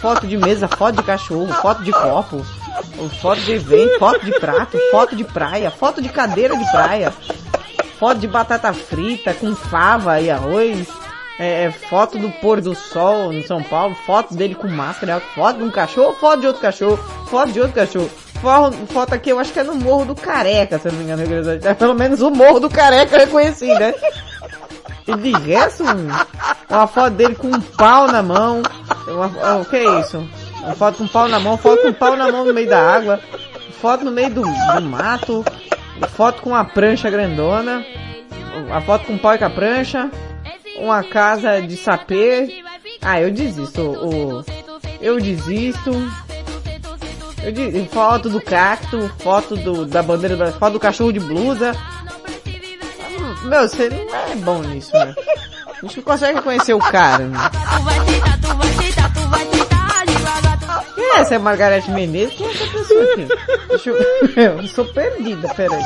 Foto 0.00 0.26
de 0.26 0.36
mesa, 0.36 0.68
foto 0.68 0.96
de 0.96 1.02
cachorro, 1.02 1.50
foto 1.54 1.82
de 1.82 1.90
copo, 1.90 2.44
foto 3.22 3.40
de 3.40 3.52
evento, 3.52 3.98
foto 3.98 4.22
de 4.22 4.38
prato, 4.38 4.78
foto 4.90 5.16
de 5.16 5.24
praia, 5.24 5.70
foto 5.70 6.02
de 6.02 6.10
cadeira 6.10 6.54
de 6.54 6.70
praia, 6.70 7.10
foto 7.98 8.18
de 8.18 8.28
batata 8.28 8.70
frita 8.74 9.32
com 9.32 9.54
fava 9.54 10.20
e 10.20 10.30
arroz, 10.30 10.86
é, 11.38 11.64
é, 11.64 11.70
foto 11.70 12.18
do 12.18 12.30
pôr 12.30 12.60
do 12.60 12.74
sol 12.74 13.32
em 13.32 13.42
São 13.42 13.62
Paulo, 13.62 13.94
foto 14.06 14.34
dele 14.34 14.54
com 14.54 14.68
máscara, 14.68 15.20
foto 15.20 15.58
de 15.58 15.64
um 15.64 15.70
cachorro, 15.70 16.14
foto 16.14 16.40
de 16.40 16.46
outro 16.46 16.62
cachorro, 16.62 16.96
foto 17.26 17.52
de 17.52 17.60
outro 17.60 17.74
cachorro. 17.74 18.10
Foto, 18.40 18.76
foto 18.88 19.14
aqui, 19.14 19.30
eu 19.30 19.38
acho 19.38 19.52
que 19.52 19.60
é 19.60 19.62
no 19.62 19.74
Morro 19.74 20.04
do 20.04 20.14
Careca, 20.14 20.78
se 20.78 20.86
eu 20.86 20.92
não 20.92 20.98
me 20.98 21.04
engano. 21.04 21.22
É 21.64 21.72
pelo 21.72 21.94
menos 21.94 22.20
o 22.20 22.30
Morro 22.30 22.60
do 22.60 22.68
Careca 22.68 23.16
eu 23.16 23.20
reconheci, 23.20 23.66
né? 23.66 23.94
E 25.06 25.16
de 25.16 25.32
resto, 25.32 25.82
uma 26.68 26.86
foto 26.86 27.14
dele 27.14 27.34
com 27.34 27.48
um 27.48 27.60
pau 27.60 28.06
na 28.06 28.22
mão. 28.22 28.62
Uma, 29.08 29.56
o 29.56 29.64
que 29.64 29.76
é 29.76 30.00
isso? 30.00 30.28
Uma 30.62 30.74
foto 30.74 30.98
com 30.98 31.04
um 31.04 31.08
pau 31.08 31.26
na 31.26 31.40
mão, 31.40 31.56
foto 31.56 31.82
com 31.82 31.88
um 31.88 31.92
pau 31.92 32.16
na 32.16 32.30
mão 32.30 32.44
no 32.44 32.52
meio 32.52 32.68
da 32.68 32.78
água, 32.78 33.18
foto 33.80 34.04
no 34.04 34.10
meio 34.10 34.30
do, 34.30 34.42
do 34.42 34.82
mato, 34.82 35.44
foto 36.10 36.42
com 36.42 36.50
uma 36.50 36.64
prancha 36.64 37.08
grandona, 37.08 37.84
a 38.70 38.80
foto 38.82 39.06
com 39.06 39.14
um 39.14 39.18
pau 39.18 39.34
e 39.34 39.38
com 39.38 39.44
a 39.46 39.50
prancha, 39.50 40.10
uma 40.76 41.02
casa 41.02 41.60
de 41.60 41.76
sapê. 41.76 42.62
Ah, 43.00 43.20
eu 43.20 43.30
desisto. 43.30 43.80
O, 43.80 44.44
eu 45.00 45.20
desisto. 45.20 45.90
Eu 47.42 47.52
de, 47.52 47.86
foto 47.88 48.30
do 48.30 48.40
cacto, 48.40 49.08
foto 49.18 49.54
do, 49.56 49.84
da 49.84 50.02
bandeira 50.02 50.50
foto 50.52 50.74
do 50.74 50.80
cachorro 50.80 51.12
de 51.12 51.20
blusa. 51.20 51.72
Meu, 53.42 53.68
você 53.68 53.90
não 53.90 54.16
é 54.16 54.34
bom 54.36 54.62
nisso, 54.62 54.92
né? 54.94 55.14
A 55.68 55.86
gente 55.86 55.98
não 55.98 56.04
consegue 56.04 56.36
reconhecer 56.36 56.72
o 56.72 56.78
cara, 56.78 57.26
né? 57.26 57.38
Quem 60.94 61.04
é 61.04 61.20
essa? 61.20 61.34
É 61.34 61.38
Margarete 61.38 61.90
Menezes? 61.90 62.34
Quem 62.34 62.46
é 62.46 62.50
essa 62.50 62.66
pessoa 62.66 63.04
aqui? 63.04 63.28
Deixa 63.68 63.90
eu... 63.90 64.56
eu 64.60 64.68
sou 64.68 64.86
perdida, 64.86 65.46
peraí. 65.54 65.82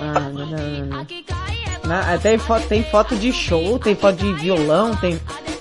Ah, 0.00 0.20
não, 0.20 0.46
não, 0.46 0.46
não, 0.46 0.86
não. 0.86 1.06
Na- 1.92 2.16
tem, 2.16 2.38
foto, 2.38 2.66
tem 2.68 2.82
foto 2.82 3.14
de 3.14 3.30
show, 3.34 3.78
tem 3.78 3.94
foto 3.94 4.16
de 4.16 4.32
violão, 4.32 4.96
tem, 4.96 5.20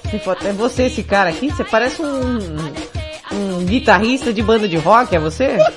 tem 0.09 0.17
foto... 0.17 0.47
É 0.47 0.53
você 0.53 0.83
esse 0.83 1.03
cara 1.03 1.29
aqui? 1.29 1.51
Você 1.51 1.61
parece 1.65 2.01
um, 2.01 2.39
um 3.33 3.65
guitarrista 3.65 4.31
de 4.31 4.41
banda 4.41 4.65
de 4.65 4.77
rock, 4.77 5.13
é 5.13 5.19
você? 5.19 5.57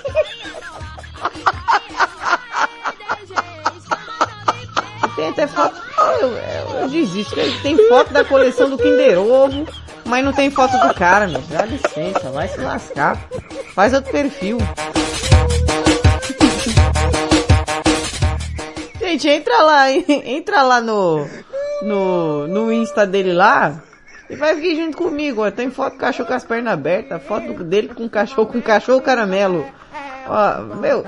Tem 5.17 5.29
até 5.29 5.47
foto... 5.47 5.75
Eu, 6.21 6.29
eu, 6.29 6.81
eu 6.83 6.89
desisto. 6.89 7.35
Tem 7.63 7.77
foto 7.89 8.13
da 8.13 8.25
coleção 8.25 8.69
do 8.69 8.77
Kinder 8.77 9.19
Ovo, 9.19 9.67
mas 10.05 10.25
não 10.25 10.33
tem 10.33 10.51
foto 10.51 10.77
do 10.77 10.93
cara, 10.93 11.29
meu. 11.29 11.41
Dá 11.49 11.65
licença, 11.65 12.31
vai 12.31 12.49
se 12.49 12.59
lascar. 12.61 13.17
Faz 13.75 13.95
outro 13.95 14.11
perfil. 14.11 14.59
Gente, 19.15 19.29
entra 19.29 19.63
lá, 19.63 19.91
hein? 19.93 20.05
entra 20.27 20.63
lá 20.63 20.81
no, 20.81 21.25
no, 21.83 22.49
no 22.49 22.73
Insta 22.73 23.07
dele 23.07 23.33
lá 23.33 23.75
e 24.29 24.35
vai 24.35 24.55
vir 24.57 24.75
junto 24.77 24.97
comigo, 24.97 25.45
ó. 25.47 25.51
Tem 25.53 25.71
foto 25.71 25.93
do 25.95 25.99
cachorro 26.01 26.27
com 26.29 26.35
as 26.35 26.45
pernas 26.45 26.73
abertas, 26.73 27.23
foto 27.23 27.63
dele 27.63 27.89
com 27.95 28.09
cachorro, 28.09 28.47
com 28.49 28.61
cachorro 28.61 29.01
caramelo. 29.01 29.65
Ó, 30.27 30.63
meu, 30.77 31.05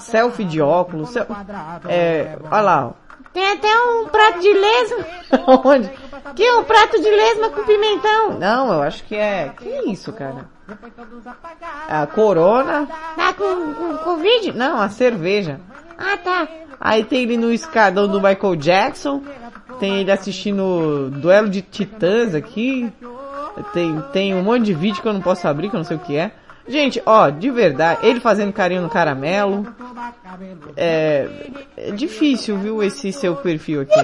selfie 0.00 0.44
de 0.44 0.60
óculos, 0.60 1.10
sel- 1.10 1.26
é, 1.88 2.36
olha 2.50 2.60
lá, 2.60 2.86
ó. 2.88 2.92
Tem 3.32 3.52
até 3.52 3.68
um 3.82 4.06
prato 4.08 4.40
de 4.40 4.52
lesma. 4.52 4.98
Onde? 5.64 5.90
Que 6.34 6.42
é 6.44 6.54
um 6.56 6.64
prato 6.64 7.00
de 7.00 7.08
lesma 7.08 7.50
com 7.50 7.62
pimentão. 7.62 8.32
Não, 8.38 8.72
eu 8.72 8.82
acho 8.82 9.04
que 9.04 9.14
é, 9.14 9.50
que 9.56 9.68
isso, 9.90 10.12
cara? 10.12 10.46
A 11.88 12.06
corona. 12.06 12.86
Tá 13.16 13.32
com, 13.32 13.72
com 13.74 13.96
Covid? 13.98 14.52
Não, 14.52 14.80
a 14.80 14.88
cerveja. 14.90 15.60
Ah, 15.98 16.16
tá. 16.16 16.48
Aí 16.80 17.02
tem 17.04 17.24
ele 17.24 17.36
no 17.36 17.52
escadão 17.52 18.06
do 18.06 18.20
Michael 18.20 18.54
Jackson. 18.56 19.22
tem 19.80 19.98
ele 19.98 20.12
assistindo 20.12 21.10
duelo 21.10 21.48
de 21.48 21.60
titãs 21.60 22.34
aqui. 22.34 22.92
Tem, 23.72 24.00
tem 24.12 24.34
um 24.34 24.42
monte 24.42 24.66
de 24.66 24.74
vídeo 24.74 25.02
que 25.02 25.08
eu 25.08 25.12
não 25.12 25.20
posso 25.20 25.48
abrir, 25.48 25.68
que 25.68 25.74
eu 25.74 25.78
não 25.78 25.84
sei 25.84 25.96
o 25.96 26.00
que 26.00 26.16
é. 26.16 26.30
Gente, 26.68 27.02
ó, 27.04 27.30
de 27.30 27.50
verdade, 27.50 28.06
ele 28.06 28.20
fazendo 28.20 28.52
carinho 28.52 28.82
no 28.82 28.90
caramelo. 28.90 29.66
É, 30.76 31.26
é 31.76 31.90
difícil, 31.90 32.58
viu, 32.58 32.82
esse 32.82 33.12
seu 33.12 33.34
perfil 33.36 33.80
aqui. 33.80 34.00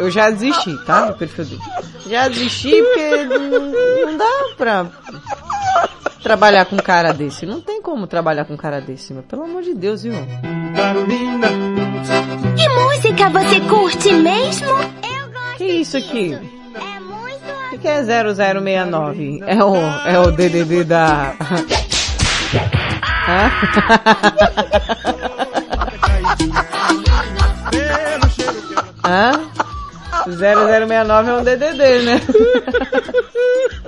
Eu 0.00 0.10
já 0.10 0.30
desisti, 0.30 0.76
tá? 0.84 1.10
Do 1.10 1.18
perfil 1.18 1.44
dele. 1.44 1.60
Já 2.08 2.26
desisti 2.26 2.82
porque 2.82 3.24
não, 3.24 3.70
não 3.70 4.16
dá 4.16 4.54
pra 4.56 4.86
trabalhar 6.22 6.64
com 6.64 6.76
um 6.76 6.78
cara 6.78 7.12
desse. 7.12 7.44
Não 7.44 7.60
tem 7.60 7.82
como 7.82 8.06
trabalhar 8.06 8.44
com 8.44 8.54
um 8.54 8.56
cara 8.56 8.80
desse, 8.80 9.12
meu. 9.12 9.22
Pelo 9.22 9.42
amor 9.42 9.62
de 9.62 9.74
Deus, 9.74 10.02
viu? 10.02 10.14
Que 12.56 12.68
música 12.68 13.28
você 13.28 13.60
curte 13.60 14.12
mesmo? 14.14 14.68
Que 15.56 15.64
isso 15.64 15.96
aqui? 15.96 16.38
O 17.72 17.78
que, 17.78 17.88
é 17.88 18.02
0069? 18.02 19.40
É 19.46 19.64
o, 19.64 19.76
é 20.06 20.18
o 20.18 20.30
DDD 20.30 20.84
da... 20.84 21.34
Hã? 23.28 23.50
Hã? 29.04 29.32
0069 30.26 31.30
é 31.30 31.34
um 31.34 31.42
DDD, 31.42 32.02
né? 32.02 32.20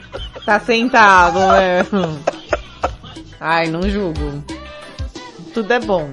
tá 0.45 0.61
sentado, 0.61 1.39
né? 1.39 1.87
Ai, 3.41 3.69
não 3.69 3.89
julgo. 3.89 4.45
Tudo 5.53 5.73
é 5.73 5.81
bom. 5.81 6.11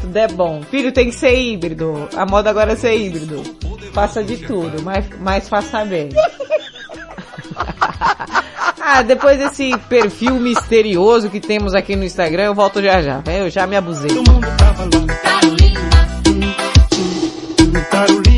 Tudo 0.00 0.16
é 0.16 0.28
bom. 0.28 0.62
Filho, 0.62 0.92
tem 0.92 1.10
que 1.10 1.14
ser 1.14 1.38
híbrido. 1.38 2.08
A 2.16 2.26
moda 2.26 2.50
agora 2.50 2.72
é 2.72 2.76
ser 2.76 2.96
híbrido. 2.96 3.42
Faça 3.92 4.22
de 4.22 4.36
tudo, 4.38 4.82
mas, 4.82 5.06
mas 5.20 5.48
faça 5.48 5.84
bem. 5.84 6.10
ah, 8.80 9.02
depois 9.02 9.38
desse 9.38 9.76
perfil 9.88 10.34
misterioso 10.34 11.30
que 11.30 11.40
temos 11.40 11.74
aqui 11.74 11.96
no 11.96 12.04
Instagram, 12.04 12.44
eu 12.44 12.54
volto 12.54 12.82
já 12.82 13.02
já. 13.02 13.22
Eu 13.26 13.50
já 13.50 13.66
me 13.66 13.76
abusei. 13.76 14.10
Carolina. 17.90 18.37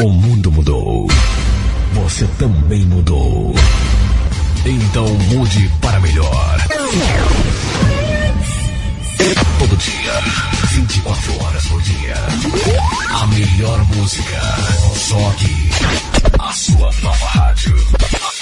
O 0.00 0.08
mundo 0.08 0.50
mudou. 0.52 1.06
Você 1.94 2.26
também 2.38 2.84
mudou. 2.84 3.54
Então 4.66 5.06
mude 5.08 5.70
para 5.80 6.00
melhor. 6.00 6.56
Todo 9.58 9.76
dia, 9.76 10.20
24 10.72 11.44
horas 11.44 11.66
por 11.68 11.80
dia. 11.82 12.14
A 13.10 13.26
melhor 13.28 13.84
música. 13.94 14.40
Só 14.96 15.28
aqui. 15.30 15.70
A 16.38 16.52
sua 16.52 16.90
nova 17.02 17.26
rádio. 17.26 17.76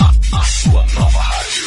A, 0.00 0.04
a- 0.04 0.12
a 0.40 0.44
sua 0.44 0.84
nova 0.94 1.18
rádio. 1.20 1.62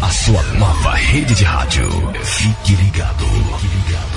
A 0.00 0.08
sua 0.10 0.42
nova 0.54 0.94
rede 0.94 1.34
de 1.34 1.44
rádio. 1.44 2.12
Fique 2.24 2.74
ligado. 2.76 3.24
Fique 3.60 3.76
ligado. 3.86 4.16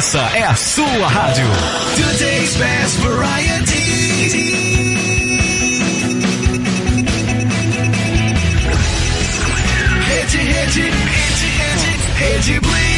Essa 0.00 0.18
é 0.34 0.44
a 0.44 0.54
sua 0.54 1.08
rádio. 1.08 1.44
Today's 1.94 2.56
best 2.56 2.96
variety. 3.00 3.74
Rede, 10.08 10.38
rede, 10.38 10.80
rede, 10.80 11.48
rede, 11.58 11.98
rede 12.16 12.60
Blitz. 12.60 12.89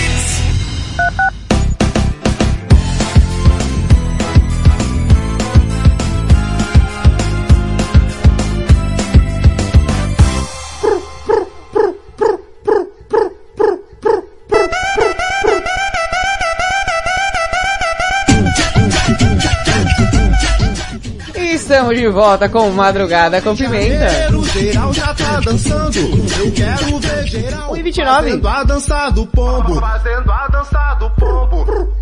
Estamos 21.83 21.99
de 21.99 22.09
volta 22.11 22.49
com 22.49 22.71
Madrugada 22.71 23.43
com 23.43 23.57
Pimenta. 23.57 24.09
Janeiro, 24.09 24.45
geral 24.45 24.93
já 24.95 25.13
tá 25.15 25.41
dançando. 25.41 25.99
Eu 25.99 26.53
quero 26.53 26.99
ver 27.01 27.27
geral 27.27 27.73
1,29. 27.73 28.05
fazendo 28.05 28.49
a 28.49 28.63
dança 28.63 29.11
do 29.11 29.27
pombo. 29.27 29.81
Fazendo 29.81 30.31
a 30.31 30.47
dança 30.47 30.95
do 31.01 31.11
pombo. 31.11 31.93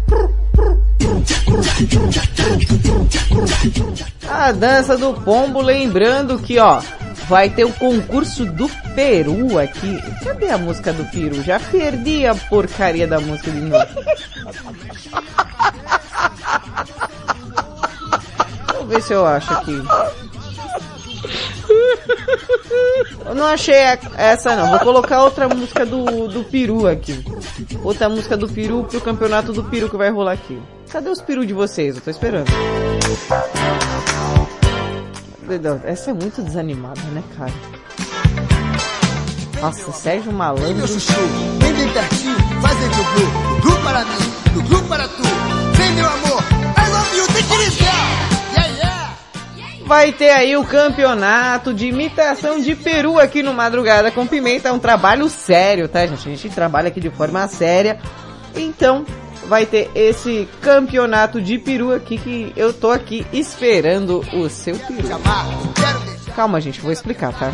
A 4.29 4.53
dança 4.53 4.99
do 4.99 5.15
pombo, 5.15 5.63
lembrando 5.63 6.39
que, 6.39 6.59
ó, 6.59 6.83
vai 7.27 7.49
ter 7.49 7.65
o 7.65 7.73
concurso 7.73 8.45
do 8.45 8.69
Peru 8.95 9.59
aqui. 9.59 9.99
Cadê 10.23 10.51
a 10.51 10.59
música 10.59 10.93
do 10.93 11.07
Peru? 11.07 11.43
Já 11.43 11.59
perdi 11.59 12.27
a 12.27 12.35
porcaria 12.35 13.07
da 13.07 13.19
música 13.19 13.51
de 13.51 13.61
novo. 13.61 13.87
Ver 18.91 19.03
se 19.03 19.13
eu 19.13 19.25
acho 19.25 19.53
aqui. 19.53 19.81
Eu 23.25 23.35
não 23.37 23.47
achei 23.47 23.77
essa 24.17 24.57
não. 24.57 24.69
Vou 24.69 24.81
colocar 24.81 25.23
outra 25.23 25.49
música 25.49 25.87
do, 25.87 26.27
do 26.27 26.43
Peru 26.43 26.89
aqui. 26.89 27.25
Outra 27.85 28.09
música 28.09 28.37
do 28.37 28.49
Peru 28.49 28.83
pro 28.83 29.01
campeonato 29.01 29.53
do 29.53 29.63
Peru 29.63 29.89
que 29.89 29.97
vai 29.97 30.11
rolar 30.11 30.33
aqui. 30.33 30.61
Cadê 30.91 31.09
os 31.09 31.21
Peru 31.23 31.47
de 31.47 31.55
vocês? 31.55 31.95
Eu 31.95 32.03
tô 32.03 32.11
esperando. 32.11 32.51
Essa 35.85 36.11
é 36.11 36.13
muito 36.13 36.43
desanimada, 36.43 37.01
né, 37.13 37.23
cara? 37.39 37.53
Nossa, 39.61 39.93
Sérgio 39.93 40.33
Malandro. 40.33 40.75
Meu 40.75 40.89
chuchu, 40.89 41.13
vem 41.61 41.73
bem 41.75 41.93
pertinho, 41.93 42.37
faz 42.61 42.77
do 42.77 42.89
glu, 42.89 43.61
glu 43.61 43.85
para 43.85 44.05
mim, 44.05 44.53
do 44.53 44.63
glu 44.63 44.83
para 44.89 45.07
tu. 45.07 45.40
Vai 49.91 50.13
ter 50.13 50.31
aí 50.31 50.57
o 50.57 50.63
campeonato 50.63 51.75
de 51.75 51.89
imitação 51.89 52.61
de 52.61 52.77
Peru 52.77 53.19
aqui 53.19 53.43
no 53.43 53.53
Madrugada 53.53 54.09
com 54.13 54.25
Pimenta. 54.25 54.69
É 54.69 54.73
um 54.73 54.79
trabalho 54.79 55.29
sério, 55.29 55.89
tá, 55.89 56.07
gente? 56.07 56.29
A 56.29 56.37
gente 56.37 56.49
trabalha 56.51 56.87
aqui 56.87 57.01
de 57.01 57.11
forma 57.11 57.45
séria. 57.49 57.99
Então, 58.55 59.05
vai 59.49 59.67
ter 59.67 59.91
esse 59.93 60.49
campeonato 60.61 61.43
de 61.43 61.59
peru 61.59 61.93
aqui 61.93 62.19
que 62.19 62.53
eu 62.57 62.73
tô 62.73 62.93
aqui 62.93 63.27
esperando 63.33 64.25
o 64.33 64.49
seu 64.49 64.77
peru. 64.79 65.09
Calma, 66.37 66.61
gente, 66.61 66.81
vou 66.81 66.93
explicar, 66.93 67.33
tá? 67.33 67.51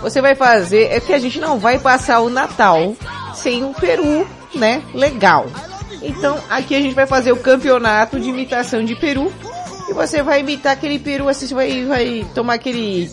Você 0.00 0.22
vai 0.22 0.34
fazer, 0.34 0.84
é 0.90 0.98
que 0.98 1.12
a 1.12 1.18
gente 1.18 1.38
não 1.38 1.58
vai 1.58 1.78
passar 1.78 2.20
o 2.20 2.30
Natal 2.30 2.96
sem 3.34 3.62
um 3.62 3.74
peru, 3.74 4.26
né, 4.54 4.82
legal. 4.94 5.46
Então, 6.00 6.38
aqui 6.48 6.74
a 6.74 6.80
gente 6.80 6.94
vai 6.94 7.06
fazer 7.06 7.32
o 7.32 7.36
campeonato 7.36 8.18
de 8.18 8.30
imitação 8.30 8.82
de 8.82 8.96
peru. 8.96 9.30
E 9.88 9.92
você 9.92 10.22
vai 10.22 10.40
imitar 10.40 10.74
aquele 10.74 10.98
peru, 10.98 11.28
assim, 11.28 11.46
você 11.46 11.54
vai, 11.54 11.84
vai 11.86 12.26
tomar 12.34 12.54
aquele 12.54 13.10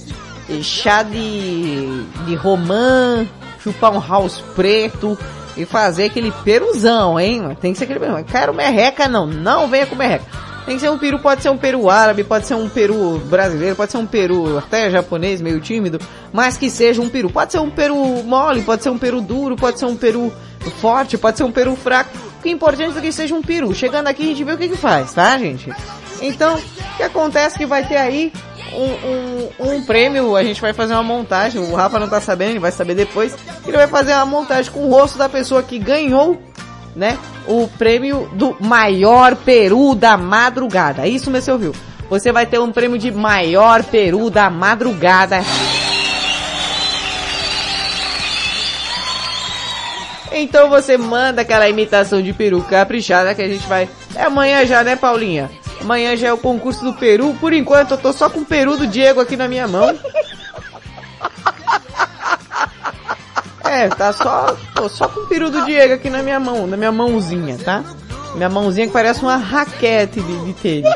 eh, 0.50 0.62
chá 0.62 1.04
de, 1.04 2.04
de 2.26 2.36
romã, 2.36 3.26
chupar 3.60 3.92
um 3.92 4.06
house 4.06 4.44
preto 4.56 5.18
e 5.56 5.66
fazer 5.66 6.06
aquele 6.06 6.32
peruzão, 6.44 7.20
hein? 7.20 7.56
Tem 7.62 7.72
que 7.72 7.78
ser 7.78 7.86
aquele 7.86 8.00
peru. 8.00 8.24
Quero 8.26 8.54
merreca 8.54 9.08
não, 9.08 9.26
não 9.26 9.68
venha 9.68 9.86
com 9.86 9.96
merreca. 9.96 10.26
Tem 10.66 10.76
que 10.76 10.82
ser 10.82 10.90
um 10.90 10.98
peru, 10.98 11.20
pode 11.20 11.44
ser 11.44 11.50
um 11.50 11.58
peru 11.58 11.90
árabe, 11.90 12.24
pode 12.24 12.48
ser 12.48 12.56
um 12.56 12.68
peru 12.68 13.20
brasileiro, 13.20 13.76
pode 13.76 13.92
ser 13.92 14.00
um 14.00 14.06
peru 14.06 14.58
até 14.58 14.90
japonês, 14.90 15.40
meio 15.40 15.62
tímido, 15.62 16.00
mas 16.34 16.58
que 16.58 16.72
seja 16.72 17.02
um 17.02 17.08
peru. 17.08 17.30
Pode 17.30 17.52
ser 17.52 17.60
um 17.60 17.70
peru 17.70 17.96
mole, 18.24 18.64
pode 18.64 18.82
ser 18.82 18.90
um 18.90 18.98
peru 18.98 19.22
duro, 19.22 19.56
pode 19.56 19.80
ser 19.80 19.86
um 19.86 19.96
peru 19.96 20.34
forte, 20.82 21.18
pode 21.18 21.38
ser 21.38 21.44
um 21.44 21.52
peru 21.52 21.76
fraco. 21.76 22.10
O 22.40 22.42
que 22.42 22.50
é 22.50 22.52
importante 22.52 22.98
é 22.98 23.02
que 23.02 23.12
seja 23.12 23.36
um 23.36 23.44
peru. 23.44 23.74
Chegando 23.76 24.08
aqui 24.08 24.24
a 24.24 24.26
gente 24.26 24.44
vê 24.44 24.54
o 24.54 24.58
que 24.58 24.70
que 24.70 24.78
faz, 24.78 25.14
tá, 25.14 25.38
gente? 25.38 25.72
Então, 26.22 26.56
o 26.56 26.98
que 26.98 27.04
acontece 27.04 27.56
é 27.56 27.58
que 27.60 27.66
vai 27.66 27.86
ter 27.86 27.98
aí 27.98 28.32
um, 28.74 29.68
um, 29.68 29.76
um 29.76 29.84
prêmio, 29.84 30.36
a 30.36 30.44
gente 30.44 30.62
vai 30.62 30.74
fazer 30.74 30.94
uma 30.94 31.04
montagem, 31.04 31.62
o 31.62 31.76
Rafa 31.76 32.00
não 32.00 32.08
tá 32.08 32.20
sabendo, 32.20 32.52
ele 32.52 32.60
vai 32.60 32.72
saber 32.72 32.96
depois. 32.96 33.36
Ele 33.66 33.78
vai 33.78 33.88
fazer 33.88 34.14
uma 34.14 34.26
montagem 34.26 34.72
com 34.72 34.86
o 34.86 34.90
rosto 34.90 35.18
da 35.18 35.30
pessoa 35.30 35.62
que 35.64 35.78
ganhou 35.80 36.40
né? 36.96 37.18
O 37.48 37.68
prêmio 37.68 38.30
do 38.34 38.56
maior 38.60 39.36
peru 39.36 39.94
da 39.94 40.16
madrugada. 40.18 41.06
Isso 41.06 41.30
mesmo, 41.30 41.46
você 41.46 41.52
ouviu? 41.52 41.76
Você 42.10 42.32
vai 42.32 42.46
ter 42.46 42.60
um 42.60 42.72
prêmio 42.72 42.98
de 42.98 43.12
maior 43.12 43.84
peru 43.84 44.30
da 44.30 44.50
madrugada. 44.50 45.42
Então 50.32 50.70
você 50.70 50.98
manda 50.98 51.42
aquela 51.42 51.68
imitação 51.68 52.22
de 52.22 52.34
peru 52.34 52.62
caprichada 52.64 53.34
que 53.34 53.42
a 53.42 53.48
gente 53.48 53.66
vai. 53.68 53.90
É 54.16 54.24
amanhã 54.24 54.66
já, 54.66 54.84
né, 54.84 54.96
Paulinha? 54.96 55.50
Amanhã 55.82 56.16
já 56.16 56.28
é 56.28 56.34
o 56.34 56.38
concurso 56.38 56.84
do 56.84 56.94
peru. 56.94 57.34
Por 57.40 57.54
enquanto 57.54 57.92
eu 57.92 57.98
tô 57.98 58.12
só 58.12 58.30
com 58.30 58.40
o 58.40 58.46
peru 58.46 58.78
do 58.78 58.88
Diego 58.88 59.22
aqui 59.22 59.36
na 59.36 59.48
minha 59.48 59.68
mão. 59.68 59.98
É, 63.68 63.90
tá 63.90 64.14
só, 64.14 64.56
tô 64.74 64.88
só 64.88 65.10
com 65.10 65.22
o 65.22 65.28
peru 65.28 65.50
do 65.50 65.66
Diego 65.66 65.96
aqui 65.96 66.10
na 66.10 66.24
minha 66.24 66.40
mão, 66.40 66.66
na 66.66 66.78
minha 66.78 66.92
mãozinha, 66.94 67.58
tá? 67.58 67.84
Minha 68.36 68.48
mãozinha 68.48 68.88
que 68.88 68.94
parece 68.94 69.22
uma 69.22 69.36
raquete 69.36 70.22
de, 70.22 70.46
de 70.46 70.54
tênis. 70.54 70.94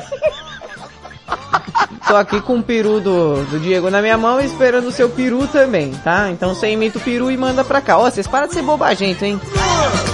Tô 2.08 2.16
aqui 2.16 2.40
com 2.42 2.58
o 2.58 2.64
peru 2.64 3.02
do, 3.02 3.44
do 3.46 3.60
Diego 3.60 3.90
na 3.90 4.02
minha 4.02 4.18
mão 4.18 4.40
esperando 4.40 4.88
o 4.88 4.92
seu 4.92 5.10
peru 5.10 5.46
também, 5.48 5.92
tá? 6.04 6.30
Então 6.32 6.56
você 6.56 6.72
imita 6.72 7.00
o 7.00 7.02
peru 7.02 7.30
e 7.30 7.38
manda 7.38 7.64
pra 7.64 7.82
cá. 7.82 7.98
Ó, 7.98 8.10
vocês 8.10 8.28
param 8.28 8.48
de 8.48 8.54
ser 8.54 8.62
bobagento, 8.62 9.26
hein? 9.26 9.42
Ah, 9.58 10.10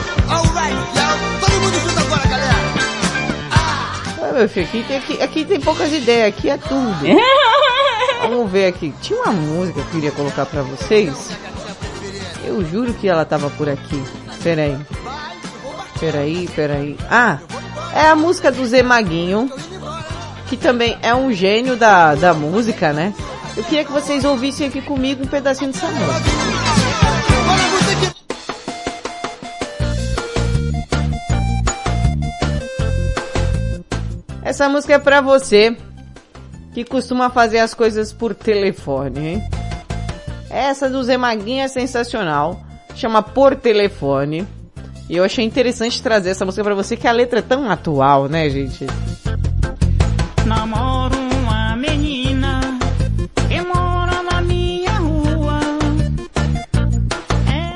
meu 4.36 4.50
filho, 4.50 4.68
aqui 4.68 4.84
tem, 4.84 4.98
aqui, 4.98 5.22
aqui 5.22 5.46
tem 5.46 5.60
poucas 5.60 5.92
ideias, 5.94 6.28
aqui 6.30 6.50
é 6.50 6.58
tudo. 6.58 6.98
Vamos 8.22 8.52
ver 8.52 8.68
aqui. 8.68 8.94
Tinha 9.02 9.22
uma 9.22 9.32
música 9.32 9.74
que 9.82 9.88
eu 9.88 9.92
queria 9.92 10.12
colocar 10.12 10.46
pra 10.46 10.62
vocês. 10.62 11.32
Eu 12.44 12.64
juro 12.66 12.94
que 12.94 13.08
ela 13.08 13.24
tava 13.26 13.50
por 13.52 13.70
aqui. 13.70 14.04
Peraí. 14.44 14.78
Peraí, 16.00 16.48
peraí. 16.56 16.98
Ah, 17.10 17.40
é 17.94 18.08
a 18.08 18.16
música 18.16 18.52
do 18.52 18.66
Zé 18.66 18.84
Maguinho, 18.84 19.50
que 20.48 20.58
também 20.58 20.98
é 21.02 21.16
um 21.16 21.32
gênio 21.32 21.78
da, 21.78 22.16
da 22.16 22.34
música, 22.34 22.92
né? 22.92 23.14
Eu 23.56 23.64
queria 23.64 23.86
que 23.86 23.92
vocês 23.92 24.26
ouvissem 24.26 24.68
aqui 24.68 24.82
comigo 24.82 25.24
um 25.24 25.28
pedacinho 25.28 25.72
dessa 25.72 25.88
música. 25.88 27.35
Essa 34.56 34.70
música 34.70 34.94
é 34.94 35.00
pra 35.00 35.20
você 35.20 35.76
que 36.74 36.86
costuma 36.86 37.30
fazer 37.30 37.60
as 37.60 37.74
coisas 37.74 38.14
por 38.14 38.34
telefone, 38.34 39.28
hein? 39.28 39.44
Essa 40.50 40.90
do 40.90 41.04
Zé 41.04 41.18
Maguinho 41.18 41.62
é 41.62 41.68
sensacional. 41.68 42.64
Chama 42.96 43.22
Por 43.22 43.58
Telefone. 43.58 44.48
E 45.10 45.18
eu 45.18 45.26
achei 45.26 45.44
interessante 45.44 46.02
trazer 46.02 46.30
essa 46.30 46.46
música 46.46 46.64
pra 46.64 46.74
você, 46.74 46.96
que 46.96 47.06
a 47.06 47.12
letra 47.12 47.40
é 47.40 47.42
tão 47.42 47.70
atual, 47.70 48.30
né, 48.30 48.50
gente? 48.50 48.86
Namoro 50.46 51.18
uma 51.38 51.76
menina 51.76 52.62
que 53.50 53.62
mora 53.62 54.24
na 54.24 54.40
minha 54.40 54.94
rua. 54.94 55.60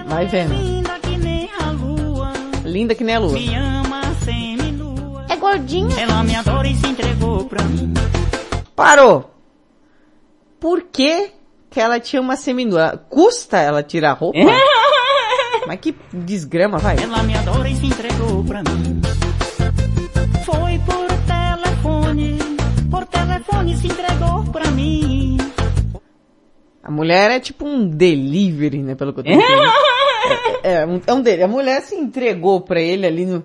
Vai 0.07 0.26
vendo. 0.27 0.53
Linda 0.53 0.97
que 1.01 1.18
nem 1.18 1.49
a 1.60 1.72
lua. 1.72 2.31
Linda 2.64 2.95
que 2.95 3.03
nem 3.03 3.15
a 3.15 3.19
lua. 3.19 3.38
Gordinha? 5.49 5.99
Ela 5.99 6.23
me 6.23 6.35
adora 6.35 6.67
e 6.67 6.76
se 6.76 6.88
entregou 6.88 7.45
pra 7.45 7.63
mim. 7.63 7.93
Parou! 8.76 9.31
Por 10.59 10.84
que 10.84 11.31
que 11.69 11.80
ela 11.80 11.99
tinha 11.99 12.21
uma 12.21 12.35
seminua? 12.35 13.03
Custa 13.09 13.57
ela 13.57 13.81
tirar 13.81 14.11
a 14.11 14.13
roupa? 14.13 14.38
Mas 15.65 15.80
que 15.80 15.95
desgrama, 16.13 16.77
vai. 16.77 16.97
Ela 17.01 17.23
me 17.23 17.35
adora 17.35 17.67
e 17.69 17.76
se 17.76 17.85
entregou 17.88 18.43
pra 18.43 18.61
mim. 18.63 19.01
Foi 20.45 20.80
por 20.85 21.07
telefone, 21.27 22.38
por 22.89 23.05
telefone 23.07 23.77
se 23.77 23.88
entregou 23.88 24.43
pra 24.51 24.69
mim. 24.71 25.38
A 26.84 26.91
mulher 26.91 27.31
é 27.31 27.39
tipo 27.39 27.65
um 27.67 27.88
delivery, 27.88 28.81
né, 28.81 28.95
pelo 28.95 29.13
que 29.13 29.19
eu 29.19 29.23
tô 29.23 29.30
entendendo. 29.30 29.61
é, 30.63 30.73
é, 30.81 30.85
um- 30.85 31.01
é 31.05 31.13
um 31.13 31.21
dele. 31.21 31.43
A 31.43 31.47
mulher 31.47 31.81
se 31.81 31.95
entregou 31.95 32.61
pra 32.61 32.80
ele 32.81 33.05
ali 33.05 33.26
no... 33.26 33.43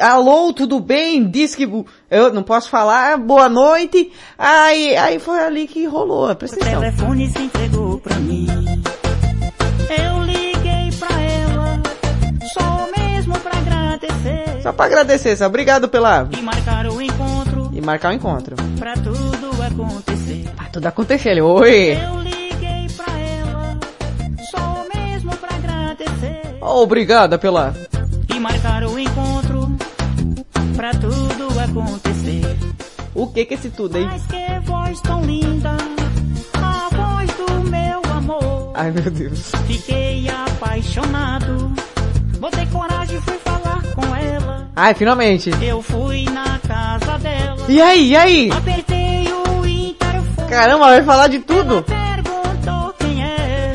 Alô, 0.00 0.52
tudo 0.52 0.80
bem? 0.80 1.30
Disse 1.30 1.56
que 1.56 1.84
eu 2.10 2.32
não 2.32 2.42
posso 2.42 2.68
falar, 2.68 3.16
boa 3.16 3.48
noite. 3.48 4.10
Aí, 4.36 4.96
aí 4.96 5.18
foi 5.20 5.38
ali 5.38 5.68
que 5.68 5.86
rolou, 5.86 6.34
presta 6.34 6.56
O 6.56 6.60
atenção. 6.62 6.80
telefone 6.80 7.28
se 7.28 7.38
entregou 7.42 7.98
pra 7.98 8.16
mim. 8.16 8.46
Eu 9.88 10.22
liguei 10.24 10.90
pra 10.98 11.20
ela, 11.22 11.80
só 12.52 12.88
mesmo 12.98 13.38
pra 13.38 13.52
agradecer. 13.58 14.62
Só 14.62 14.72
pra 14.72 14.86
agradecer, 14.86 15.36
só 15.36 15.46
obrigado 15.46 15.88
pela... 15.88 16.28
E 16.36 16.42
marcar 16.42 16.86
o 16.88 17.00
encontro 17.00 17.70
E 17.72 17.80
marcar 17.80 18.10
o 18.10 18.14
encontro. 18.14 18.56
pra 18.80 18.94
tudo 18.94 19.62
acontecer. 19.62 20.44
Pra 20.56 20.64
tudo 20.66 20.86
acontecer, 20.86 21.30
ele, 21.30 21.40
oi! 21.40 21.92
Eu 21.92 22.18
liguei 22.20 22.86
pra 22.96 23.16
ela, 23.16 23.78
só 24.50 24.84
mesmo 24.92 25.30
pra 25.36 25.54
agradecer. 25.56 26.56
Obrigada 26.60 27.38
pela... 27.38 27.72
E 28.34 28.40
marcar 28.40 28.82
o 28.84 28.98
encontro 28.98 29.01
pra 30.72 30.90
tudo 30.92 31.48
acontecer. 31.60 32.56
O 33.14 33.26
que 33.26 33.44
que 33.44 33.54
é 33.54 33.56
esse 33.56 33.70
tudo 33.70 33.96
aí? 33.96 34.04
Mas 34.04 34.26
que 34.26 34.60
voz 34.64 35.00
tão 35.02 35.22
linda, 35.22 35.76
a 36.54 36.88
voz 36.90 37.30
do 37.36 37.70
meu 37.70 38.00
amor. 38.16 38.72
Ai, 38.74 38.90
meu 38.90 39.10
Deus. 39.10 39.52
Fiquei 39.66 40.28
apaixonado, 40.28 41.72
botei 42.38 42.66
coragem 42.66 43.18
e 43.18 43.20
fui 43.20 43.38
falar 43.38 43.82
com 43.94 44.16
ela. 44.16 44.70
Ai, 44.74 44.94
finalmente. 44.94 45.50
Eu 45.60 45.82
fui 45.82 46.24
na 46.24 46.58
casa 46.60 47.18
dela. 47.18 47.66
E 47.68 47.80
aí, 47.80 48.10
e 48.10 48.16
aí? 48.16 48.50
Apertei 48.50 49.26
o 49.30 49.66
interfone. 49.66 50.48
Caramba, 50.48 50.86
vai 50.86 51.02
falar 51.02 51.28
de 51.28 51.38
tudo? 51.40 51.82
Perguntou 51.82 52.94
quem 52.98 53.22
é. 53.22 53.72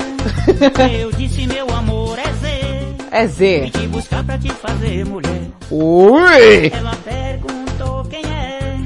Eu 1.03 1.11
disse 1.11 1.45
meu 1.45 1.69
amor 1.69 2.17
é 2.17 2.33
Z. 2.33 2.95
É 3.11 3.27
Z. 3.27 3.61
Vim 3.65 3.69
te 3.69 3.87
buscar 3.87 4.23
pra 4.23 4.37
te 4.37 4.49
fazer 4.49 5.05
mulher. 5.05 5.56
Ui! 5.69 6.67
Ela 6.73 6.95
perguntou 7.03 8.03
quem 8.05 8.23
é. 8.25 8.77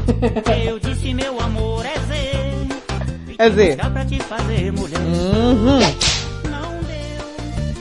Eu 0.66 0.78
disse 0.78 1.12
meu 1.14 1.38
amor 1.40 1.84
é 1.84 1.98
Z. 1.98 2.66
É 3.38 3.50
Z. 3.50 3.76
Pra 3.76 4.04
te 4.04 4.18
fazer 4.20 4.72
mulher. 4.72 4.98
Uhum. 5.00 5.80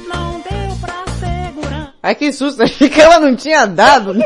Não 0.08 0.42
deu 0.42 0.76
pra 0.82 1.04
segurar. 1.20 1.94
Ai, 2.04 2.16
que 2.16 2.32
susto, 2.34 2.64
achei 2.64 2.90
que 2.90 3.00
ela 3.02 3.20
não 3.20 3.36
tinha 3.36 3.66
dado. 3.66 4.14
né? 4.14 4.26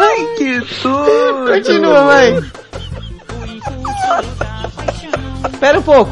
Ai, 0.00 0.34
que 0.36 0.60
tudo! 0.82 1.52
Continua, 1.52 2.04
vai. 2.04 2.38
Espera 5.52 5.78
um 5.78 5.82
pouco. 5.82 6.10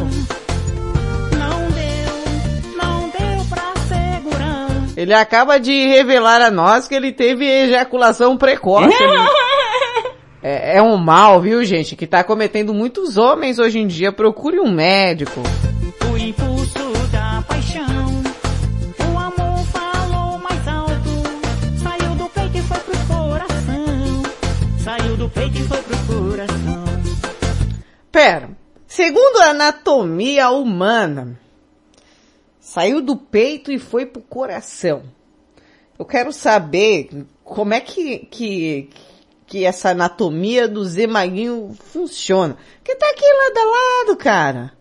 Ele 5.03 5.15
acaba 5.15 5.59
de 5.59 5.73
revelar 5.89 6.41
a 6.41 6.49
nós 6.49 6.87
que 6.87 6.95
ele 6.95 7.11
teve 7.11 7.45
ejaculação 7.45 8.37
precoce. 8.37 8.95
é, 10.41 10.77
é 10.77 10.83
um 10.83 10.97
mal, 10.97 11.41
viu, 11.41 11.65
gente, 11.65 11.97
que 11.97 12.07
tá 12.07 12.23
cometendo 12.23 12.73
muitos 12.73 13.17
homens 13.17 13.59
hoje 13.59 13.81
em 13.81 13.87
dia. 13.89 14.13
Procure 14.13 14.61
um 14.61 14.71
médico. 14.71 15.43
O 16.09 16.17
impulso 16.17 16.93
da 17.11 17.43
paixão. 17.49 18.23
O 19.13 19.19
amor 19.19 19.65
falou 19.73 20.39
mais 20.39 20.69
alto. 20.69 21.83
Saiu 21.83 22.15
do 22.15 22.29
peito 22.29 22.59
e 22.59 22.63
foi 22.63 22.79
pro 22.79 23.17
coração. 23.17 24.23
Saiu 24.79 25.17
do 25.17 25.29
peito 25.31 25.59
e 25.59 25.63
foi 25.65 25.83
pro 25.83 25.97
coração. 25.99 26.85
Pera. 28.13 28.51
Segundo 28.87 29.41
a 29.41 29.51
anatomia 29.51 30.51
humana, 30.51 31.37
saiu 32.73 33.03
do 33.03 33.15
peito 33.15 33.71
e 33.71 33.79
foi 33.79 34.07
pro 34.07 34.23
coração. 34.23 35.03
Eu 35.99 36.07
quero 36.07 36.33
saber 36.33 37.27
como 37.45 37.75
é 37.75 37.81
que, 37.81 38.21
que, 38.21 38.89
que 39.47 39.67
essa 39.67 39.91
anatomia 39.91 40.67
do 40.67 40.83
Zé 40.83 41.07
Maguinho 41.07 41.77
funciona. 41.79 42.57
Que 42.83 42.97
tá 42.97 43.07
aqui 43.11 43.25
lado 43.25 43.59
a 43.59 43.65
lado, 43.65 44.17
cara. 44.17 44.73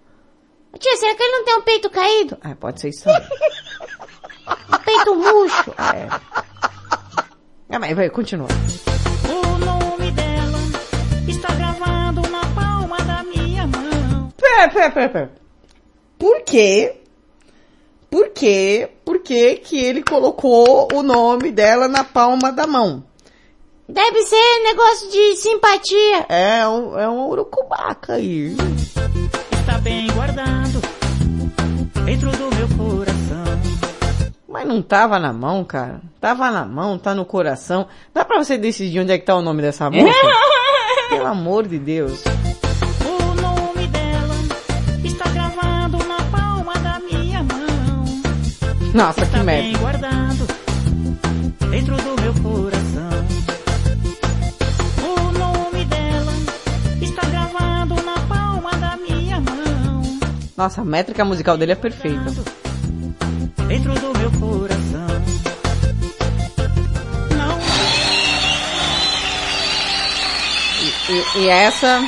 Tia, 0.80 0.96
será 0.96 1.14
que 1.16 1.22
ele 1.22 1.38
não 1.38 1.44
tem 1.44 1.58
um 1.58 1.62
peito 1.64 1.90
caído? 1.90 2.38
Ah, 2.42 2.56
pode 2.56 2.80
ser 2.80 2.90
isso 2.90 3.04
também. 3.04 3.28
Um 4.48 4.78
peito 4.86 5.16
murcho? 5.16 5.72
É. 5.72 6.08
Ah, 7.70 7.80
mas 7.80 7.94
vai, 7.94 8.10
continua. 8.10 8.48
O 9.30 9.58
nome 9.58 10.12
dela 10.12 10.60
está 11.28 11.54
gravado 11.56 12.22
na 12.30 12.46
palma 12.56 12.98
da 13.00 13.22
minha 13.24 13.68
mão. 13.68 14.32
Pera, 14.38 14.70
pera, 14.70 14.92
pera, 14.92 15.10
pera. 15.10 15.32
Por 16.18 16.42
quê? 16.44 17.01
Por 18.12 18.28
quê? 18.32 18.90
Por 19.06 19.20
que 19.20 19.56
que 19.56 19.78
ele 19.78 20.04
colocou 20.04 20.90
o 20.94 21.02
nome 21.02 21.50
dela 21.50 21.88
na 21.88 22.04
palma 22.04 22.52
da 22.52 22.68
mão? 22.68 23.02
Deve 23.88 24.22
ser 24.24 24.64
negócio 24.64 25.10
de 25.10 25.38
simpatia. 25.38 26.26
É 26.28 26.68
um, 26.68 27.00
é 27.00 27.10
um 27.10 27.30
urucubaca 27.30 28.16
aí. 28.16 28.54
Está 29.62 29.78
bem 29.78 30.08
guardado 30.12 30.82
dentro 32.04 32.30
do 32.32 32.54
meu 32.54 32.68
coração. 32.78 33.62
Mas 34.46 34.68
não 34.68 34.82
tava 34.82 35.18
na 35.18 35.32
mão, 35.32 35.64
cara. 35.64 36.02
Tava 36.20 36.52
na 36.52 36.66
mão, 36.66 37.00
tá 37.00 37.16
no 37.16 37.24
coração. 37.24 37.88
Dá 38.14 38.26
pra 38.26 38.38
você 38.38 38.58
decidir 38.58 39.00
onde 39.00 39.14
é 39.14 39.18
que 39.18 39.26
tá 39.26 39.38
o 39.38 39.42
nome 39.42 39.62
dessa 39.62 39.90
moça? 39.90 40.20
Pelo 41.10 41.28
amor 41.28 41.66
de 41.66 41.80
Deus. 41.80 42.22
Nossa, 48.94 49.26
que 49.26 49.32
bem 49.38 49.44
merda. 49.44 49.80
guardado 49.80 50.48
dentro 51.70 51.96
do 51.96 52.22
meu 52.22 52.34
coração. 52.44 53.12
O 55.02 55.32
nome 55.32 55.86
dela 55.86 56.34
está 57.02 57.22
gravado 57.28 57.96
na 58.04 58.20
palma 58.28 58.72
da 58.72 58.98
minha 58.98 59.40
mão. 59.40 60.02
Nossa, 60.58 60.82
a 60.82 60.86
métrica 60.86 61.24
musical 61.24 61.58
dele 61.58 61.72
é 61.72 61.76
perfeita. 61.76 62.26
Dentro 63.68 63.94
do 63.94 64.20
meu 64.20 64.32
coração. 64.32 65.08
Não 67.38 67.60
E, 71.10 71.40
e 71.40 71.48
essa 71.48 72.02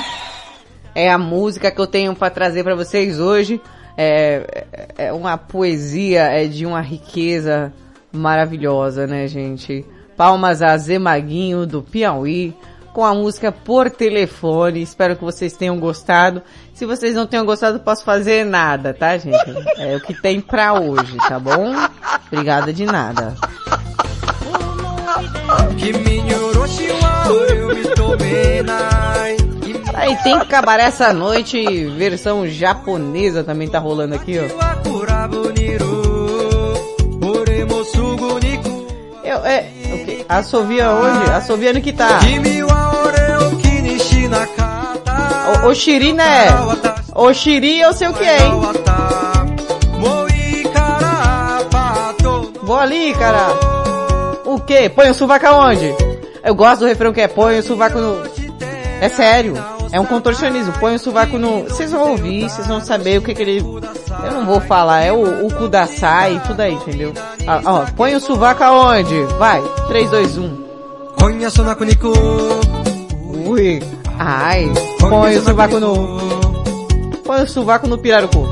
é 0.93 1.09
a 1.09 1.17
música 1.17 1.71
que 1.71 1.79
eu 1.79 1.87
tenho 1.87 2.13
pra 2.13 2.29
trazer 2.29 2.63
pra 2.63 2.75
vocês 2.75 3.19
hoje. 3.19 3.61
É, 3.97 4.65
é 4.71 4.83
é 4.97 5.13
uma 5.13 5.37
poesia, 5.37 6.23
é 6.23 6.45
de 6.47 6.65
uma 6.65 6.81
riqueza 6.81 7.73
maravilhosa, 8.11 9.07
né, 9.07 9.27
gente? 9.27 9.85
Palmas 10.15 10.61
a 10.61 10.77
Zé 10.77 10.99
Maguinho 10.99 11.65
do 11.65 11.81
Piauí 11.81 12.55
com 12.93 13.03
a 13.03 13.13
música 13.13 13.51
Por 13.51 13.89
Telefone. 13.89 14.81
Espero 14.81 15.15
que 15.15 15.23
vocês 15.23 15.53
tenham 15.53 15.79
gostado. 15.79 16.43
Se 16.73 16.85
vocês 16.85 17.15
não 17.15 17.25
tenham 17.25 17.45
gostado, 17.45 17.79
posso 17.79 18.03
fazer 18.03 18.45
nada, 18.45 18.93
tá, 18.93 19.17
gente? 19.17 19.35
É 19.77 19.95
o 19.95 20.01
que 20.01 20.13
tem 20.13 20.39
pra 20.39 20.73
hoje, 20.79 21.17
tá 21.17 21.39
bom? 21.39 21.73
Obrigada 22.31 22.71
de 22.71 22.85
nada. 22.85 23.35
Aí 29.93 30.15
tem 30.23 30.37
que 30.37 30.43
acabar 30.45 30.79
essa 30.79 31.13
noite, 31.13 31.85
versão 31.91 32.47
japonesa 32.47 33.43
também 33.43 33.67
tá 33.67 33.79
rolando 33.79 34.15
aqui, 34.15 34.39
ó. 34.39 34.43
Eu, 39.23 39.37
é, 39.45 39.67
o 39.93 40.05
quê? 40.05 40.25
Assovia 40.27 40.89
onde? 40.91 41.31
Assovia 41.31 41.73
no 41.73 41.81
que 41.81 41.93
tá. 41.93 42.19
O, 45.63 45.67
o 45.69 45.75
Shiri, 45.75 46.13
né? 46.13 46.47
O 47.15 47.33
Shiri 47.33 47.79
eu 47.79 47.93
sei 47.93 48.07
o 48.07 48.13
que 48.13 48.23
é, 48.23 48.43
hein? 48.43 48.51
Vou 52.63 52.79
ali, 52.79 53.13
cara. 53.13 53.47
O 54.45 54.59
quê? 54.59 54.89
Põe 54.89 55.09
o 55.09 55.13
sovaco 55.13 55.45
aonde? 55.45 55.93
Eu 56.43 56.55
gosto 56.55 56.81
do 56.81 56.85
refrão 56.87 57.13
que 57.13 57.21
é 57.21 57.27
põe 57.27 57.59
o 57.59 57.63
sovaco 57.63 57.99
no... 57.99 58.23
É 59.01 59.09
sério. 59.09 59.53
É 59.93 59.99
um 59.99 60.05
contorcionismo. 60.07 60.73
Põe 60.79 60.95
o 60.95 60.99
sovaco 60.99 61.37
no... 61.37 61.65
Vocês 61.65 61.91
vão 61.91 62.09
ouvir, 62.09 62.49
vocês 62.49 62.65
vão 62.65 62.81
saber 62.81 63.19
o 63.19 63.21
que 63.21 63.35
que 63.35 63.43
ele... 63.43 63.59
Eu 63.59 64.31
não 64.31 64.43
vou 64.43 64.59
falar. 64.59 65.01
É 65.01 65.13
o, 65.13 65.45
o 65.45 65.53
kudasai, 65.53 66.41
tudo 66.47 66.61
aí, 66.61 66.73
entendeu? 66.73 67.13
Ah, 67.45 67.61
ó, 67.63 67.85
põe 67.95 68.15
o 68.15 68.19
sovaco 68.19 68.63
aonde? 68.63 69.13
Vai. 69.37 69.61
3, 69.89 70.09
2, 70.09 70.37
1. 70.39 70.63
Ui. 73.45 73.83
Ai. 74.17 74.67
Põe 74.99 75.37
o 75.37 75.43
sovaco 75.43 75.79
no... 75.79 76.17
Põe 77.23 77.43
o 77.43 77.47
sovaco 77.47 77.87
no 77.87 77.99
pirarucu. 77.99 78.51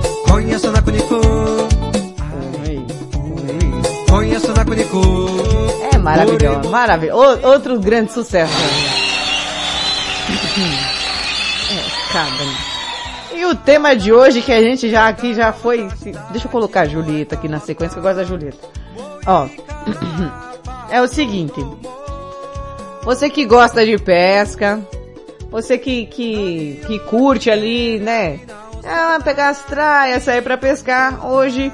É 5.91 5.97
maravilhoso, 5.97 6.69
maravilhoso. 6.69 7.47
Outro 7.47 7.79
grande 7.79 8.13
sucesso. 8.13 8.53
E 13.33 13.45
o 13.45 13.55
tema 13.55 13.95
de 13.95 14.11
hoje 14.11 14.41
que 14.41 14.51
a 14.51 14.61
gente 14.61 14.89
já 14.89 15.07
aqui 15.07 15.33
já 15.33 15.53
foi. 15.53 15.87
Deixa 16.31 16.47
eu 16.47 16.51
colocar 16.51 16.81
a 16.81 16.87
Julieta 16.87 17.35
aqui 17.35 17.47
na 17.47 17.59
sequência 17.59 17.93
que 17.93 17.99
eu 17.99 18.03
gosto 18.03 18.17
da 18.17 18.23
Julieta. 18.23 18.57
Ó. 19.25 19.47
É 20.91 21.01
o 21.01 21.07
seguinte. 21.07 21.55
Você 23.03 23.29
que 23.29 23.45
gosta 23.45 23.85
de 23.85 23.97
pesca, 23.97 24.85
você 25.49 25.77
que, 25.77 26.05
que, 26.05 26.81
que 26.85 26.99
curte 26.99 27.49
ali, 27.49 27.97
né? 27.97 28.41
Ah, 28.85 29.17
pegar 29.23 29.47
as 29.47 29.63
traias, 29.63 30.23
sair 30.23 30.41
pra 30.41 30.57
pescar. 30.57 31.25
Hoje 31.25 31.71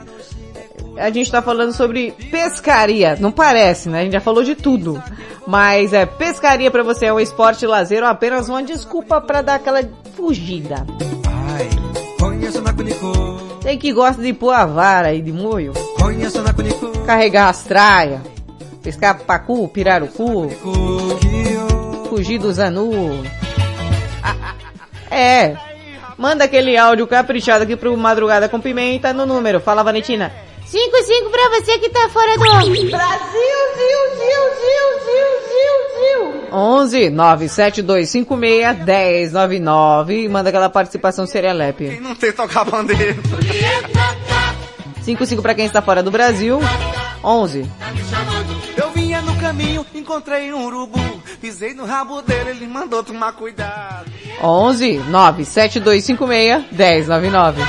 a 0.97 1.09
gente 1.09 1.31
tá 1.31 1.41
falando 1.41 1.73
sobre 1.73 2.11
pescaria. 2.29 3.17
Não 3.19 3.31
parece, 3.31 3.89
né? 3.89 4.01
A 4.01 4.03
gente 4.03 4.13
já 4.13 4.21
falou 4.21 4.43
de 4.43 4.53
tudo. 4.53 5.01
Mas 5.47 5.93
é, 5.93 6.05
pescaria 6.05 6.69
pra 6.69 6.83
você 6.83 7.05
é 7.07 7.13
um 7.13 7.19
esporte 7.19 7.65
lazer 7.65 8.03
ou 8.03 8.09
apenas 8.09 8.49
uma 8.49 8.61
desculpa 8.61 9.21
pra 9.21 9.41
dar 9.41 9.55
aquela 9.55 9.81
fugida. 10.17 10.85
Tem 13.61 13.77
que 13.77 13.93
gosta 13.93 14.21
de 14.21 14.33
pôr 14.33 14.51
a 14.51 14.65
vara 14.65 15.09
aí 15.09 15.21
de 15.21 15.31
moio. 15.31 15.73
Carregar 17.05 17.49
as 17.49 17.63
traias. 17.63 18.21
Pescar 18.81 19.19
pacu, 19.19 19.67
pirarucu. 19.67 20.49
Fugir 22.09 22.39
do 22.39 22.51
zanu. 22.51 22.91
É. 25.09 25.55
Manda 26.17 26.43
aquele 26.43 26.75
áudio 26.75 27.07
caprichado 27.07 27.63
aqui 27.63 27.77
pro 27.77 27.95
Madrugada 27.95 28.49
com 28.49 28.59
Pimenta 28.59 29.13
no 29.13 29.25
número. 29.25 29.61
Fala, 29.61 29.81
Valentina. 29.81 30.33
5-5 30.71 31.29
pra 31.31 31.49
você 31.49 31.79
que 31.79 31.89
tá 31.89 32.09
fora 32.09 32.33
do... 32.35 32.39
Brasil, 32.41 32.73
Zil, 32.73 32.89
Zil, 32.89 32.97
Zil, 34.17 34.43
Zil, 35.05 35.29
Zil, 35.47 35.77
Zil. 35.97 36.19
11 36.51 37.09
97256 37.09 39.31
1099. 39.31 40.27
Manda 40.27 40.49
aquela 40.49 40.69
participação 40.69 41.25
serelepe. 41.25 41.97
Não 42.01 42.13
tem 42.15 42.33
tocar 42.33 42.65
bandeira. 42.65 43.15
55 45.03 45.41
pra 45.41 45.55
quem 45.55 45.65
está 45.65 45.81
fora 45.81 46.03
do 46.03 46.11
Brasil. 46.11 46.59
11 47.23 47.65
Eu 48.75 48.91
vinha 48.91 49.21
no 49.21 49.33
caminho, 49.37 49.85
encontrei 49.95 50.51
um 50.53 50.65
urubu. 50.65 50.99
Pisei 51.39 51.73
no 51.73 51.85
rabo 51.85 52.21
dele, 52.21 52.49
ele 52.49 52.67
mandou 52.67 53.01
tomar 53.03 53.31
cuidado. 53.31 54.11
11 54.41 54.97
97256 55.09 56.65
1099. 56.71 57.61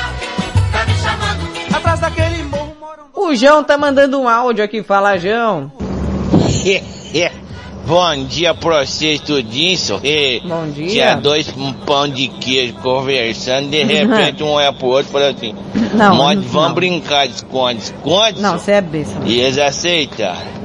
O 3.29 3.37
João 3.37 3.63
tá 3.63 3.77
mandando 3.77 4.19
um 4.19 4.27
áudio 4.27 4.65
aqui. 4.65 4.83
Fala, 4.83 5.19
João. 5.19 5.71
Bom 7.87 8.25
dia 8.25 8.55
pra 8.55 8.85
vocês 8.87 9.21
tudinho, 9.21 9.77
só. 9.77 9.99
Bom 9.99 10.67
dia. 10.75 10.89
Tinha 10.89 11.15
dois 11.17 11.47
um 11.57 11.73
pão 11.75 12.09
de 12.09 12.29
queijo 12.29 12.75
conversando, 12.83 13.69
de 13.69 13.85
repente 13.97 14.43
um 14.43 14.49
olha 14.49 14.73
pro 14.73 14.87
outro 14.89 15.11
e 15.11 15.13
fala 15.13 15.29
assim, 15.29 15.55
Não, 15.95 16.15
"Nós 16.17 16.37
não, 16.37 16.43
vamos 16.43 16.73
brincar 16.73 17.27
de 17.29 17.35
esconde, 17.35 17.83
esconde. 17.83 18.41
Não, 18.41 18.59
você 18.59 18.73
é 18.73 18.81
besta. 18.81 19.21
E 19.27 19.41
eles 19.41 19.59
aceitaram. 19.59 20.59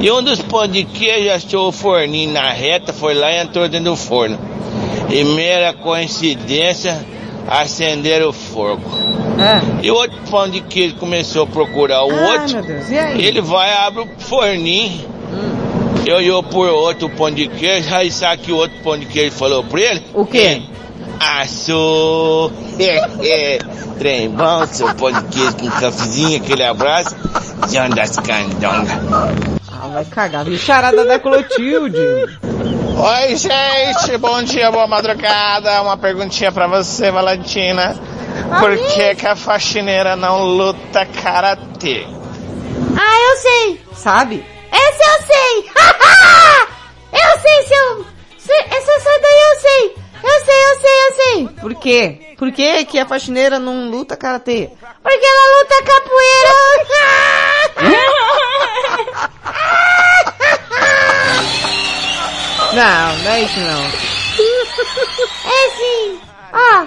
E 0.00 0.10
um 0.10 0.22
dos 0.22 0.40
pão 0.40 0.66
de 0.66 0.82
queijo 0.84 1.30
achou 1.30 1.68
o 1.68 1.72
forninho 1.72 2.32
na 2.32 2.50
reta, 2.50 2.92
foi 2.92 3.14
lá 3.14 3.30
e 3.32 3.42
entrou 3.42 3.68
dentro 3.68 3.90
do 3.90 3.96
forno. 3.96 4.38
E 5.08 5.22
mera 5.22 5.72
coincidência, 5.72 7.04
acenderam 7.48 8.28
o 8.28 8.32
fogo. 8.32 8.82
E 9.82 9.90
o 9.90 9.94
outro 9.94 10.16
pão 10.30 10.48
de 10.48 10.60
queijo 10.60 10.94
começou 10.96 11.44
a 11.44 11.46
procurar 11.46 12.04
o 12.04 12.10
Ai, 12.12 12.38
outro. 12.38 12.58
e? 12.90 13.24
Ele 13.24 13.40
vai, 13.40 13.72
abre 13.74 14.02
o 14.02 14.08
forninho. 14.18 15.10
Eu 16.06 16.20
ia 16.20 16.42
por 16.42 16.68
outro 16.68 17.08
pão 17.10 17.30
de 17.30 17.46
queijo, 17.48 17.94
aí 17.94 18.10
sabe 18.10 18.42
que 18.42 18.52
o 18.52 18.56
outro 18.56 18.76
pão 18.82 18.98
de 18.98 19.06
queijo 19.06 19.32
falou 19.36 19.62
pra 19.64 19.80
ele? 19.80 20.02
O 20.14 20.26
quê? 20.26 20.62
Açô! 21.20 22.50
Trem 23.98 24.28
bom, 24.30 24.66
seu 24.66 24.92
pão 24.94 25.12
de 25.12 25.22
queijo 25.28 25.54
com 25.56 25.70
cafezinho, 25.70 26.36
aquele 26.38 26.64
abraço. 26.64 27.14
John 27.70 27.88
das 27.90 28.16
Candonga. 28.16 29.00
Ah, 29.70 29.88
vai 29.88 30.04
cagar, 30.04 30.44
viu? 30.44 30.58
Charada 30.58 31.04
da 31.04 31.18
Clotilde. 31.20 31.98
Oi, 32.94 33.36
gente, 33.36 34.16
bom 34.18 34.42
dia, 34.42 34.70
boa 34.70 34.86
madrugada. 34.86 35.80
Uma 35.82 35.96
perguntinha 35.96 36.52
pra 36.52 36.66
você, 36.66 37.10
Valentina. 37.10 37.94
Por 38.58 38.76
que, 38.76 39.14
que 39.14 39.26
a 39.26 39.34
faxineira 39.36 40.14
não 40.16 40.42
luta 40.44 41.04
karatê? 41.06 42.06
Ah, 42.96 43.20
eu 43.30 43.36
sei. 43.36 43.80
Sabe? 43.94 44.44
Essa 44.70 45.04
eu 45.04 45.22
sei. 45.26 45.70
eu 47.12 47.40
sei, 47.40 47.62
seu... 47.68 48.06
se- 48.38 48.64
Essa 48.76 49.00
sai 49.00 49.20
daí 49.20 49.40
eu 49.50 49.60
sei. 49.60 49.96
Eu 50.22 50.44
sei, 50.44 50.64
eu 50.64 50.80
sei, 50.80 50.96
eu 51.06 51.12
sei. 51.14 51.48
Por 51.60 51.74
quê? 51.74 52.34
Por 52.38 52.52
que 52.52 52.84
que 52.84 52.98
a 52.98 53.06
faxineira 53.06 53.58
não 53.58 53.88
luta 53.90 54.16
karatê? 54.16 54.70
Porque 55.02 55.26
ela 55.26 55.58
luta 55.58 55.82
capoeira. 55.82 56.52
Não, 62.72 63.18
não 63.18 63.30
é 63.32 63.42
isso 63.42 63.60
não. 63.60 63.82
É 65.44 65.70
sim. 65.76 66.20
Ó, 66.52 66.86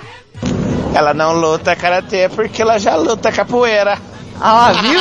Ela 0.96 1.14
não 1.14 1.34
luta 1.34 1.76
karatê 1.76 2.30
porque 2.30 2.62
ela 2.62 2.80
já 2.80 2.96
luta 2.96 3.32
capoeira. 3.32 3.98
Ah, 4.42 4.72
viu? 4.82 5.00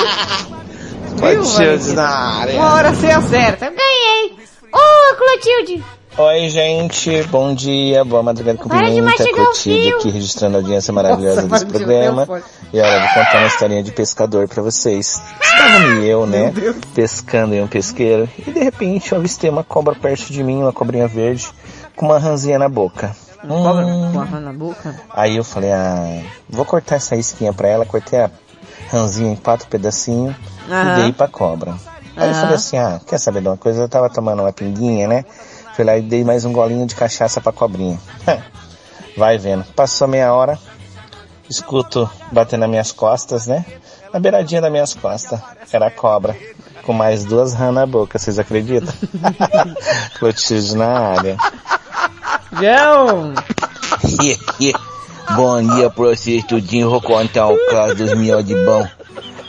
Clotilde 1.18 1.52
Valentina? 1.54 2.02
na 2.02 2.40
área. 2.40 2.54
Uma 2.54 2.74
hora 2.74 2.92
você 2.92 3.06
acerta. 3.06 3.70
ganhei. 3.70 4.36
Ô, 4.72 5.14
Clotilde. 5.16 5.84
Oi, 6.16 6.48
gente, 6.48 7.24
bom 7.24 7.52
dia, 7.54 8.04
boa 8.04 8.22
madrugada 8.22 8.56
com 8.56 8.68
Para 8.68 8.84
pimenta, 8.86 9.24
fio. 9.54 9.88
aqui 9.96 10.10
registrando 10.10 10.56
a 10.56 10.60
audiência 10.60 10.92
maravilhosa 10.92 11.42
Nossa, 11.42 11.64
desse 11.64 11.66
programa. 11.78 12.28
E 12.72 12.80
olha, 12.80 12.94
eu 12.94 13.00
vou 13.00 13.08
contar 13.08 13.38
uma 13.38 13.46
historinha 13.48 13.82
de 13.82 13.90
pescador 13.90 14.46
pra 14.48 14.62
vocês. 14.62 15.20
Estava 15.42 15.84
eu, 16.04 16.24
né, 16.24 16.52
pescando 16.94 17.54
em 17.54 17.62
um 17.62 17.66
pesqueiro, 17.66 18.28
e 18.46 18.50
de 18.52 18.60
repente 18.60 19.10
eu 19.10 19.18
avistei 19.18 19.50
uma 19.50 19.64
cobra 19.64 19.94
perto 19.96 20.32
de 20.32 20.42
mim, 20.44 20.62
uma 20.62 20.72
cobrinha 20.72 21.08
verde, 21.08 21.50
com 21.96 22.06
uma 22.06 22.18
ranzinha 22.18 22.58
na 22.60 22.68
boca. 22.68 23.14
Cobra 23.46 23.84
Hum. 23.86 24.10
com 24.12 24.20
a 24.20 24.24
rã 24.24 24.40
na 24.40 24.52
boca? 24.52 24.94
Aí 25.12 25.36
eu 25.36 25.44
falei, 25.44 25.72
ah, 25.72 26.22
vou 26.48 26.64
cortar 26.64 26.96
essa 26.96 27.16
isquinha 27.16 27.52
pra 27.52 27.68
ela, 27.68 27.84
cortei 27.84 28.20
a 28.20 28.30
ranzinha 28.88 29.32
em 29.32 29.36
quatro 29.36 29.66
pedacinhos 29.66 30.34
Aham. 30.70 30.92
e 30.92 31.02
dei 31.02 31.12
pra 31.12 31.26
cobra. 31.28 31.74
Aí 32.16 32.28
eu 32.28 32.32
Aham. 32.32 32.40
falei 32.40 32.54
assim, 32.56 32.78
ah, 32.78 33.00
quer 33.04 33.18
saber 33.18 33.42
de 33.42 33.48
uma 33.48 33.56
coisa? 33.56 33.82
Eu 33.82 33.88
tava 33.88 34.08
tomando 34.08 34.40
uma 34.42 34.52
pinguinha, 34.52 35.08
né? 35.08 35.24
Fui 35.74 35.84
lá 35.84 35.98
e 35.98 36.02
dei 36.02 36.22
mais 36.22 36.44
um 36.44 36.52
golinho 36.52 36.86
de 36.86 36.94
cachaça 36.94 37.40
pra 37.40 37.50
cobrinha. 37.52 37.98
Vai 39.18 39.38
vendo. 39.38 39.64
Passou 39.74 40.06
meia 40.06 40.32
hora, 40.32 40.56
escuto 41.50 42.08
batendo 42.30 42.60
nas 42.60 42.70
minhas 42.70 42.92
costas, 42.92 43.48
né? 43.48 43.64
Na 44.12 44.20
beiradinha 44.20 44.60
das 44.60 44.70
minhas 44.70 44.94
costas. 44.94 45.40
Era 45.72 45.88
a 45.88 45.90
cobra. 45.90 46.36
Com 46.84 46.92
mais 46.92 47.24
duas 47.24 47.54
rãs 47.54 47.74
na 47.74 47.86
boca, 47.86 48.18
vocês 48.18 48.38
acreditam? 48.38 48.94
Clotilde 50.16 50.76
na 50.76 50.98
área. 50.98 51.36
João! 52.52 53.34
Bom 55.34 55.74
dia 55.74 55.90
pra 55.90 56.04
vocês 56.04 56.44
tudinho, 56.44 56.90
vou 56.90 57.00
contar 57.00 57.48
o 57.48 57.56
caso 57.70 57.96
dos 57.96 58.14
mió 58.14 58.40
de 58.42 58.54
bom. 58.54 58.86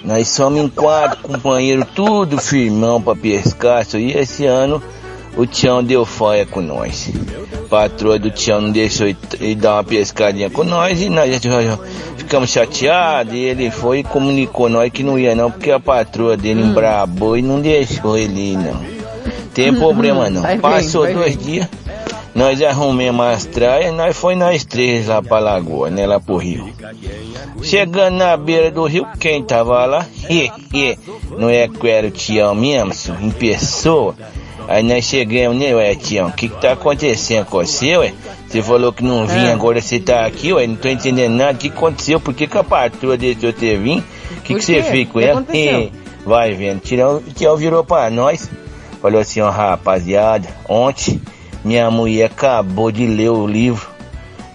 Nós 0.04 0.30
somos 0.30 0.60
em 0.60 0.70
quatro 0.70 1.22
companheiros, 1.22 1.86
tudo 1.94 2.40
firmão 2.40 3.00
pra 3.02 3.16
pescar, 3.16 3.86
só, 3.86 3.98
e 3.98 4.14
esse 4.14 4.46
ano 4.46 4.82
o 5.38 5.46
Tião 5.46 5.84
deu 5.84 6.06
foia 6.06 6.46
com 6.46 6.62
nós. 6.62 7.10
Patroa 7.70 8.18
do 8.20 8.30
Tião 8.32 8.62
não 8.62 8.72
deixou 8.72 9.08
ele- 9.08 9.56
dar 9.56 9.74
uma 9.76 9.84
pescadinha 9.84 10.50
com 10.50 10.64
nós 10.64 11.02
e 11.02 11.10
nós 11.10 11.32
ficamos 12.18 12.50
chateados 12.50 13.34
e 13.34 13.40
ele 13.40 13.72
foi 13.72 14.00
e 14.00 14.04
comunicou 14.04 14.70
nós 14.70 14.92
que 14.92 15.04
não 15.04 15.18
ia 15.18 15.36
não, 15.36 15.50
porque 15.52 15.72
a 15.72 15.80
patroa 15.80 16.38
dele 16.38 16.62
embrabou 16.62 17.38
e 17.38 17.42
não 17.42 17.60
deixou 17.60 18.18
ele 18.18 18.52
ir 18.54 18.58
não. 18.58 18.80
Tem 19.54 19.74
problema 19.76 20.30
não. 20.30 20.42
Vai 20.42 20.54
bem, 20.54 20.62
Passou 20.62 21.04
vai 21.04 21.14
dois 21.14 21.36
bem. 21.36 21.46
dias, 21.46 21.68
nós 22.36 22.62
arrumamos 22.62 23.26
as 23.26 23.46
traias, 23.46 23.94
nós 23.94 24.16
foi 24.16 24.36
nós 24.36 24.64
três 24.66 25.08
lá 25.08 25.22
pra 25.22 25.40
lagoa, 25.40 25.90
né, 25.90 26.06
lá 26.06 26.20
pro 26.20 26.38
rio. 26.38 26.70
Chegando 27.64 28.16
na 28.18 28.36
beira 28.38 28.70
do 28.70 28.86
rio, 28.86 29.08
quem 29.20 29.44
tava 29.44 29.86
lá? 29.86 30.06
Não 31.38 31.50
é 31.50 31.68
que 31.68 31.88
era 31.88 32.08
o 32.08 32.12
Tião 32.12 32.54
mesmo, 32.54 32.94
em 33.22 33.32
pessoa? 33.32 34.16
Aí 34.68 34.82
nós 34.84 35.06
chegamos, 35.06 35.58
né, 35.58 35.74
ué, 35.76 35.94
Tião, 35.96 36.28
o 36.30 36.32
que 36.32 36.50
que 36.50 36.60
tá 36.62 36.72
acontecendo 36.74 37.46
com 37.46 37.58
você, 37.58 37.98
ué? 37.98 38.14
Você 38.48 38.62
falou 38.62 38.92
que 38.94 39.04
não 39.04 39.28
vinha, 39.28 39.50
É. 39.50 39.54
agora 39.54 39.82
você 39.82 40.00
tá 40.00 40.26
aqui, 40.26 40.54
ué, 40.54 40.66
não 40.68 40.76
tô 40.76 40.88
entendendo 40.88 41.34
nada, 41.36 41.54
o 41.54 41.58
que 41.58 41.68
aconteceu? 41.70 42.20
Por 42.20 42.34
que 42.34 42.48
que 42.48 42.58
a 42.58 42.64
patroa 42.64 43.18
deixou 43.18 43.52
você 43.52 43.76
vir? 43.78 44.04
O 44.38 44.42
que 44.42 44.56
que 44.56 44.62
você 44.62 44.82
fez 44.82 45.08
com 45.10 45.20
ela? 45.20 45.40
aconteceu? 45.42 45.92
Vai 46.26 46.54
vendo, 46.54 46.80
Tião, 46.82 47.22
Tião 47.36 47.56
virou 47.56 47.84
pra 47.84 48.10
nós, 48.10 48.50
falou 49.02 49.20
assim, 49.22 49.40
ó, 49.42 49.50
rapaziada, 49.52 50.48
ontem 50.68 51.22
minha 51.64 51.90
mulher 51.92 52.26
acabou 52.26 52.92
de 52.92 53.06
ler 53.06 53.30
o 53.30 53.46
livro 53.46 53.88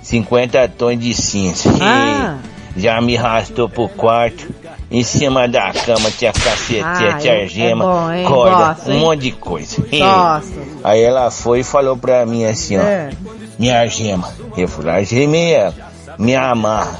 50 0.02 0.68
tons 0.68 0.98
de 0.98 1.14
cinza. 1.14 1.68
Ah. 1.80 2.38
E 2.76 2.80
já 2.80 3.00
me 3.00 3.16
arrastou 3.16 3.68
pro 3.68 3.88
quarto. 3.88 4.48
Em 4.90 5.04
cima 5.04 5.46
da 5.46 5.72
cama 5.72 6.10
tinha 6.10 6.32
cacetete, 6.32 6.82
Ah, 6.84 7.20
é- 7.34 7.42
algema, 7.42 7.84
é 7.84 7.86
bom, 7.86 8.12
hein? 8.12 8.24
corda, 8.26 8.74
Gosto, 8.74 8.90
um 8.90 8.98
monte 8.98 9.20
de 9.20 9.32
coisa. 9.32 9.76
Gosto. 9.90 10.60
Aí 10.82 11.00
ela 11.02 11.30
foi 11.30 11.60
e 11.60 11.64
falou 11.64 11.96
pra 11.96 12.26
mim 12.26 12.44
assim, 12.44 12.76
ó. 12.76 12.82
É. 12.82 13.10
Minha 13.58 13.82
algema. 13.82 14.28
Eu 14.56 14.66
falei, 14.66 14.94
algemei 14.96 15.52
ela. 15.54 15.74
Me 16.18 16.34
amarra. 16.34 16.98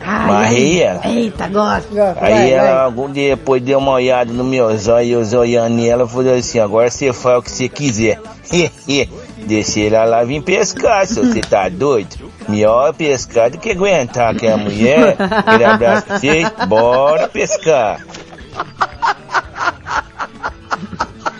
Amarrei 0.00 0.82
ela. 0.82 1.02
Eita, 1.06 1.48
gosto. 1.48 1.88
Aí 2.20 2.50
ela 2.50 2.82
algum 2.84 3.12
dia 3.12 3.36
depois 3.36 3.62
deu 3.62 3.78
uma 3.78 3.92
olhada 3.92 4.32
no 4.32 4.42
meu 4.42 4.76
zóio, 4.76 5.18
eu 5.18 5.24
zoiando 5.24 5.84
ela, 5.84 6.08
falou 6.08 6.34
assim, 6.34 6.58
agora 6.58 6.90
você 6.90 7.12
faz 7.12 7.38
o 7.38 7.42
que 7.42 7.50
você 7.50 7.68
quiser. 7.68 8.18
Desci 9.48 9.86
ela 9.86 10.04
lá 10.04 10.24
vim 10.24 10.42
pescar, 10.42 11.06
se 11.06 11.14
você 11.14 11.40
tá 11.40 11.70
doido. 11.70 12.30
Melhor 12.46 12.92
pescar 12.92 13.50
do 13.50 13.56
que 13.56 13.70
aguentar 13.70 14.34
aquela 14.34 14.58
mulher. 14.58 15.16
Aquele 15.18 15.64
abraço 15.64 16.06
pra 16.06 16.18
vocês, 16.18 16.52
bora 16.68 17.28
pescar. 17.28 18.04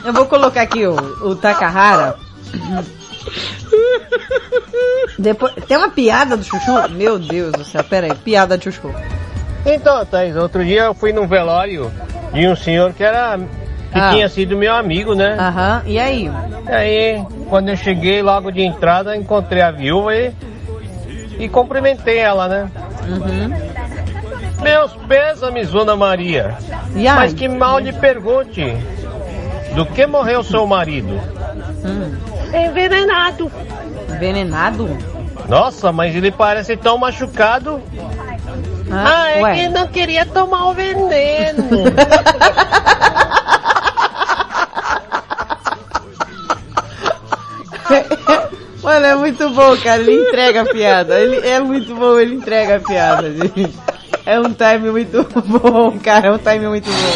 Eu 0.02 0.12
vou 0.14 0.24
colocar 0.24 0.62
aqui 0.62 0.86
o, 0.86 0.94
o 0.94 1.36
Takahara. 1.36 2.16
Depois, 5.18 5.52
tem 5.66 5.76
uma 5.76 5.90
piada 5.90 6.34
do 6.34 6.42
Chuchu? 6.42 6.88
Meu 6.90 7.18
Deus 7.18 7.52
do 7.52 7.64
céu, 7.64 7.84
pera 7.84 8.06
aí, 8.06 8.14
piada 8.14 8.56
do 8.56 8.64
Chuchu. 8.64 8.90
Então, 9.66 10.06
Thaís, 10.06 10.34
outro 10.34 10.64
dia 10.64 10.84
eu 10.84 10.94
fui 10.94 11.12
num 11.12 11.26
velório 11.26 11.92
de 12.32 12.48
um 12.48 12.56
senhor 12.56 12.94
que 12.94 13.04
era. 13.04 13.38
Que 13.92 13.98
Ah. 13.98 14.10
tinha 14.10 14.28
sido 14.28 14.56
meu 14.56 14.74
amigo, 14.74 15.14
né? 15.14 15.36
Aham, 15.38 15.82
e 15.86 15.98
aí? 15.98 16.30
Aí, 16.66 17.24
quando 17.48 17.68
eu 17.70 17.76
cheguei 17.76 18.20
logo 18.22 18.50
de 18.50 18.62
entrada, 18.62 19.16
encontrei 19.16 19.62
a 19.62 19.70
viúva 19.70 20.14
e. 20.14 20.32
e 21.38 21.48
cumprimentei 21.48 22.18
ela, 22.18 22.48
né? 22.48 22.68
Uhum. 23.08 23.78
Meus 24.62 24.92
pêsames, 25.06 25.70
Dona 25.70 25.96
Maria. 25.96 26.54
E 26.94 27.06
aí? 27.08 27.14
Mas 27.16 27.32
que 27.32 27.48
mal 27.48 27.78
lhe 27.78 27.92
pergunte. 27.92 28.76
Do 29.74 29.86
que 29.86 30.06
morreu 30.06 30.42
seu 30.42 30.66
marido? 30.66 31.20
Envenenado. 32.52 33.50
Envenenado? 34.12 34.88
Nossa, 35.48 35.92
mas 35.92 36.14
ele 36.16 36.30
parece 36.32 36.76
tão 36.76 36.98
machucado. 36.98 37.80
Ah, 38.90 39.30
é 39.30 39.42
ué. 39.42 39.54
que 39.54 39.68
não 39.68 39.86
queria 39.86 40.26
tomar 40.26 40.70
o 40.70 40.74
veneno. 40.74 41.64
Mano, 48.88 49.04
é 49.04 49.14
muito 49.16 49.50
bom, 49.50 49.76
cara. 49.76 50.00
Ele 50.00 50.14
entrega 50.14 50.62
a 50.62 50.64
piada. 50.64 51.20
Ele 51.20 51.46
é 51.46 51.60
muito 51.60 51.94
bom, 51.94 52.18
ele 52.18 52.36
entrega 52.36 52.76
a 52.76 52.80
piada, 52.80 53.30
gente. 53.30 53.78
É 54.24 54.40
um 54.40 54.50
time 54.54 54.90
muito 54.90 55.26
bom, 55.44 55.98
cara. 56.02 56.28
É 56.28 56.32
um 56.32 56.38
time 56.38 56.68
muito 56.68 56.86
bom. 56.86 57.14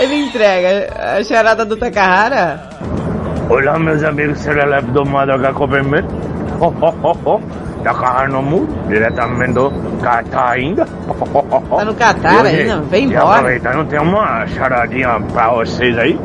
Ele 0.00 0.16
entrega 0.16 1.16
a 1.16 1.22
charada 1.22 1.64
do 1.64 1.76
Takahara. 1.76 2.60
Olá, 3.48 3.78
meus 3.78 4.02
amigos 4.02 4.40
serelepes 4.40 4.92
do 4.92 5.06
Madruga 5.06 5.52
Cobermet. 5.52 6.04
Ho, 6.58 6.66
ho, 6.66 6.94
ho, 7.04 7.18
ho. 7.24 7.40
Takahar 7.84 8.28
no 8.28 8.42
Mu, 8.42 8.66
diretamente 8.88 9.52
do 9.52 9.70
Catar 10.02 10.50
ainda. 10.50 10.84
Tá 10.84 11.84
no 11.84 11.94
Catar 11.94 12.46
ainda? 12.46 12.80
Vem 12.80 13.04
embora. 13.04 13.38
aproveitando, 13.38 13.88
tem 13.88 14.00
uma 14.00 14.44
charadinha 14.48 15.20
pra 15.32 15.50
vocês 15.50 15.96
aí, 15.96 16.18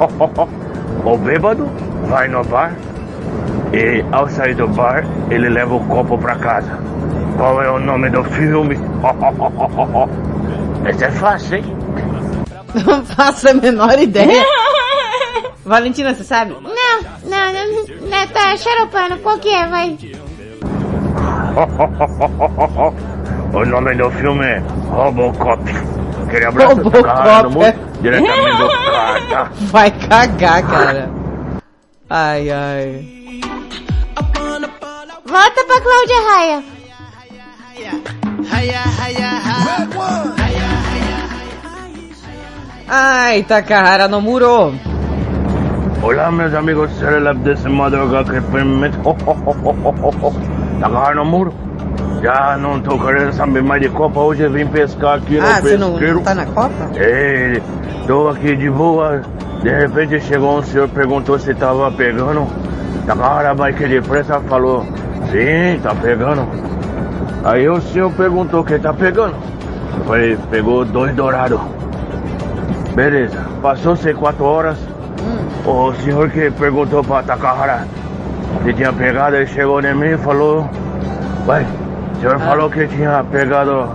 Ho, 0.00 0.08
ho, 0.18 0.30
ho. 0.36 0.48
O 1.04 1.18
bêbado 1.18 1.66
vai 2.08 2.28
no 2.28 2.42
bar 2.44 2.72
e 3.72 4.04
ao 4.12 4.28
sair 4.28 4.54
do 4.54 4.68
bar, 4.68 5.04
ele 5.30 5.48
leva 5.48 5.74
o 5.74 5.84
copo 5.86 6.16
pra 6.16 6.36
casa. 6.36 6.78
Qual 7.36 7.60
é 7.62 7.68
o 7.70 7.80
nome 7.80 8.08
do 8.10 8.22
filme? 8.24 8.76
Esse 10.88 11.04
é 11.04 11.10
fácil, 11.10 11.58
hein? 11.58 11.64
Não 12.86 13.04
faço 13.04 13.48
a 13.48 13.54
menor 13.54 13.98
ideia. 13.98 14.44
Valentina, 15.64 16.14
você 16.14 16.22
sabe? 16.22 16.52
Não, 16.52 17.00
não, 17.24 17.52
não, 17.52 17.66
não, 18.08 18.28
tá 18.28 18.56
xaropando. 18.56 19.18
Qual 19.18 19.36
que 19.38 19.48
é, 19.48 19.66
vai? 19.66 19.98
o 23.52 23.64
nome 23.64 23.94
do 23.94 24.10
filme 24.12 24.44
é 24.44 24.62
Robocop. 24.90 25.62
Aquele 26.26 26.46
abraço 26.46 26.76
Robocop, 26.76 27.02
diretamente 28.04 28.58
do 28.58 28.68
carta. 28.68 29.50
Vai 29.72 29.90
cagar, 29.90 30.62
cara. 30.62 31.10
Ai, 32.10 32.50
ai. 32.50 33.40
Volta 35.24 35.64
pra 35.64 35.80
Cláudia 35.80 36.20
Raia. 36.28 36.62
Ai, 42.86 43.42
Takahara 43.42 44.06
no 44.06 44.20
muro. 44.20 44.74
Hola, 46.02 46.30
meus 46.30 46.52
amigos 46.52 46.90
Celeb 46.98 47.38
desse 47.38 47.68
madrugada 47.68 48.30
que. 48.30 48.40
Tá 50.80 50.86
agarrando 50.86 51.16
no 51.16 51.24
muro? 51.24 51.54
Já 52.24 52.56
não 52.56 52.80
tô 52.80 52.98
querendo 52.98 53.32
saber 53.34 53.62
mais 53.62 53.82
de 53.82 53.90
Copa. 53.90 54.18
Hoje 54.18 54.44
eu 54.44 54.50
vim 54.50 54.66
pescar 54.66 55.18
aqui 55.18 55.38
Ah, 55.38 55.56
no 55.56 55.62
você 55.68 55.76
não, 55.76 55.90
pesqueiro. 55.90 56.14
não 56.14 56.22
tá 56.22 56.34
na 56.34 56.46
Copa? 56.46 56.90
Ei, 56.96 57.62
tô 58.06 58.28
aqui 58.28 58.56
de 58.56 58.70
boa. 58.70 59.20
De 59.62 59.68
repente 59.68 60.18
chegou 60.22 60.58
um 60.58 60.62
senhor, 60.62 60.88
perguntou 60.88 61.38
se 61.38 61.52
tava 61.54 61.92
pegando. 61.92 62.46
Takahara 63.06 63.54
Bike 63.54 63.86
depressa 63.86 64.40
falou, 64.40 64.86
sim, 65.30 65.78
tá 65.82 65.94
pegando. 65.94 66.48
Aí 67.44 67.68
o 67.68 67.78
senhor 67.82 68.10
perguntou 68.12 68.64
quem 68.64 68.78
tá 68.78 68.94
pegando. 68.94 69.34
Eu 69.98 70.04
falei, 70.06 70.38
pegou 70.50 70.82
dois 70.86 71.14
dourados. 71.14 71.60
Beleza, 72.94 73.36
passou-se 73.60 74.14
quatro 74.14 74.44
horas. 74.46 74.78
O 75.66 75.92
senhor 76.02 76.30
que 76.30 76.50
perguntou 76.52 77.04
pra 77.04 77.22
Takahara 77.22 77.86
se 78.64 78.72
tinha 78.72 78.94
pegado, 78.94 79.36
ele 79.36 79.46
chegou 79.46 79.78
em 79.82 79.94
mim 79.94 80.12
e 80.12 80.16
falou, 80.16 80.66
vai, 81.44 81.66
o 82.14 82.20
senhor 82.20 82.38
falou 82.38 82.70
que 82.70 82.86
tinha 82.88 83.24
pegado 83.30 83.90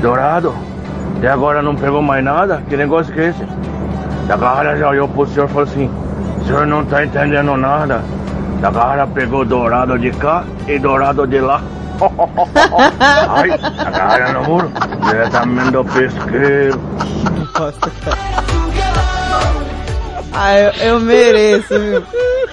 dourado? 0.00 0.54
E 1.22 1.26
agora 1.26 1.62
não 1.62 1.76
pegou 1.76 2.00
mais 2.00 2.24
nada? 2.24 2.62
Que 2.68 2.76
negócio 2.76 3.12
que 3.12 3.20
é 3.20 3.28
esse? 3.28 3.44
Takahara 4.26 4.76
já 4.76 4.88
olhou 4.88 5.08
pro 5.08 5.26
senhor 5.26 5.46
e 5.46 5.52
falou 5.52 5.64
assim, 5.64 5.90
o 6.40 6.44
senhor 6.44 6.66
não 6.66 6.84
tá 6.84 7.04
entendendo 7.04 7.56
nada. 7.56 8.02
Takahara 8.60 9.06
pegou 9.06 9.44
dourado 9.44 9.98
de 9.98 10.10
cá 10.12 10.44
e 10.66 10.78
dourado 10.78 11.26
de 11.26 11.40
lá. 11.40 11.62
Ai, 13.28 13.58
Takahara 13.58 14.32
no 14.32 14.44
muro, 14.44 14.72
diretamente 15.04 15.70
do 15.70 15.84
pesqueiro. 15.84 16.80
Ah, 20.32 20.58
eu, 20.58 20.72
eu 20.92 21.00
mereço, 21.00 21.78
viu? 21.78 22.02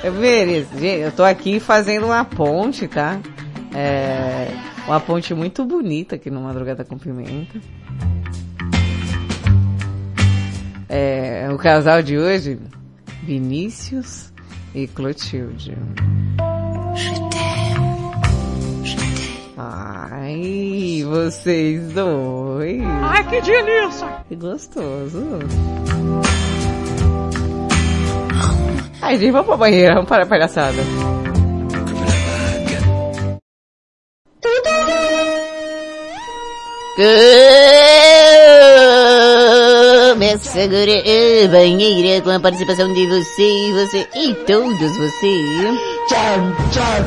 Eu 0.03 0.13
mereço. 0.13 0.77
Gente, 0.77 1.01
eu 1.01 1.11
tô 1.11 1.23
aqui 1.23 1.59
fazendo 1.59 2.07
uma 2.07 2.25
ponte, 2.25 2.87
tá? 2.87 3.17
É, 3.73 4.47
uma 4.87 4.99
ponte 5.01 5.33
muito 5.33 5.65
bonita 5.65 6.15
aqui 6.15 6.29
no 6.31 6.41
Madrugada 6.41 6.85
com 6.85 6.97
Pimenta. 6.97 7.59
É, 10.87 11.49
o 11.51 11.57
casal 11.57 12.01
de 12.01 12.17
hoje, 12.17 12.57
Vinícius 13.21 14.31
e 14.73 14.87
Clotilde. 14.87 15.77
Ai, 19.57 21.03
vocês 21.03 21.91
dois. 21.91 22.81
Ai, 23.03 23.23
que 23.27 23.41
delícia! 23.41 24.07
Que 24.29 24.35
gostoso. 24.35 25.39
Ai, 29.01 29.17
gente, 29.17 29.31
vamos 29.31 29.47
pra 29.47 29.57
banheira, 29.57 29.95
vamos 29.95 30.09
para 30.09 30.23
a 30.23 30.27
palhaçada. 30.27 30.81
Começa 40.09 40.63
agora 40.63 41.03
a 41.45 41.47
banheira 41.47 42.23
com 42.23 42.31
a 42.31 42.39
participação 42.39 42.91
de 42.91 43.05
você 43.05 43.43
e 43.43 43.71
você 43.73 44.07
e 44.15 44.33
todos 44.47 44.97
você. 44.97 45.77
Tchau, 46.07 46.55
tchau. 46.71 47.05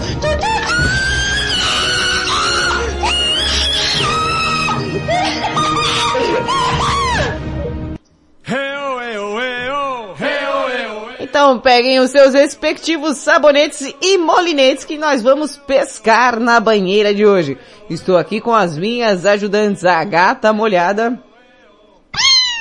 Então 11.41 11.59
peguem 11.59 11.99
os 12.01 12.11
seus 12.11 12.35
respectivos 12.35 13.17
sabonetes 13.17 13.95
e 14.03 14.19
molinetes 14.19 14.85
que 14.85 14.99
nós 14.99 15.23
vamos 15.23 15.57
pescar 15.57 16.39
na 16.39 16.61
banheira 16.61 17.15
de 17.15 17.25
hoje. 17.25 17.57
Estou 17.89 18.19
aqui 18.19 18.43
com 18.43 18.55
as 18.55 18.77
minhas 18.77 19.25
ajudantes, 19.25 19.87
a 19.87 20.05
gata 20.05 20.53
molhada. 20.53 21.19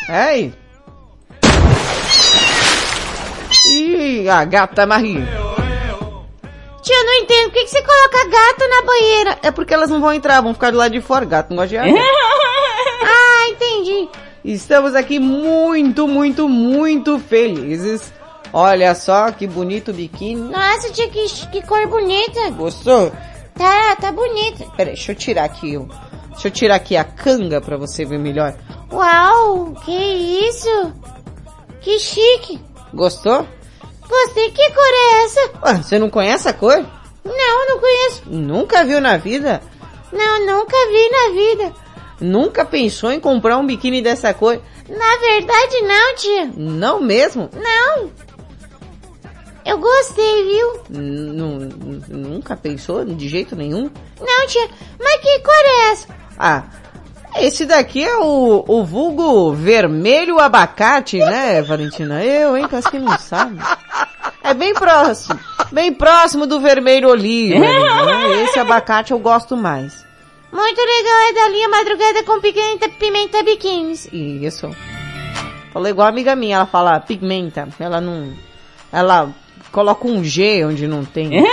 Ei! 0.08 0.54
E 3.70 4.30
a 4.30 4.46
gata 4.46 4.86
Marie. 4.86 5.28
Tia, 6.82 6.96
eu 6.96 7.06
não 7.06 7.14
entendo. 7.16 7.50
Por 7.50 7.54
que, 7.56 7.64
que 7.66 7.72
você 7.72 7.82
coloca 7.82 8.30
gato 8.30 8.70
na 8.70 8.82
banheira? 8.84 9.40
É 9.44 9.52
porque 9.52 9.74
elas 9.74 9.90
não 9.90 10.00
vão 10.00 10.14
entrar, 10.14 10.40
vão 10.40 10.54
ficar 10.54 10.72
do 10.72 10.78
lado 10.78 10.94
de 10.94 11.02
fora. 11.02 11.26
Gato 11.26 11.50
não 11.50 11.58
gosta 11.58 11.68
de 11.68 11.78
água. 11.78 12.00
ah, 13.04 13.50
entendi. 13.50 14.08
Estamos 14.46 14.96
aqui 14.96 15.20
muito, 15.20 16.08
muito, 16.08 16.48
muito 16.48 17.20
felizes. 17.20 18.18
Olha 18.52 18.96
só 18.96 19.32
que 19.32 19.46
bonito 19.46 19.94
biquíni. 19.94 20.50
Nossa, 20.50 20.92
tia, 20.92 21.08
que, 21.10 21.28
que 21.52 21.62
cor 21.68 21.88
bonita. 21.88 22.50
Gostou? 22.52 23.12
Tá, 23.54 23.96
tá 23.96 24.12
bonita. 24.12 24.66
Peraí, 24.76 24.94
deixa 24.96 25.12
eu 25.12 25.16
tirar 25.16 25.44
aqui. 25.44 25.78
Deixa 26.30 26.48
eu 26.48 26.52
tirar 26.52 26.76
aqui 26.76 26.96
a 26.96 27.04
canga 27.04 27.62
pra 27.62 27.78
você 27.78 28.06
ver 28.06 28.18
melhor. 28.18 28.56
Uau, 28.92 29.74
que 29.86 29.92
isso? 29.92 30.94
Que 31.82 32.00
chique. 32.00 32.60
Gostou? 32.94 33.48
Gostei. 34.08 34.50
Que 34.52 34.72
cor 34.72 34.84
é 34.84 35.24
essa? 35.24 35.52
Ué, 35.66 35.74
você 35.84 36.00
não 36.00 36.10
conhece 36.10 36.48
a 36.48 36.54
cor? 36.54 36.84
Não, 37.24 37.68
não 37.68 37.80
conheço. 37.80 38.24
Nunca 38.26 38.84
viu 38.84 39.00
na 39.00 39.18
vida? 39.18 39.62
Não, 40.12 40.46
nunca 40.46 40.76
vi 40.88 41.10
na 41.10 41.34
vida. 41.34 41.74
Nunca 42.20 42.66
pensou 42.66 43.12
em 43.12 43.20
comprar 43.20 43.58
um 43.58 43.66
biquíni 43.66 44.02
dessa 44.02 44.34
cor? 44.34 44.60
Na 44.90 45.18
verdade, 45.18 45.82
não, 45.82 46.16
tia. 46.16 46.52
Não 46.56 47.00
mesmo? 47.00 47.50
Não. 47.54 48.10
Eu 49.66 49.78
gostei, 49.78 50.44
viu? 50.46 50.82
N- 50.90 51.32
nu- 51.34 52.02
Nunca 52.08 52.56
pensou 52.56 53.04
de 53.06 53.28
jeito 53.28 53.56
nenhum? 53.56 53.90
Não, 54.20 54.48
tia. 54.48 54.68
Mas 55.00 55.22
que 55.22 55.40
cor 55.40 55.54
é 55.56 55.92
essa? 55.92 56.08
Ah, 56.38 56.64
esse 57.38 57.66
daqui 57.66 58.04
é 58.04 58.18
o, 58.18 58.64
o 58.68 58.84
vulgo 58.84 59.54
vermelho 59.54 60.40
abacate, 60.40 61.20
né, 61.20 61.62
Valentina? 61.62 62.24
Eu, 62.24 62.58
hein, 62.58 62.68
parece 62.70 62.90
que 62.90 62.98
não 63.00 63.18
sabe. 63.20 63.60
É 64.44 64.54
bem 64.54 64.74
próximo. 64.74 65.40
Bem 65.72 65.94
próximo 65.94 66.48
do 66.48 66.60
vermelho 66.60 67.10
oliva. 67.10 67.60
né? 67.60 68.42
Esse 68.46 68.58
abacate 68.60 69.12
eu 69.12 69.20
gosto 69.20 69.56
mais. 69.56 70.04
Muito 70.52 70.80
legal, 70.82 71.18
é 71.30 71.34
da 71.34 71.50
linha 71.50 71.70
madrugada 71.70 72.24
com 72.24 72.40
pimenta, 72.42 72.90
pimenta 72.90 73.44
biquínis. 73.44 74.10
Isso. 74.12 74.76
Falou 75.72 75.88
igual 75.88 76.08
a 76.08 76.10
amiga 76.10 76.36
minha, 76.36 76.56
ela 76.56 76.66
fala 76.66 77.00
pigmenta. 77.00 77.68
Ela 77.80 78.02
não... 78.02 78.34
Ela 78.92 79.30
coloca 79.72 80.08
um 80.08 80.24
G 80.24 80.66
onde 80.66 80.88
não 80.88 81.06
tem. 81.06 81.44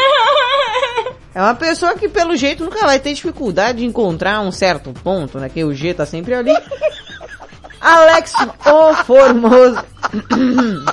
É 1.35 1.43
uma 1.43 1.55
pessoa 1.55 1.95
que 1.95 2.09
pelo 2.09 2.35
jeito 2.35 2.65
nunca 2.65 2.87
vai 2.87 2.99
ter 2.99 3.13
dificuldade 3.13 3.81
de 3.81 3.85
encontrar 3.85 4.41
um 4.41 4.51
certo 4.51 4.91
ponto, 5.05 5.39
né? 5.39 5.51
Que 5.51 5.63
o 5.65 5.75
G 5.75 5.93
tá 5.93 6.07
sempre 6.07 6.33
ali. 6.33 6.51
Alex, 7.79 8.33
o 8.65 8.95
Formoso. 9.05 9.85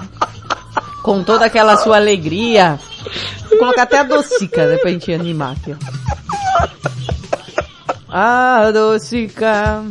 Com 1.02 1.24
toda 1.24 1.46
aquela 1.46 1.78
sua 1.78 1.96
alegria. 1.96 2.78
Vou 3.50 3.58
colocar 3.58 3.84
até 3.84 4.00
a 4.00 4.04
docica, 4.04 4.68
né? 4.68 4.76
Pra 4.80 4.92
gente 4.92 5.14
animar 5.14 5.54
aqui, 5.54 5.74
ó. 5.74 5.94
A 8.10 8.70
docica. 8.70 9.82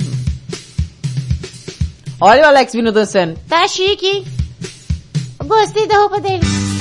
Olha 2.21 2.43
o 2.43 2.47
Alex 2.47 2.75
vindo 2.75 2.93
dançando. 2.93 3.39
Tá 3.49 3.67
chique. 3.67 4.27
Eu 5.41 5.47
Gostei 5.47 5.87
da 5.89 5.97
roupa 5.97 6.21
dele. 6.21 6.72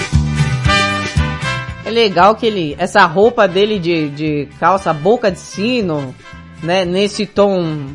É 1.92 1.94
legal 1.94 2.36
que 2.36 2.46
ele, 2.46 2.74
essa 2.80 3.06
roupa 3.06 3.50
dele 3.50 3.78
de, 3.78 4.08
de 4.12 4.48
calça 4.58 4.94
boca 4.94 5.30
de 5.30 5.38
sino, 5.38 6.16
né, 6.64 6.86
nesse 6.86 7.26
tom 7.26 7.86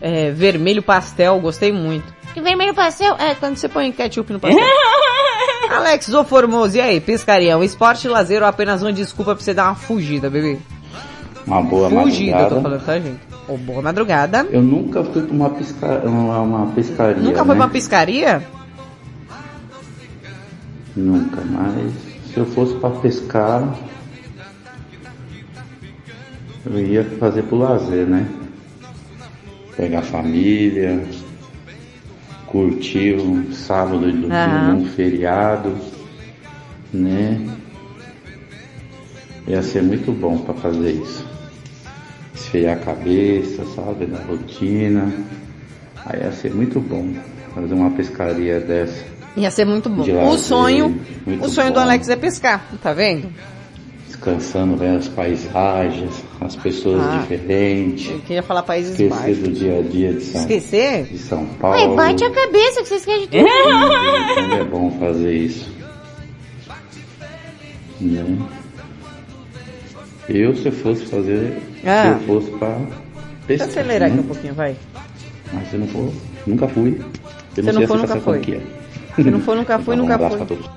é, 0.00 0.30
vermelho 0.30 0.80
pastel, 0.80 1.40
gostei 1.40 1.72
muito. 1.72 2.14
Que 2.32 2.40
vermelho 2.40 2.72
pastel? 2.72 3.16
É, 3.18 3.34
quando 3.34 3.56
você 3.56 3.68
põe 3.68 3.90
ketchup 3.90 4.32
no 4.32 4.38
pastel. 4.38 4.62
Alex, 5.74 6.14
ô 6.14 6.22
Formoso, 6.22 6.76
e 6.76 6.80
aí, 6.80 7.00
pescaria, 7.00 7.58
um 7.58 7.64
esporte 7.64 8.06
lazer 8.06 8.42
ou 8.42 8.48
apenas 8.48 8.80
uma 8.80 8.92
desculpa 8.92 9.34
pra 9.34 9.42
você 9.42 9.52
dar 9.52 9.64
uma 9.64 9.74
fugida, 9.74 10.30
bebê? 10.30 10.58
Uma 11.44 11.62
boa 11.62 11.90
Fugida, 11.90 12.42
eu 12.42 12.48
tô 12.48 12.60
madrugada. 12.60 12.62
falando, 12.62 12.84
tá, 12.84 13.00
gente? 13.00 13.20
Ô, 13.48 13.56
boa 13.56 13.82
madrugada. 13.82 14.46
Eu 14.52 14.62
nunca 14.62 15.02
fui 15.02 15.22
pra 15.22 15.34
uma, 15.34 15.50
pesca... 15.50 16.02
uma, 16.04 16.38
uma 16.42 16.66
pescaria. 16.68 17.16
Nunca 17.16 17.40
né? 17.40 17.44
foi 17.44 17.56
pra 17.56 17.64
uma 17.64 17.68
pescaria? 17.68 18.42
Nunca, 20.94 21.40
mas 21.40 22.11
se 22.32 22.38
eu 22.40 22.46
fosse 22.46 22.74
pra 22.76 22.88
pescar, 22.88 23.76
eu 26.64 26.80
ia 26.80 27.04
fazer 27.18 27.42
pro 27.42 27.58
lazer, 27.58 28.06
né? 28.06 28.26
Pegar 29.76 29.98
a 29.98 30.02
família, 30.02 31.04
curtir 32.46 33.16
um 33.16 33.52
sábado 33.52 34.08
e 34.08 34.12
domingo, 34.12 34.34
Aham. 34.34 34.76
um 34.76 34.84
feriado, 34.86 35.76
né? 36.92 37.38
Ia 39.46 39.62
ser 39.62 39.82
muito 39.82 40.10
bom 40.12 40.38
pra 40.38 40.54
fazer 40.54 40.92
isso. 40.92 41.26
Esfriar 42.34 42.78
a 42.78 42.80
cabeça, 42.80 43.64
sabe, 43.74 44.06
da 44.06 44.18
rotina. 44.22 45.12
Aí 46.06 46.20
ia 46.20 46.32
ser 46.32 46.54
muito 46.54 46.80
bom 46.80 47.12
fazer 47.54 47.74
uma 47.74 47.90
pescaria 47.90 48.58
dessa. 48.58 49.21
Ia 49.36 49.50
ser 49.50 49.64
muito 49.64 49.88
bom. 49.88 50.02
O 50.30 50.36
sonho, 50.38 51.00
o 51.40 51.48
sonho 51.48 51.68
do 51.70 51.74
bom. 51.74 51.80
Alex 51.80 52.08
é 52.08 52.16
pescar, 52.16 52.64
tá 52.82 52.92
vendo? 52.92 53.28
descansando, 54.06 54.76
vendo 54.76 54.98
as 54.98 55.08
paisagens, 55.08 56.22
as 56.40 56.54
pessoas 56.54 57.00
Ah. 57.02 57.18
diferentes, 57.22 58.08
Eu 58.08 58.20
queria 58.20 58.42
falar 58.42 58.62
Países 58.62 58.92
esquecer 58.92 59.08
Baixos. 59.10 59.38
do 59.38 59.50
dia 59.52 59.78
a 59.80 59.82
dia 59.82 60.12
de 60.12 60.20
São, 60.22 60.40
Esquecer? 60.42 61.04
de 61.06 61.18
São 61.18 61.40
Ué, 61.40 61.46
Paulo. 61.58 61.96
bate 61.96 62.22
a 62.24 62.30
cabeça 62.30 62.82
que 62.82 62.88
vocês 62.88 63.04
querem 63.04 63.22
de 63.22 63.26
tudo. 63.28 63.44
Como 64.36 64.54
é 64.54 64.64
bom 64.64 64.90
fazer 65.00 65.32
isso. 65.34 65.68
Né? 68.00 68.38
Eu, 70.28 70.54
se 70.54 70.66
eu 70.66 70.72
fosse 70.72 71.04
fazer, 71.06 71.60
Ah. 71.84 72.02
se 72.02 72.08
eu 72.08 72.26
fosse 72.40 72.50
pra 72.58 72.68
Deixa 73.48 73.64
pescar, 73.64 73.66
eu 73.66 73.70
acelerar 73.82 74.08
aqui 74.08 74.16
né? 74.18 74.22
um 74.22 74.26
pouquinho, 74.26 74.54
vai. 74.54 74.76
Mas 75.52 75.72
eu 75.72 75.80
não 75.80 75.86
vou, 75.88 76.14
nunca 76.46 76.68
fui. 76.68 77.00
Eu 77.00 77.54
Se 77.56 77.62
não 77.62 77.72
não 77.72 77.80
sei 77.80 77.86
for, 77.88 78.04
essa 78.04 78.14
nunca 78.14 78.20
foi. 78.20 78.38
que 78.40 78.54
é. 78.54 78.60
Se 79.16 79.30
não 79.30 79.40
for, 79.40 79.56
nunca 79.56 79.78
fui, 79.78 79.94
Então, 79.94 80.06
um 80.06 80.08
nunca 80.08 80.28
fui. 80.28 80.36
pra 80.38 80.46
todos. 80.46 80.70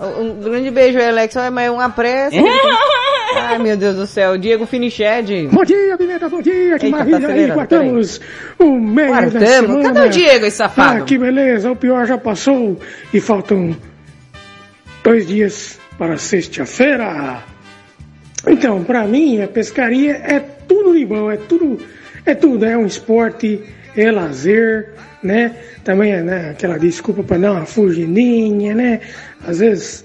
Um 0.00 0.40
grande 0.40 0.70
beijo 0.70 0.98
aí, 0.98 1.08
Alex. 1.08 1.36
Ai, 1.36 1.50
mas 1.50 1.66
é 1.66 1.70
uma 1.70 1.88
pressa. 1.90 2.36
Ai, 3.36 3.58
meu 3.58 3.76
Deus 3.76 3.96
do 3.96 4.06
céu. 4.06 4.36
Diego 4.36 4.66
Finiched. 4.66 5.48
Bom 5.50 5.64
dia, 5.64 5.96
Pimenta, 5.96 6.28
bom 6.28 6.42
dia, 6.42 6.78
que 6.78 6.86
Eita, 6.86 6.98
tá 6.98 7.04
maravilha. 7.04 7.28
Aí, 7.28 7.50
guardamos 7.50 8.20
o 8.58 8.78
meio 8.78 9.08
da 9.08 9.20
Guardamos? 9.20 9.48
semana. 9.48 9.82
Cadê 9.84 10.00
o 10.06 10.10
Diego, 10.10 10.46
esse 10.46 10.56
safado? 10.56 10.98
Ah, 11.02 11.04
que 11.04 11.16
beleza, 11.16 11.70
o 11.70 11.76
pior 11.76 12.04
já 12.06 12.18
passou 12.18 12.78
e 13.14 13.20
faltam 13.20 13.74
dois 15.04 15.26
dias 15.26 15.78
para 15.96 16.16
sexta-feira. 16.18 17.42
Então, 18.46 18.82
pra 18.82 19.04
mim, 19.06 19.40
a 19.40 19.46
pescaria 19.48 20.14
é 20.24 20.40
tudo 20.40 20.92
de 20.98 21.06
bom, 21.06 21.30
é 21.30 21.36
tudo, 21.36 21.78
é 22.26 22.34
tudo, 22.34 22.64
é 22.66 22.76
um 22.76 22.86
esporte, 22.86 23.60
é 23.96 24.10
lazer, 24.10 24.90
né? 25.22 25.54
Também 25.84 26.12
é 26.12 26.22
né, 26.22 26.50
aquela 26.50 26.78
desculpa 26.78 27.22
para 27.22 27.38
dar 27.38 27.52
uma 27.52 27.66
fugidinha, 27.66 28.74
né? 28.74 29.00
Às 29.46 29.58
vezes 29.58 30.04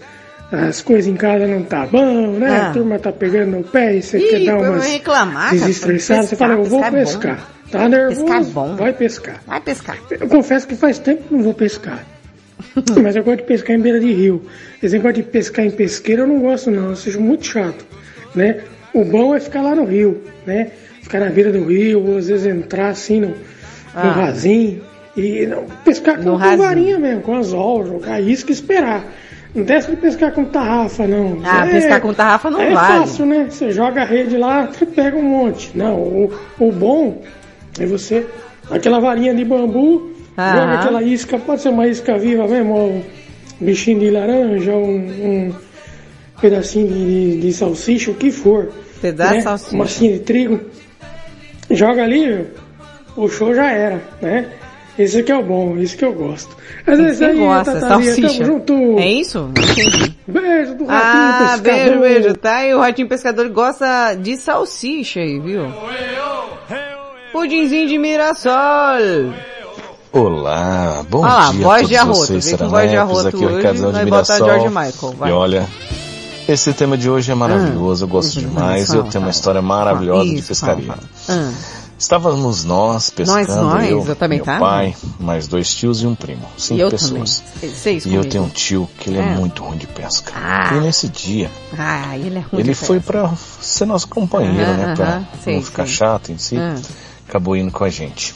as 0.51 0.81
coisas 0.81 1.07
em 1.07 1.15
casa 1.15 1.45
não 1.45 1.63
tá 1.63 1.85
bom, 1.85 2.31
né? 2.31 2.47
Ah. 2.49 2.69
A 2.69 2.73
turma 2.73 2.99
tá 2.99 3.11
pegando 3.11 3.57
no 3.57 3.63
pé 3.63 3.95
e 3.97 4.01
você 4.01 4.17
Ih, 4.17 4.29
quer 4.29 4.45
dar 4.45 4.57
umas 4.57 4.87
reclamar, 4.87 5.49
cara. 5.49 5.55
desestressadas. 5.55 6.29
Você 6.29 6.35
fala, 6.35 6.53
eu 6.53 6.63
vou 6.63 6.79
Pescar 6.79 6.87
é 6.87 6.91
bom. 6.91 7.11
pescar. 7.11 7.51
Tá 7.69 7.89
nervoso? 7.89 8.21
Pescar 8.21 8.41
é 8.41 8.45
bom. 8.45 8.75
Vai 8.75 8.93
pescar. 8.93 9.43
Vai 9.45 9.61
pescar. 9.61 9.97
Eu 10.09 10.27
confesso 10.27 10.67
que 10.67 10.75
faz 10.75 10.99
tempo 10.99 11.23
que 11.23 11.33
não 11.33 11.43
vou 11.43 11.53
pescar. 11.53 12.05
Mas 13.03 13.15
eu 13.15 13.23
gosto 13.23 13.39
de 13.39 13.43
pescar 13.43 13.75
em 13.75 13.81
beira 13.81 13.99
de 13.99 14.11
rio. 14.11 14.41
Esse 14.81 14.95
negócio 14.95 15.21
de 15.21 15.23
pescar 15.23 15.65
em 15.65 15.71
pesqueira 15.71 16.21
eu 16.23 16.27
não 16.27 16.39
gosto 16.39 16.71
não, 16.71 16.85
eu 16.85 16.91
acho 16.93 17.19
muito 17.19 17.45
chato, 17.45 17.85
né? 18.33 18.61
O 18.93 19.03
bom 19.03 19.35
é 19.35 19.39
ficar 19.39 19.61
lá 19.61 19.75
no 19.75 19.83
rio, 19.85 20.23
né? 20.45 20.71
Ficar 21.01 21.19
na 21.19 21.29
beira 21.29 21.51
do 21.51 21.65
rio, 21.65 22.03
ou 22.03 22.17
às 22.17 22.27
vezes 22.27 22.45
entrar 22.45 22.89
assim 22.89 23.19
no, 23.19 23.33
no 24.03 24.09
Ah. 24.09 24.13
rasinho 24.13 24.81
e 25.15 25.45
não, 25.47 25.65
pescar 25.83 26.17
com, 26.17 26.23
No 26.23 26.39
com 26.39 26.57
varinha 26.57 26.99
mesmo, 26.99 27.21
com 27.21 27.35
anzol, 27.35 27.85
jogar 27.85 28.21
isca 28.21 28.51
e 28.51 28.53
esperar. 28.53 29.03
Não 29.55 29.63
desce 29.63 29.89
de 29.89 29.97
pescar 29.97 30.31
com 30.33 30.45
tarrafa, 30.45 31.07
não. 31.07 31.39
Ah, 31.43 31.65
É- 31.67 31.71
pescar 31.71 31.99
com 32.01 32.13
tarrafa 32.13 32.51
não 32.51 32.61
é 32.61 32.69
vale. 32.71 32.99
fácil, 32.99 33.25
né? 33.25 33.47
Você 33.49 33.71
joga 33.71 34.01
a 34.01 34.05
rede 34.05 34.37
lá, 34.37 34.67
você 34.67 34.85
pega 34.85 35.17
um 35.17 35.23
monte. 35.23 35.71
Não, 35.75 35.95
o, 35.95 36.31
o 36.59 36.71
bom 36.71 37.21
é 37.79 37.85
você, 37.85 38.25
aquela 38.69 38.99
varinha 38.99 39.33
de 39.33 39.43
bambu, 39.43 40.11
Aham. 40.37 40.55
joga 40.59 40.73
aquela 40.79 41.01
isca, 41.03 41.39
pode 41.39 41.61
ser 41.61 41.69
uma 41.69 41.87
isca 41.87 42.17
viva 42.19 42.47
mesmo, 42.47 42.73
ou 42.75 42.89
um 42.91 43.03
bichinho 43.65 43.99
de 43.99 44.11
laranja, 44.11 44.73
um, 44.73 44.95
um 45.49 45.53
pedacinho 46.39 46.87
de, 46.89 47.39
de- 47.39 47.53
salsicha, 47.53 48.11
o 48.11 48.13
que 48.13 48.29
for. 48.31 48.69
Pedaço 49.01 49.31
né? 49.31 49.37
de 49.37 49.43
salsicha. 49.43 49.75
Massinha 49.77 50.13
de 50.13 50.19
trigo. 50.19 50.59
Joga 51.71 52.03
ali, 52.03 52.45
o 53.17 53.27
show 53.29 53.53
já 53.53 53.69
era, 53.71 54.01
né? 54.21 54.47
Esse 54.97 55.21
que 55.21 55.31
é 55.31 55.35
o 55.37 55.43
bom, 55.43 55.77
esse 55.77 55.95
que 55.95 56.03
eu 56.03 56.11
gosto. 56.13 56.55
Às 56.85 56.97
vezes 56.97 57.21
aí, 57.21 57.37
gosta? 57.37 57.73
Tatazinha, 57.79 58.13
Salsicha. 58.15 58.27
tamo 58.29 58.45
junto. 58.45 58.73
É 58.99 59.07
isso? 59.07 59.49
Entendi. 59.55 60.17
Beijo 60.27 60.73
do 60.75 60.85
ratinho 60.85 60.89
Ah, 60.89 61.57
beijo, 61.61 61.79
pescador. 61.83 61.99
beijo, 61.99 62.33
tá? 62.37 62.65
E 62.65 62.73
o 62.73 62.79
Ratinho 62.79 63.07
Pescador 63.07 63.49
gosta 63.49 64.15
de 64.15 64.37
salsicha 64.37 65.19
aí, 65.19 65.39
viu? 65.39 65.71
Pudinzinho 67.31 67.87
de 67.87 67.97
Mirassol. 67.97 68.51
Olá, 70.11 71.05
bom 71.09 71.19
Olha 71.19 71.27
lá, 71.33 71.51
dia 71.51 71.63
voz 71.63 71.75
a 71.75 71.77
todos 71.81 71.89
de 71.89 71.95
arroto, 71.97 72.17
vocês, 72.17 72.45
vem 72.45 72.57
com 72.57 72.69
voz 72.69 72.89
de 72.89 72.97
arroto 72.97 73.27
Aqui 73.27 73.35
é 73.35 73.39
o 73.39 73.45
hoje, 73.49 73.55
Ricardão 73.57 73.87
de 73.87 73.93
vai 73.97 74.05
botar 74.05 74.33
Mirassol. 74.33 74.47
George 74.47 74.67
Michael, 74.69 75.13
vai. 75.17 75.29
E 75.29 75.33
olha, 75.33 75.67
esse 76.49 76.73
tema 76.73 76.97
de 76.97 77.09
hoje 77.09 77.31
é 77.31 77.35
maravilhoso, 77.35 78.05
eu 78.05 78.07
gosto 78.07 78.39
demais, 78.39 78.87
fala, 78.87 78.99
eu 78.99 79.03
tenho 79.03 79.23
uma 79.23 79.29
história 79.31 79.61
maravilhosa 79.61 80.29
de 80.29 80.39
Isso, 80.39 80.47
pescaria. 80.47 80.95
Estávamos 81.99 82.63
nós 82.63 83.09
pescando, 83.09 83.55
nós, 83.63 83.89
eu, 83.89 84.05
eu 84.05 84.15
também 84.15 84.37
meu 84.37 84.45
tava. 84.45 84.59
pai, 84.59 84.95
mais 85.19 85.47
dois 85.47 85.73
tios 85.73 86.01
e 86.03 86.05
um 86.05 86.13
primo, 86.13 86.45
cinco 86.55 86.79
eu 86.81 86.91
pessoas. 86.91 87.39
também. 87.59 87.75
Seis 87.75 88.05
E 88.05 88.09
eu 88.09 88.17
comigo. 88.17 88.29
tenho 88.31 88.43
um 88.43 88.49
tio 88.49 88.87
que 88.99 89.09
ele 89.09 89.17
é, 89.17 89.21
É. 89.21 89.25
muito 89.35 89.63
ruim 89.63 89.77
de 89.77 89.87
pesca. 89.87 90.31
Ah. 90.35 90.75
E 90.75 90.79
nesse 90.79 91.07
dia, 91.07 91.49
Ah, 91.75 92.15
ele 92.15 92.37
é 92.37 92.41
ruim 92.41 92.59
ele 92.61 92.75
foi 92.75 92.99
pesca. 92.99 93.13
pra 93.27 93.35
ser 93.61 93.85
nosso 93.85 94.07
companheiro, 94.07 94.73
né? 94.73 95.25
Sei, 95.43 95.55
não 95.55 95.63
ficar 95.63 95.85
sei. 95.87 95.95
chato 95.95 96.31
em 96.31 96.37
si. 96.37 96.55
Ah. 96.57 96.75
Acabou 97.27 97.55
indo 97.57 97.71
com 97.71 97.83
a 97.83 97.89
gente. 97.89 98.35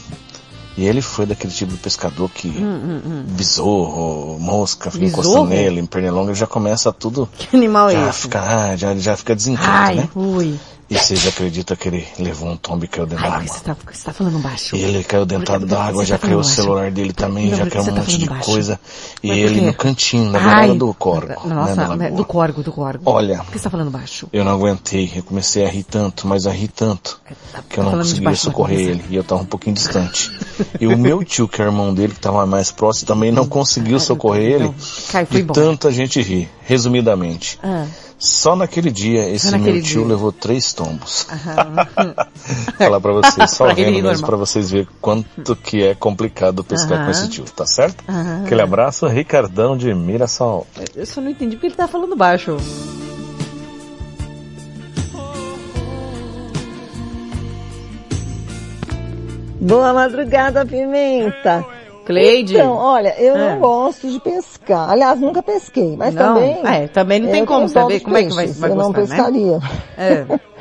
E 0.76 0.84
ele 0.84 1.00
foi 1.02 1.24
daquele 1.26 1.52
tipo 1.52 1.70
de 1.72 1.78
pescador 1.78 2.28
que 2.30 2.48
Hum, 2.48 2.64
hum, 2.64 3.00
hum. 3.04 3.24
besouro, 3.28 4.38
mosca, 4.40 4.90
fica 4.90 5.04
Besouro? 5.04 5.28
encostando 5.28 5.50
nele, 5.50 5.80
em 5.80 5.86
pernilonga, 5.86 6.34
já 6.34 6.46
começa 6.46 6.92
tudo. 6.92 7.28
Que 7.38 7.54
animal 7.56 7.90
é 7.90 7.92
já 7.92 8.08
esse? 8.08 8.18
fica, 8.22 8.76
já, 8.76 8.94
já 8.96 9.16
fica 9.16 9.36
desencanto, 9.36 9.68
Ai, 9.70 9.94
né? 9.96 10.08
ui. 10.16 10.58
E 10.92 10.98
vocês 10.98 11.26
acreditam 11.26 11.74
que 11.74 11.88
ele 11.88 12.06
levou 12.18 12.50
um 12.50 12.56
tombo 12.56 12.84
e 12.84 12.88
caiu 12.88 13.06
dentro 13.06 13.24
da 13.24 13.30
Ai, 13.30 13.36
água? 13.44 13.48
você 13.54 13.60
tá, 13.64 13.76
você 13.90 14.04
tá 14.04 14.12
falando 14.12 14.38
baixo. 14.40 14.76
E 14.76 14.82
ele 14.82 15.02
caiu 15.02 15.24
dentro 15.24 15.58
da 15.66 15.84
água, 15.84 16.04
já 16.04 16.18
tá 16.18 16.26
caiu 16.26 16.40
o 16.40 16.44
celular 16.44 16.82
baixo? 16.82 16.94
dele 16.96 17.12
também, 17.14 17.50
Não, 17.50 17.56
já 17.56 17.66
caiu 17.66 17.82
um 17.82 17.86
tá 17.86 17.92
monte 17.92 18.18
de 18.18 18.26
baixo? 18.28 18.44
coisa. 18.50 18.80
E 19.22 19.28
Mas 19.28 19.38
ele 19.38 19.60
no 19.62 19.72
cantinho, 19.74 20.30
na 20.30 20.38
beirada 20.38 20.74
do 20.74 20.92
corgo, 20.92 21.28
né, 21.28 21.36
da 21.48 21.54
Nossa, 21.54 21.86
lagoa. 21.86 22.10
do 22.10 22.24
corgo, 22.26 22.62
do 22.62 22.72
corgo. 22.72 23.02
Olha. 23.06 23.38
Por 23.38 23.46
que 23.52 23.58
você 23.58 23.64
tá 23.64 23.70
falando 23.70 23.90
baixo? 23.90 24.28
Eu 24.32 24.44
não 24.44 24.52
aguentei, 24.52 25.10
eu 25.16 25.22
comecei 25.22 25.64
a 25.64 25.68
rir 25.70 25.84
tanto, 25.84 26.26
mas 26.26 26.46
a 26.46 26.50
rir 26.50 26.68
tanto, 26.68 27.18
que 27.70 27.78
eu 27.80 27.84
não 27.84 27.92
conseguia 27.92 28.28
da 28.28 28.36
socorrer 28.36 28.78
ele, 28.80 29.04
e 29.08 29.16
eu 29.16 29.24
tava 29.24 29.40
um 29.42 29.46
pouquinho 29.46 29.74
distante. 29.74 30.30
E 30.78 30.86
o 30.86 30.98
meu 30.98 31.24
tio, 31.24 31.48
que 31.48 31.62
é 31.62 31.64
irmão 31.64 31.94
dele, 31.94 32.12
que 32.12 32.20
tava 32.20 32.44
mais 32.44 32.70
próximo, 32.70 33.06
também 33.06 33.32
não 33.32 33.46
conseguiu 33.48 33.98
socorrer 33.98 34.60
ele, 34.60 34.74
Cai, 35.10 35.24
foi 35.24 35.38
de 35.38 35.42
bom. 35.44 35.54
tanta 35.54 35.90
gente 35.90 36.20
rir, 36.20 36.50
resumidamente. 36.64 37.58
Ah. 37.62 37.86
Só 38.22 38.54
naquele 38.54 38.88
dia, 38.88 39.28
esse 39.28 39.50
naquele 39.50 39.72
meu 39.72 39.82
tio 39.82 40.00
dia. 40.02 40.10
levou 40.10 40.30
três 40.30 40.72
tombos. 40.72 41.26
Falar 42.78 43.00
pra 43.00 43.12
vocês, 43.12 43.50
só 43.50 43.64
Pra 43.64 43.74
vendo 43.74 44.00
mesmo, 44.00 44.24
pra 44.24 44.36
vocês 44.36 44.70
verem 44.70 44.86
quanto 45.00 45.56
que 45.56 45.82
é 45.82 45.92
complicado 45.96 46.62
pescar 46.62 46.98
Aham. 46.98 47.04
com 47.06 47.10
esse 47.10 47.28
tio, 47.28 47.44
tá 47.44 47.66
certo? 47.66 48.04
Aham. 48.08 48.44
Aquele 48.44 48.62
abraço, 48.62 49.08
Ricardão 49.08 49.76
de 49.76 49.92
Mirassol. 49.92 50.68
Eu 50.94 51.04
só 51.04 51.20
não 51.20 51.30
entendi 51.30 51.56
porque 51.56 51.66
ele 51.66 51.74
tá 51.74 51.88
falando 51.88 52.14
baixo. 52.14 52.56
Boa 59.60 59.92
madrugada, 59.92 60.66
Pimenta. 60.66 61.64
Cleide. 62.04 62.54
Então, 62.56 62.72
olha, 62.74 63.14
eu 63.18 63.36
É. 63.36 63.50
não 63.54 63.60
gosto 63.60 64.08
de 64.10 64.18
pescar. 64.20 64.90
Aliás, 64.90 65.20
nunca 65.20 65.42
pesquei, 65.42 65.96
mas 65.96 66.14
Não, 66.14 66.34
também... 66.34 66.60
é, 66.66 66.88
também 66.88 67.20
não 67.20 67.30
tem 67.30 67.40
eu 67.40 67.46
como 67.46 67.68
saber 67.68 68.00
como 68.00 68.16
é 68.16 68.22
que 68.24 68.28
vai- 68.34 68.44
peixes, 68.44 68.60
vai 68.60 68.70
Eu 68.70 68.74
não 68.76 68.92
gostar, 68.92 69.00
né? 69.00 69.06
pescaria. 69.16 69.58
É. 69.96 70.26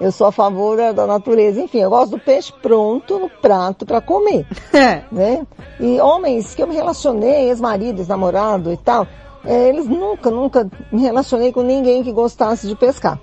Eu 0.00 0.12
sou 0.12 0.28
a 0.28 0.32
favor 0.32 0.76
da- 0.94 1.08
natureza. 1.08 1.60
Enfim, 1.60 1.78
eu 1.80 1.90
gosto 1.90 2.12
do 2.12 2.20
peixe 2.20 2.52
pronto 2.62 3.18
no 3.18 3.28
prato 3.28 3.84
para 3.84 4.00
comer. 4.00 4.46
né? 5.10 5.44
E 5.80 5.98
homens 6.00 6.54
que 6.54 6.62
eu 6.62 6.68
me 6.68 6.74
relacionei, 6.76 7.48
ex-maridos, 7.48 8.06
namorado 8.06 8.72
e 8.72 8.76
tal, 8.76 9.08
eh, 9.44 9.68
eles 9.70 9.88
nunca, 9.88 10.30
nunca 10.30 10.68
me 10.92 11.00
relacionei 11.02 11.50
com 11.52 11.62
ninguém 11.62 12.04
que 12.04 12.12
gostasse 12.12 12.68
de 12.68 12.76
pescar. 12.76 13.18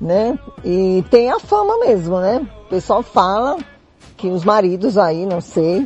Né? 0.00 0.38
E 0.64 1.04
tem 1.10 1.30
a 1.32 1.40
fama 1.40 1.76
mesmo, 1.80 2.20
né? 2.20 2.46
O 2.66 2.68
pessoal 2.68 3.02
fala 3.02 3.56
que 4.16 4.28
os 4.28 4.44
maridos 4.44 4.96
aí, 4.96 5.26
não 5.26 5.40
sei, 5.40 5.84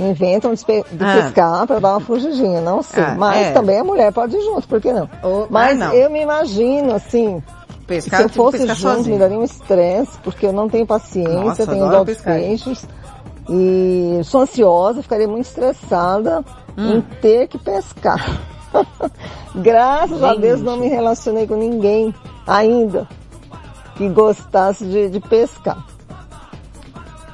inventam 0.00 0.54
de, 0.54 0.64
pe- 0.64 0.84
de 0.90 1.04
Ah. 1.04 1.14
pescar 1.22 1.66
para 1.66 1.78
dar 1.78 1.90
uma 1.90 2.00
fugidinha, 2.00 2.60
não 2.60 2.82
sei. 2.82 3.02
Ah, 3.02 3.14
Mas 3.18 3.46
é. 3.48 3.52
também 3.52 3.78
a 3.78 3.84
mulher 3.84 4.12
pode 4.12 4.36
ir 4.36 4.40
junto, 4.42 4.66
por 4.66 4.80
que 4.80 4.92
não? 4.92 5.08
Mas 5.50 5.78
não. 5.78 5.92
eu 5.92 6.10
me 6.10 6.22
imagino 6.22 6.94
assim, 6.94 7.42
pescar, 7.86 8.18
se 8.20 8.24
eu 8.24 8.30
fosse 8.30 8.58
junto, 8.66 8.74
sozinho. 8.76 9.14
me 9.14 9.18
daria 9.20 9.38
um 9.38 9.44
estresse, 9.44 10.18
porque 10.24 10.46
eu 10.46 10.52
não 10.52 10.68
tenho 10.68 10.86
paciência, 10.86 11.34
Nossa, 11.40 11.66
tenho 11.66 11.88
dó 11.90 12.04
pescar. 12.04 12.34
peixes. 12.36 12.86
E 13.48 14.20
sou 14.24 14.42
ansiosa, 14.42 15.02
ficaria 15.02 15.26
muito 15.28 15.46
estressada 15.46 16.44
Hum. 16.78 16.98
em 16.98 17.00
ter 17.20 17.48
que 17.48 17.58
pescar. 17.58 18.40
Graças 19.56 20.22
a 20.22 20.28
Gente. 20.34 20.40
Deus 20.42 20.60
não 20.62 20.76
me 20.76 20.86
relacionei 20.88 21.46
com 21.46 21.56
ninguém 21.56 22.14
ainda 22.46 23.08
que 23.96 24.08
gostasse 24.08 24.84
de, 24.84 25.10
de 25.10 25.18
pescar. 25.20 25.84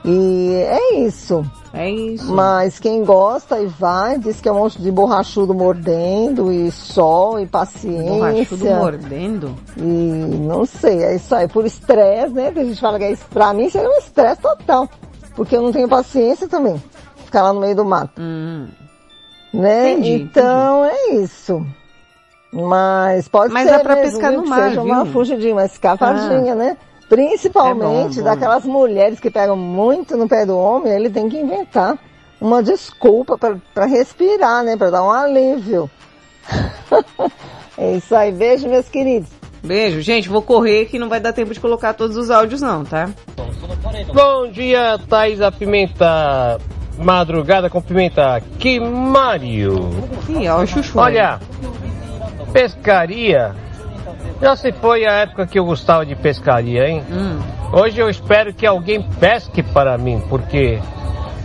E 0.05 0.53
é 0.67 0.95
isso. 1.01 1.45
É 1.77 1.91
isso. 1.91 2.33
Mas 2.33 2.79
quem 2.79 3.05
gosta 3.05 3.61
e 3.61 3.67
vai, 3.67 4.19
diz 4.19 4.41
que 4.41 4.49
é 4.49 4.53
um 4.53 4.57
monte 4.61 4.81
de 4.81 4.91
borrachudo 4.91 5.53
mordendo 5.55 6.51
e 6.51 6.71
sol 6.73 7.39
e 7.39 7.47
paciência. 7.47 8.11
Borrachudo 8.11 8.65
mordendo? 8.67 9.55
E 9.77 9.81
não 9.83 10.65
sei, 10.65 11.03
é 11.05 11.17
isso 11.17 11.35
aí, 11.35 11.47
por 11.49 11.67
estresse, 11.67 12.33
né? 12.33 12.51
Que 12.51 12.61
a 12.61 12.65
gente 12.65 12.81
fala 12.81 12.99
que 12.99 13.05
é, 13.05 13.13
es- 13.13 13.23
pra 13.25 13.53
mim 13.53 13.69
seria 13.69 13.91
um 13.91 13.99
estresse 13.99 14.41
total. 14.41 14.89
Porque 15.35 15.55
eu 15.55 15.61
não 15.61 15.71
tenho 15.71 15.87
paciência 15.89 16.49
também. 16.49 16.83
Ficar 17.27 17.43
lá 17.43 17.53
no 17.53 17.61
meio 17.61 17.77
do 17.77 17.85
mato. 17.85 18.21
Né? 19.53 19.93
Entendi, 19.93 20.13
então 20.23 20.85
é 20.85 21.11
isso. 21.15 21.65
Mas 22.53 23.29
pode 23.29 23.53
Mas 23.53 23.65
ser 23.69 23.73
dá 23.77 23.81
pra 23.81 23.97
mesmo, 23.97 24.13
pescar 24.13 24.33
no 24.33 24.47
mar, 24.47 24.69
seja 24.71 24.83
uma 24.83 25.05
viu? 25.05 25.13
fugidinha, 25.13 25.55
uma 25.55 25.67
escapadinha, 25.67 26.53
Ah. 26.53 26.57
né? 26.57 26.77
Principalmente 27.09 28.19
É 28.19 28.23
bom, 28.23 28.25
bom. 28.25 28.25
daquelas 28.25 28.65
mulheres 28.65 29.21
que 29.21 29.31
pegam 29.31 29.57
muito 29.57 30.17
no 30.17 30.29
pé 30.29 30.45
do 30.45 30.59
homem, 30.59 30.93
ele 30.93 31.09
tem 31.09 31.29
que 31.29 31.39
inventar 31.39 31.97
uma 32.41 32.63
desculpa 32.63 33.39
pra 33.39 33.57
pra 33.73 33.87
respirar, 33.87 34.65
né? 34.65 34.77
Pra 34.77 34.91
dar 34.91 35.03
um 35.05 35.11
alívio. 35.11 35.89
é 37.79 37.93
isso 37.97 38.15
aí, 38.15 38.33
beijo 38.33 38.69
meus 38.69 38.89
queridos. 38.89 39.31
Beijo. 39.63 40.01
Gente, 40.01 40.29
vou 40.29 40.43
correr 40.43 40.87
que 40.87 40.99
não 40.99 41.09
vai 41.09 41.19
dar 41.19 41.33
tempo 41.33 41.53
de 41.53 41.61
colocar 41.61 41.93
todos 41.95 42.17
os 42.17 42.31
áudios 42.31 42.61
não, 42.61 42.85
tá? 42.85 43.11
Bom 44.13 44.49
dia, 44.51 44.99
Thaís 45.09 45.41
a 45.41 45.51
Pimenta. 45.51 46.59
Madrugada 46.99 47.69
com 47.69 47.83
Pimenta. 47.83 48.43
Que 48.59 48.81
Mário. 48.81 49.91
Ó, 50.51 50.63
o 50.63 50.67
chuchu. 50.67 50.99
Olha, 50.99 51.39
pescaria. 52.53 53.55
Já 54.41 54.55
se 54.55 54.73
foi 54.73 55.07
a 55.07 55.13
época 55.13 55.47
que 55.47 55.59
eu 55.59 55.65
gostava 55.65 56.05
de 56.05 56.15
pescaria, 56.15 56.89
hein? 56.89 57.03
Hum. 57.11 57.39
Hoje 57.73 57.99
eu 57.99 58.09
espero 58.09 58.53
que 58.53 58.67
alguém 58.67 59.03
pesque 59.03 59.63
para 59.63 59.97
mim, 59.97 60.23
porque 60.29 60.79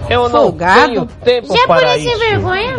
eu 0.09 0.23
não 0.29 0.41
Folgado? 0.43 0.87
tenho 0.87 1.05
tempo 1.05 1.55
Já 1.55 1.67
para 1.67 1.97
isso. 1.97 2.19
vergonha? 2.19 2.75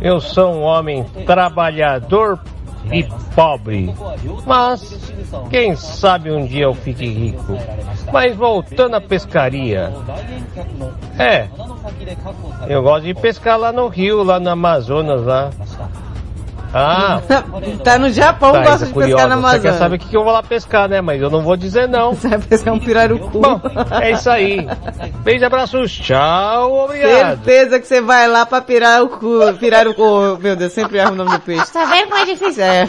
Eu 0.00 0.20
sou 0.20 0.52
um 0.54 0.62
homem 0.62 1.04
trabalhador 1.24 2.40
e 2.92 3.04
pobre. 3.34 3.94
Mas 4.44 5.12
quem 5.48 5.74
sabe 5.76 6.30
um 6.30 6.44
dia 6.44 6.64
eu 6.64 6.74
fique 6.74 7.06
rico. 7.06 7.56
Mas 8.12 8.36
voltando 8.36 8.96
à 8.96 9.00
pescaria. 9.00 9.92
É. 11.18 11.46
Eu 12.68 12.82
gosto 12.82 13.04
de 13.04 13.14
pescar 13.14 13.58
lá 13.58 13.72
no 13.72 13.88
rio, 13.88 14.22
lá 14.22 14.38
no 14.40 14.50
Amazonas, 14.50 15.22
lá. 15.24 15.50
Ah, 16.76 17.20
tá 17.84 17.98
no 17.98 18.10
Japão, 18.10 18.50
Thaís, 18.52 18.66
gosta 18.68 18.84
é 18.84 18.88
de 18.88 18.92
curiosa. 18.92 19.14
pescar 19.14 19.28
na 19.28 19.36
Você 19.36 19.46
Amazônia. 19.46 19.72
quer 19.72 19.78
saber 19.78 19.94
o 19.94 19.98
que 20.00 20.08
que 20.08 20.16
eu 20.16 20.24
vou 20.24 20.32
lá 20.32 20.42
pescar, 20.42 20.88
né? 20.88 21.00
Mas 21.00 21.22
eu 21.22 21.30
não 21.30 21.40
vou 21.42 21.56
dizer 21.56 21.88
não. 21.88 22.14
Você 22.14 22.28
vai 22.28 22.38
pescar 22.40 22.74
um 22.74 22.80
pirarucu. 22.80 23.38
Bom, 23.38 23.60
é 24.02 24.10
isso 24.10 24.28
aí. 24.28 24.66
Beijo, 25.22 25.44
abraços, 25.46 25.92
tchau, 25.92 26.84
obrigado. 26.84 27.44
Certeza 27.44 27.78
que 27.78 27.86
você 27.86 28.00
vai 28.00 28.26
lá 28.26 28.44
pra 28.44 28.60
pirar 28.60 29.02
o 29.02 29.08
cu. 29.08 29.38
Pirar 29.60 29.86
o 29.86 29.94
cu. 29.94 30.38
Meu 30.40 30.56
Deus, 30.56 30.72
sempre 30.72 30.98
erro 30.98 31.12
o 31.12 31.14
nome 31.14 31.30
do 31.30 31.40
peixe. 31.40 31.72
Tá 31.72 31.84
vendo 31.84 32.08
como 32.08 32.22
é 32.22 32.24
difícil? 32.26 32.64
É. 32.64 32.88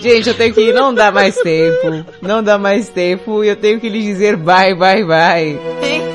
Gente, 0.00 0.28
eu 0.28 0.34
tenho 0.34 0.52
que 0.52 0.60
ir, 0.60 0.74
não 0.74 0.92
dá 0.92 1.10
mais 1.10 1.36
tempo. 1.36 2.04
Não 2.20 2.42
dá 2.42 2.58
mais 2.58 2.88
tempo 2.90 3.42
e 3.42 3.48
eu 3.48 3.56
tenho 3.56 3.80
que 3.80 3.88
lhes 3.88 4.04
dizer 4.04 4.36
bye, 4.36 4.74
bye, 4.74 5.04
bye. 5.04 6.13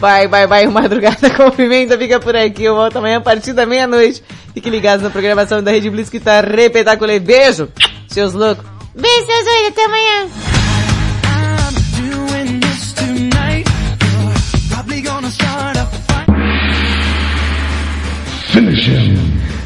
Bye, 0.00 0.28
bye, 0.28 0.46
bye. 0.46 0.66
Madrugada 0.66 1.30
com 1.30 1.50
pimenta 1.50 1.96
fica 1.96 2.20
por 2.20 2.36
aqui. 2.36 2.64
Eu 2.64 2.74
volto 2.74 2.96
amanhã 2.98 3.18
a 3.18 3.20
partir 3.20 3.52
da 3.52 3.64
meia-noite. 3.66 4.22
Fiquem 4.52 4.70
ligados 4.72 5.02
na 5.02 5.10
programação 5.10 5.62
da 5.62 5.70
Rede 5.70 5.90
Blitz 5.90 6.10
que 6.10 6.20
tá 6.20 6.40
repetaculê. 6.40 7.18
Beijo, 7.18 7.68
seus 8.08 8.32
loucos. 8.32 8.64
Beijo, 8.94 9.26
seus 9.26 9.44
doidos. 9.44 9.68
Até 9.68 9.84
amanhã. 9.84 10.28
Finish 18.52 18.88
him. 18.88 19.16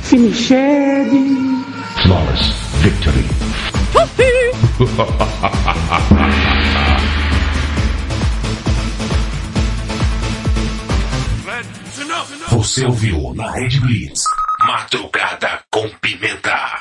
Finish 0.02 0.50
Ed. 0.50 1.10
Flawless 2.02 2.60
victory. 2.82 3.24
Você 12.50 12.84
ouviu 12.84 13.32
na 13.32 13.48
Rede 13.52 13.78
Blitz. 13.78 14.24
Madrugada 14.66 15.62
com 15.70 15.88
pimenta. 16.00 16.78